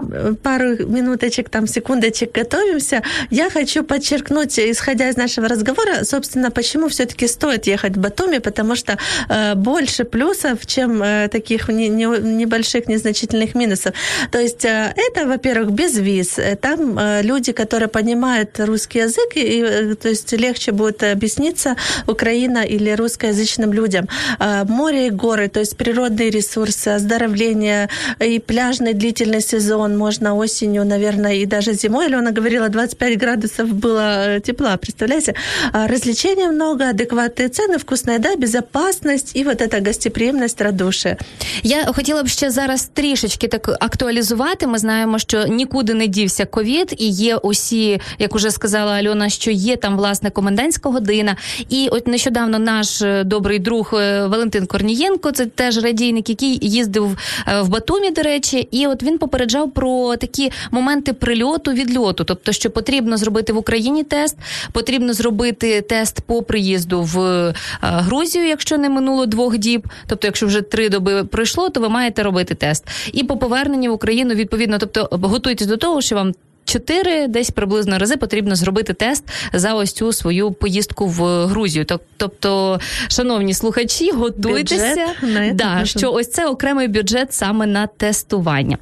пару 0.42 0.76
минуточек, 0.88 1.48
там, 1.48 1.66
секундочек 1.66 2.38
готовимся, 2.38 3.02
я 3.30 3.50
хочу 3.50 3.84
подчеркнуть, 3.84 4.58
исходя 4.58 5.08
из 5.08 5.16
нашего 5.16 5.48
разговора, 5.48 6.04
собственно, 6.04 6.50
почему 6.50 6.88
все-таки 6.88 7.28
стоит 7.28 7.66
ехать 7.66 7.96
в 7.96 8.00
Батуми, 8.00 8.38
потому 8.38 8.76
что 8.76 8.98
э, 9.28 9.54
больше 9.54 10.04
плюсов, 10.04 10.66
чем 10.66 11.02
э, 11.02 11.28
таких 11.28 11.68
не, 11.68 11.88
не, 11.88 12.06
небольших, 12.20 12.88
незначительных 12.88 13.54
минусов. 13.54 13.94
То 14.30 14.38
есть 14.38 14.64
э, 14.64 14.94
это, 14.96 15.26
во-первых, 15.26 15.70
без 15.70 15.98
виз. 15.98 16.38
Там 16.60 16.98
э, 16.98 17.22
люди, 17.22 17.52
которые 17.52 17.88
понимают 17.88 18.60
русский 18.60 19.00
язык, 19.00 19.36
и, 19.36 19.62
э, 19.62 19.94
то 19.94 20.08
есть 20.08 20.32
легче 20.48 20.72
будет 20.72 21.02
объясниться 21.02 21.76
Украина 22.06 22.58
или 22.58 22.90
русскоязычным 22.90 23.72
людям. 23.72 24.08
А, 24.38 24.64
море 24.64 25.08
и 25.08 25.10
горы, 25.10 25.48
то 25.48 25.60
есть 25.60 25.76
природные 25.76 26.30
ресурсы, 26.30 26.88
оздоровление 26.88 27.88
и 28.20 28.38
пляжный 28.38 28.94
длительный 28.94 29.40
сезон. 29.40 29.96
Можно 29.98 30.34
осенью, 30.34 30.84
наверное, 30.84 31.34
и 31.34 31.46
даже 31.46 31.74
зимой. 31.74 32.06
Алена 32.06 32.30
говорила, 32.30 32.68
25 32.68 33.18
градусов 33.18 33.68
было 33.68 34.36
э, 34.36 34.40
тепла, 34.40 34.76
представляете? 34.76 35.34
А, 35.72 35.86
развлечений 35.86 36.46
много, 36.48 36.88
адекватные 36.88 37.48
цены, 37.48 37.78
вкусная 37.78 38.18
еда, 38.18 38.36
безопасность 38.36 39.36
и 39.36 39.44
вот 39.44 39.60
эта 39.60 39.80
гостеприємність, 39.86 40.60
радушие. 40.60 41.16
Я 41.62 41.84
хотіла 41.84 42.22
б 42.22 42.28
ще 42.28 42.50
зараз 42.50 42.90
трішечки 42.92 43.48
так 43.48 43.68
актуалізувати. 43.80 44.66
Ми 44.66 44.78
знаємо, 44.78 45.18
що 45.18 45.46
нікуди 45.46 45.94
не 45.94 46.06
дівся 46.06 46.46
ковід, 46.46 46.94
і 46.98 47.08
є 47.08 47.36
усі, 47.36 48.00
як 48.18 48.34
уже 48.34 48.50
сказала 48.50 48.92
Альона, 48.92 49.28
що 49.28 49.50
є 49.50 49.76
там 49.76 49.96
власне 49.96 50.30
комендантська 50.39 50.89
година. 50.89 51.35
І 51.69 51.87
от 51.91 52.07
нещодавно 52.07 52.59
наш 52.59 53.01
е, 53.01 53.23
добрий 53.23 53.59
друг 53.59 53.91
е, 53.93 54.27
Валентин 54.27 54.65
Корнієнко, 54.65 55.31
це 55.31 55.45
теж 55.45 55.83
радійник, 55.83 56.29
який 56.29 56.59
їздив 56.61 57.17
е, 57.47 57.61
в 57.61 57.69
Батумі, 57.69 58.11
до 58.11 58.21
речі, 58.21 58.67
і 58.71 58.87
от 58.87 59.03
він 59.03 59.17
попереджав 59.17 59.71
про 59.71 60.15
такі 60.15 60.51
моменти 60.71 61.13
прильоту 61.13 61.71
відльоту. 61.71 62.23
Тобто, 62.23 62.51
що 62.51 62.69
потрібно 62.69 63.17
зробити 63.17 63.53
в 63.53 63.57
Україні 63.57 64.03
тест, 64.03 64.37
потрібно 64.71 65.13
зробити 65.13 65.81
тест 65.81 66.21
по 66.21 66.41
приїзду 66.43 67.01
в 67.01 67.53
Грузію, 67.81 68.47
якщо 68.47 68.77
не 68.77 68.89
минуло 68.89 69.25
двох 69.25 69.57
діб. 69.57 69.87
Тобто, 70.07 70.27
якщо 70.27 70.45
вже 70.45 70.61
три 70.61 70.89
доби 70.89 71.23
пройшло, 71.23 71.69
то 71.69 71.79
ви 71.79 71.89
маєте 71.89 72.23
робити 72.23 72.55
тест. 72.55 72.87
І 73.13 73.23
по 73.23 73.37
поверненню 73.37 73.91
в 73.91 73.93
Україну 73.93 74.33
відповідно, 74.33 74.77
тобто 74.77 75.09
готуйтесь 75.11 75.67
до 75.67 75.77
того, 75.77 76.01
що 76.01 76.15
вам 76.15 76.33
чотири 76.69 77.27
десь 77.27 77.51
приблизно 77.51 77.97
рази 77.97 78.17
потрібно 78.17 78.55
зробити 78.55 78.93
тест 78.93 79.23
за 79.53 79.73
ось 79.73 79.91
цю 79.91 80.13
свою 80.13 80.51
поїздку 80.51 81.07
в 81.07 81.45
Грузію. 81.45 81.85
Тобто, 82.17 82.79
шановні 83.09 83.53
слухачі, 83.53 84.11
готуйтеся, 84.11 85.07
бюджет, 85.21 85.55
да, 85.55 85.81
що 85.85 86.11
ось 86.11 86.31
це 86.31 86.47
окремий 86.47 86.87
бюджет 86.87 87.33
саме 87.33 87.65
на 87.65 87.87
тестування. 87.87 88.77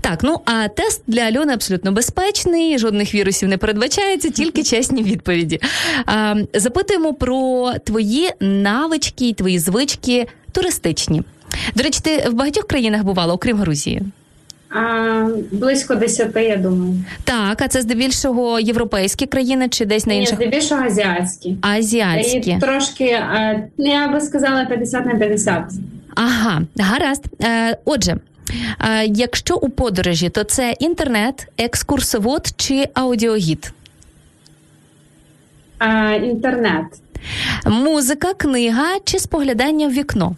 Так, 0.00 0.18
ну 0.22 0.40
а 0.44 0.68
тест 0.68 1.02
для 1.06 1.20
Альони 1.20 1.52
абсолютно 1.52 1.92
безпечний, 1.92 2.78
жодних 2.78 3.14
вірусів 3.14 3.48
не 3.48 3.56
передбачається, 3.56 4.30
тільки 4.30 4.62
чесні 4.70 5.02
відповіді. 5.02 5.60
А, 6.06 6.34
Запитуємо 6.54 7.14
про 7.14 7.72
твої 7.84 8.30
навички 8.40 9.28
і 9.28 9.32
твої 9.32 9.58
звички 9.58 10.26
туристичні. 10.52 11.22
До 11.74 11.82
речі, 11.82 12.00
ти 12.02 12.28
в 12.28 12.32
багатьох 12.32 12.66
країнах 12.66 13.02
бувала, 13.02 13.34
окрім 13.34 13.58
Грузії. 13.58 14.02
А, 14.70 15.28
Близько 15.52 15.94
десяти, 15.94 16.42
я 16.44 16.56
думаю. 16.56 16.94
Так, 17.24 17.62
а 17.62 17.68
це 17.68 17.82
здебільшого 17.82 18.60
європейські 18.60 19.26
країни 19.26 19.68
чи 19.68 19.84
десь 19.84 20.06
на 20.06 20.14
інших? 20.14 20.38
Ні, 20.38 20.46
здебільшого 20.46 20.82
азіатські. 20.82 21.56
Азіатські. 21.60 22.50
І 22.50 22.58
трошки, 22.60 23.20
ну, 23.78 23.86
я 23.90 24.08
би 24.08 24.20
сказала, 24.20 24.64
50 24.64 25.06
на 25.06 25.14
50. 25.14 25.64
Ага, 26.14 26.62
гаразд. 26.78 27.24
Е, 27.42 27.76
отже, 27.84 28.16
е, 28.80 29.06
якщо 29.06 29.56
у 29.56 29.68
подорожі, 29.68 30.28
то 30.28 30.44
це 30.44 30.76
інтернет, 30.78 31.48
екскурсовод 31.58 32.46
чи 32.56 32.88
аудіогід? 32.94 33.72
А, 35.78 36.12
Інтернет. 36.12 36.84
Музика, 37.66 38.34
книга 38.34 38.86
чи 39.04 39.18
споглядання 39.18 39.88
в 39.88 39.92
вікно? 39.92 40.36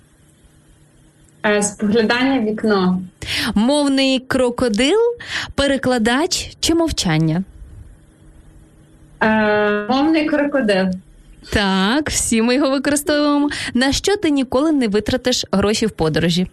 Е, 1.47 1.63
споглядання 1.63 2.41
вікно. 2.51 3.03
Мовний 3.55 4.21
крокодил, 4.21 4.99
перекладач 5.55 6.57
чи 6.61 6.75
мовчання? 6.75 7.43
Е, 9.23 9.87
Мовний 9.89 10.25
крокодил. 10.25 10.87
Так, 11.53 12.11
всі 12.11 12.43
ми 12.43 12.55
його 12.55 12.71
використовуємо. 12.71 13.51
На 13.75 13.93
що 13.93 14.17
ти 14.17 14.31
ніколи 14.31 14.73
не 14.73 14.89
витратиш 14.89 15.47
гроші 15.53 15.87
в 15.87 15.91
подорожі? 15.91 16.47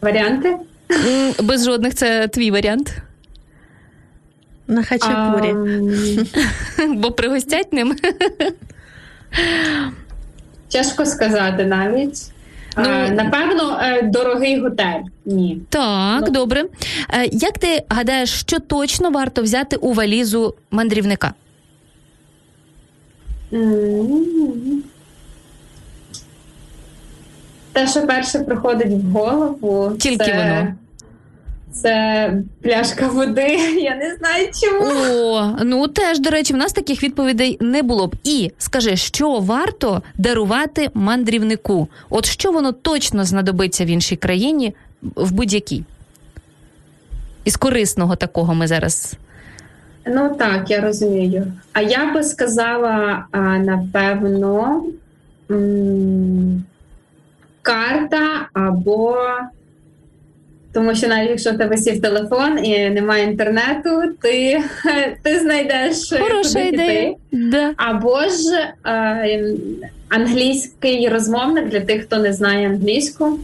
Варіанти? 0.00 0.56
Без 1.42 1.64
жодних 1.64 1.94
це 1.94 2.28
твій 2.28 2.50
варіант. 2.50 2.96
На 4.66 4.82
хачапурі. 4.82 5.54
Бо 6.94 7.12
пригостять 7.12 7.72
ним. 7.72 7.96
Тяжко 10.68 11.06
сказати 11.06 11.64
навіть. 11.64 12.32
Ну, 12.76 12.84
напевно, 13.14 13.78
е, 13.82 14.02
дорогий 14.02 14.60
готель. 14.60 15.00
Ні. 15.24 15.60
Так, 15.68 16.22
Ну. 16.26 16.32
добре. 16.32 16.64
Е, 17.14 17.28
Як 17.32 17.58
ти 17.58 17.82
гадаєш, 17.88 18.30
що 18.30 18.58
точно 18.60 19.10
варто 19.10 19.42
взяти 19.42 19.76
у 19.76 19.92
валізу 19.92 20.54
мандрівника? 20.70 21.32
Те, 27.72 27.86
що 27.88 28.06
перше 28.06 28.38
приходить 28.38 28.88
в 28.92 29.06
голову, 29.10 29.96
Тільки 30.00 30.24
це, 30.24 30.32
воно. 30.36 30.74
Це 31.72 32.32
пляшка 32.62 33.08
води. 33.08 33.42
Я 33.82 33.96
не 33.96 34.16
знаю 34.16 34.48
чому. 34.62 34.90
О, 35.36 35.56
ну 35.64 35.88
теж, 35.88 36.18
до 36.20 36.30
речі, 36.30 36.52
в 36.52 36.56
нас 36.56 36.72
таких 36.72 37.02
відповідей 37.02 37.58
не 37.60 37.82
було 37.82 38.06
б. 38.06 38.16
І 38.24 38.52
скажи, 38.58 38.96
що 38.96 39.38
варто 39.38 40.02
дарувати 40.16 40.90
мандрівнику? 40.94 41.88
От 42.10 42.26
що 42.26 42.52
воно 42.52 42.72
точно 42.72 43.24
знадобиться 43.24 43.84
в 43.84 43.86
іншій 43.88 44.16
країні, 44.16 44.74
в 45.02 45.32
будь-якій? 45.32 45.84
Із 47.44 47.56
корисного 47.56 48.16
такого 48.16 48.54
ми 48.54 48.66
зараз. 48.66 49.14
Ну 50.06 50.34
так, 50.38 50.70
я 50.70 50.80
розумію. 50.80 51.52
А 51.72 51.80
я 51.82 52.12
би 52.14 52.22
сказала, 52.22 53.24
а, 53.32 53.38
напевно, 53.58 54.82
м, 55.50 56.64
карта 57.62 58.48
або. 58.52 59.16
Тому 60.72 60.94
що 60.94 61.08
навіть 61.08 61.30
якщо 61.30 61.52
в 61.52 61.58
тебе 61.58 61.76
сів 61.76 62.02
телефон 62.02 62.64
і 62.64 62.90
немає 62.90 63.24
інтернету, 63.24 64.02
ти, 64.22 64.62
ти 65.22 65.40
знайдеш 65.40 66.12
Хороша 66.20 66.48
куди 66.48 66.68
ідея. 66.68 67.14
Да. 67.32 67.72
Або 67.76 68.20
ж 68.20 68.72
е, 68.86 69.54
англійський 70.08 71.08
розмовник 71.08 71.68
для 71.68 71.80
тих, 71.80 72.02
хто 72.02 72.18
не 72.18 72.32
знає 72.32 72.66
англійську, 72.66 73.38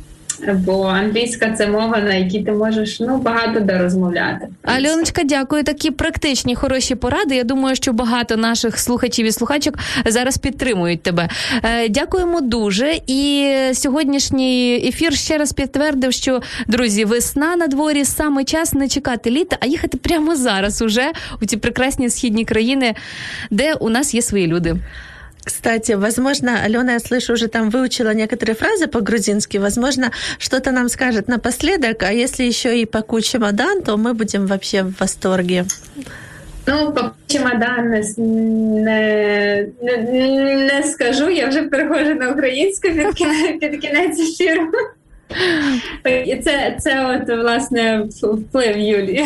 бо 0.54 0.82
англійська 0.84 1.50
це 1.50 1.66
мова, 1.66 1.98
на 1.98 2.14
якій 2.14 2.42
ти 2.42 2.52
можеш 2.52 3.00
ну, 3.00 3.18
багато 3.18 3.60
де 3.60 3.78
розмовляти. 3.78 4.48
Альоночка, 4.62 5.22
дякую. 5.24 5.64
Такі 5.64 5.90
практичні 5.90 6.54
хороші 6.54 6.94
поради. 6.94 7.36
Я 7.36 7.44
думаю, 7.44 7.76
що 7.76 7.92
багато 7.92 8.36
наших 8.36 8.78
слухачів 8.78 9.26
і 9.26 9.32
слухачок 9.32 9.78
зараз 10.06 10.38
підтримують 10.38 11.02
тебе. 11.02 11.28
Е, 11.62 11.88
Дякуємо 11.88 12.40
дуже. 12.40 13.00
І 13.06 13.52
сьогоднішній 13.72 14.82
ефір 14.88 15.12
ще 15.12 15.38
раз 15.38 15.52
підтвердив, 15.52 16.12
що 16.12 16.42
друзі, 16.66 17.04
весна 17.04 17.56
на 17.56 17.66
дворі 17.66 18.04
саме 18.04 18.44
час 18.44 18.74
не 18.74 18.88
чекати 18.88 19.30
літа, 19.30 19.56
а 19.60 19.66
їхати 19.66 19.98
прямо 19.98 20.36
зараз, 20.36 20.82
уже 20.82 21.12
у 21.42 21.46
ці 21.46 21.56
прекрасні 21.56 22.10
східні 22.10 22.44
країни, 22.44 22.94
де 23.50 23.74
у 23.74 23.90
нас 23.90 24.14
є 24.14 24.22
свої 24.22 24.46
люди. 24.46 24.76
Кстати, 25.47 25.91
возможно, 25.95 26.51
Алена, 26.65 26.93
я 26.93 26.99
слышу, 26.99 27.33
уже 27.33 27.47
там 27.47 27.69
выучила 27.69 28.13
некоторые 28.13 28.55
фразы 28.55 28.87
по-грузински. 28.87 29.57
Возможно, 29.57 30.11
что-то 30.37 30.71
нам 30.71 30.89
скажет 30.89 31.27
напоследок. 31.27 32.03
А 32.03 32.11
если 32.13 32.45
еще 32.45 32.79
и 32.79 32.85
по 32.85 33.03
чемодан, 33.21 33.81
то 33.81 33.97
мы 33.97 34.13
будем 34.13 34.47
вообще 34.47 34.83
в 34.83 34.93
восторге. 34.99 35.65
Ну, 36.65 36.93
по 36.93 37.11
чемодан 37.27 37.89
не, 37.89 38.03
с- 38.03 38.17
не, 38.17 39.67
не, 39.81 40.55
не 40.71 40.83
скажу, 40.83 41.29
я 41.29 41.47
вже 41.49 41.63
переходжу 41.63 42.15
на 42.15 42.29
українську 42.29 42.87
під 42.87 43.13
кінець, 43.15 43.59
під 43.59 43.81
кінець 43.81 44.19
ефіру. 44.19 44.71
І 46.25 46.35
це, 46.35 46.77
це 46.79 47.05
от, 47.05 47.37
власне, 47.37 48.03
вплив 48.21 48.77
Юлії. 48.77 49.25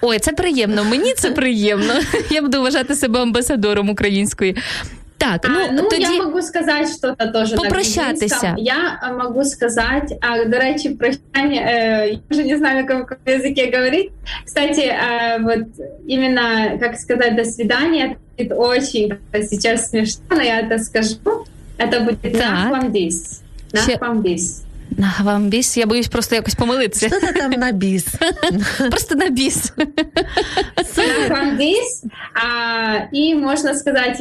Ой, 0.00 0.18
це 0.18 0.32
приємно. 0.32 0.84
Мені 0.84 1.12
це 1.12 1.30
приємно. 1.30 1.94
Я 2.30 2.42
буду 2.42 2.62
вважати 2.62 2.94
себе 2.94 3.20
амбасадором 3.20 3.90
української. 3.90 4.56
так, 5.17 5.41
ну, 5.49 5.59
а, 5.69 5.71
ну 5.71 5.89
тоді 5.89 6.01
я 6.01 6.23
можу 6.23 6.41
сказати 6.41 6.87
що-то 6.87 7.27
теж 7.27 7.51
Попрощатися. 7.53 8.35
грузинському. 8.35 8.53
Я 8.57 8.99
а, 9.01 9.11
можу 9.13 9.49
сказати, 9.49 10.17
а, 10.21 10.45
до 10.45 10.57
речі, 10.57 10.89
прощання, 10.89 11.61
э, 11.61 12.11
я 12.11 12.19
уже 12.31 12.43
не 12.43 12.57
знаю, 12.57 12.75
на 12.75 12.83
каком, 12.83 13.17
языке 13.25 13.75
говорить. 13.77 14.11
Кстати, 14.45 14.81
э, 14.81 15.43
вот 15.43 15.87
именно, 16.07 16.77
как 16.79 16.99
сказать, 16.99 17.35
до 17.35 17.45
свидания, 17.45 18.15
это 18.37 18.55
очень 18.55 19.13
сейчас 19.49 19.89
смешно, 19.89 20.23
но 20.29 20.41
я 20.41 20.61
это 20.61 20.79
скажу. 20.79 21.45
Это 21.77 21.99
будет 22.03 22.21
Так. 22.21 22.33
нахвамдис. 22.33 23.41
Ще- 23.73 23.91
Нахвамдис. 23.91 24.63
На 24.97 25.15
вам 25.23 25.49
біс. 25.49 25.77
Я 25.77 25.85
боюсь 25.85 26.07
просто 26.07 26.35
якось 26.35 26.55
помилитися. 26.55 27.07
Что-то 27.07 27.33
там 27.33 27.51
на 27.51 27.71
бис. 27.71 28.05
Просто 28.89 29.15
на 29.15 29.29
біс. 29.29 29.73
Нахвамдис. 30.97 32.03
А, 32.33 33.07
и 33.11 33.35
можно 33.35 33.73
сказать, 33.73 34.19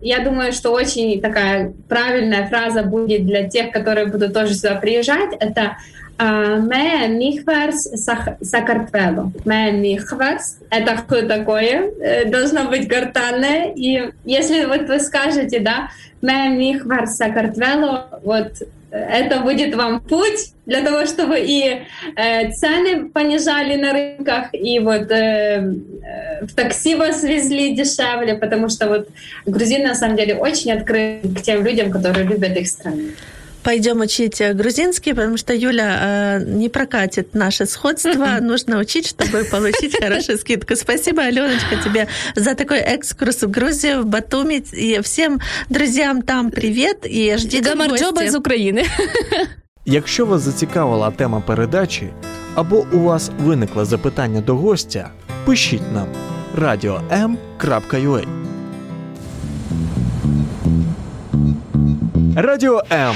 я 0.00 0.18
думаю, 0.24 0.52
что 0.52 0.72
очень 0.72 1.20
такая 1.20 1.72
правильная 1.88 2.46
фраза 2.48 2.82
будет 2.82 3.26
для 3.26 3.48
тех, 3.48 3.70
которые 3.72 4.06
будут 4.06 4.34
тоже 4.34 4.54
сюда 4.54 4.74
приезжать. 4.76 5.36
Это 5.40 5.76
Ме 6.20 7.06
михверс 7.08 7.88
сакартвело. 8.42 9.30
Ме 9.44 9.70
михверс. 9.70 10.58
Это 10.68 10.96
кто 10.96 11.22
такое? 11.22 11.92
Э, 12.00 12.24
Должно 12.24 12.64
быть 12.64 12.88
гортанное. 12.88 13.72
И 13.76 14.10
если 14.24 14.64
вот 14.64 14.88
вы 14.88 14.98
скажете, 14.98 15.60
да, 15.60 15.90
ме 16.20 16.48
михверс 16.48 17.14
сакартвело, 17.16 18.08
вот 18.24 18.50
это 18.90 19.40
будет 19.40 19.74
вам 19.74 20.00
путь 20.00 20.52
для 20.66 20.82
того, 20.82 21.06
чтобы 21.06 21.40
и 21.40 21.82
э, 22.16 22.52
цены 22.52 23.08
понижали 23.10 23.76
на 23.76 23.92
рынках, 23.92 24.48
и 24.52 24.78
вот 24.78 25.10
э, 25.10 25.14
э, 25.14 26.44
в 26.44 26.54
такси 26.54 26.94
вас 26.94 27.22
везли 27.22 27.74
дешевле, 27.74 28.34
потому 28.34 28.68
что 28.68 28.88
вот 28.88 29.08
грузины 29.46 29.88
на 29.88 29.94
самом 29.94 30.16
деле 30.16 30.34
очень 30.34 30.72
открыты 30.72 31.28
к 31.28 31.42
тем 31.42 31.64
людям, 31.64 31.90
которые 31.90 32.26
любят 32.26 32.56
их 32.56 32.68
страну. 32.68 33.10
Пойдем 33.67 34.01
учить 34.01 34.41
э, 34.41 34.53
грузинский, 34.53 35.13
потому 35.13 35.37
что 35.37 35.53
Юля 35.53 35.99
э, 36.01 36.43
не 36.45 36.69
прокатит 36.69 37.33
наше 37.35 37.65
сходство. 37.65 38.39
Нужно 38.41 38.79
учить, 38.79 39.07
чтобы 39.07 39.43
получить 39.51 39.97
хорошую 40.03 40.37
скидку. 40.37 40.75
Спасибо, 40.75 41.21
Аленочка, 41.23 41.75
тебе 41.83 42.07
за 42.35 42.55
такой 42.55 42.79
экскурс 42.79 43.43
в 43.43 43.49
Грузию, 43.49 44.01
в 44.01 44.05
Батуми. 44.05 44.63
И 44.73 44.99
всем 45.01 45.39
друзьям 45.69 46.21
там 46.21 46.51
привет 46.51 46.97
и 47.05 47.35
ждите 47.37 47.61
в 47.61 47.65
Гамарджоба 47.69 48.11
гости. 48.21 48.31
з 48.31 48.35
України. 48.35 48.85
Якщо 49.85 50.25
вас 50.25 50.41
зацікавила 50.41 51.11
тема 51.11 51.39
передачі 51.47 52.09
або 52.55 52.85
у 52.93 52.99
вас 52.99 53.31
виникло 53.39 53.85
запитання 53.85 54.41
до 54.41 54.55
гостя, 54.55 55.09
пишіть 55.45 55.91
нам 55.93 56.07
radio.m.ua 56.57 58.27
Радіо 62.35 62.83
М. 62.91 63.15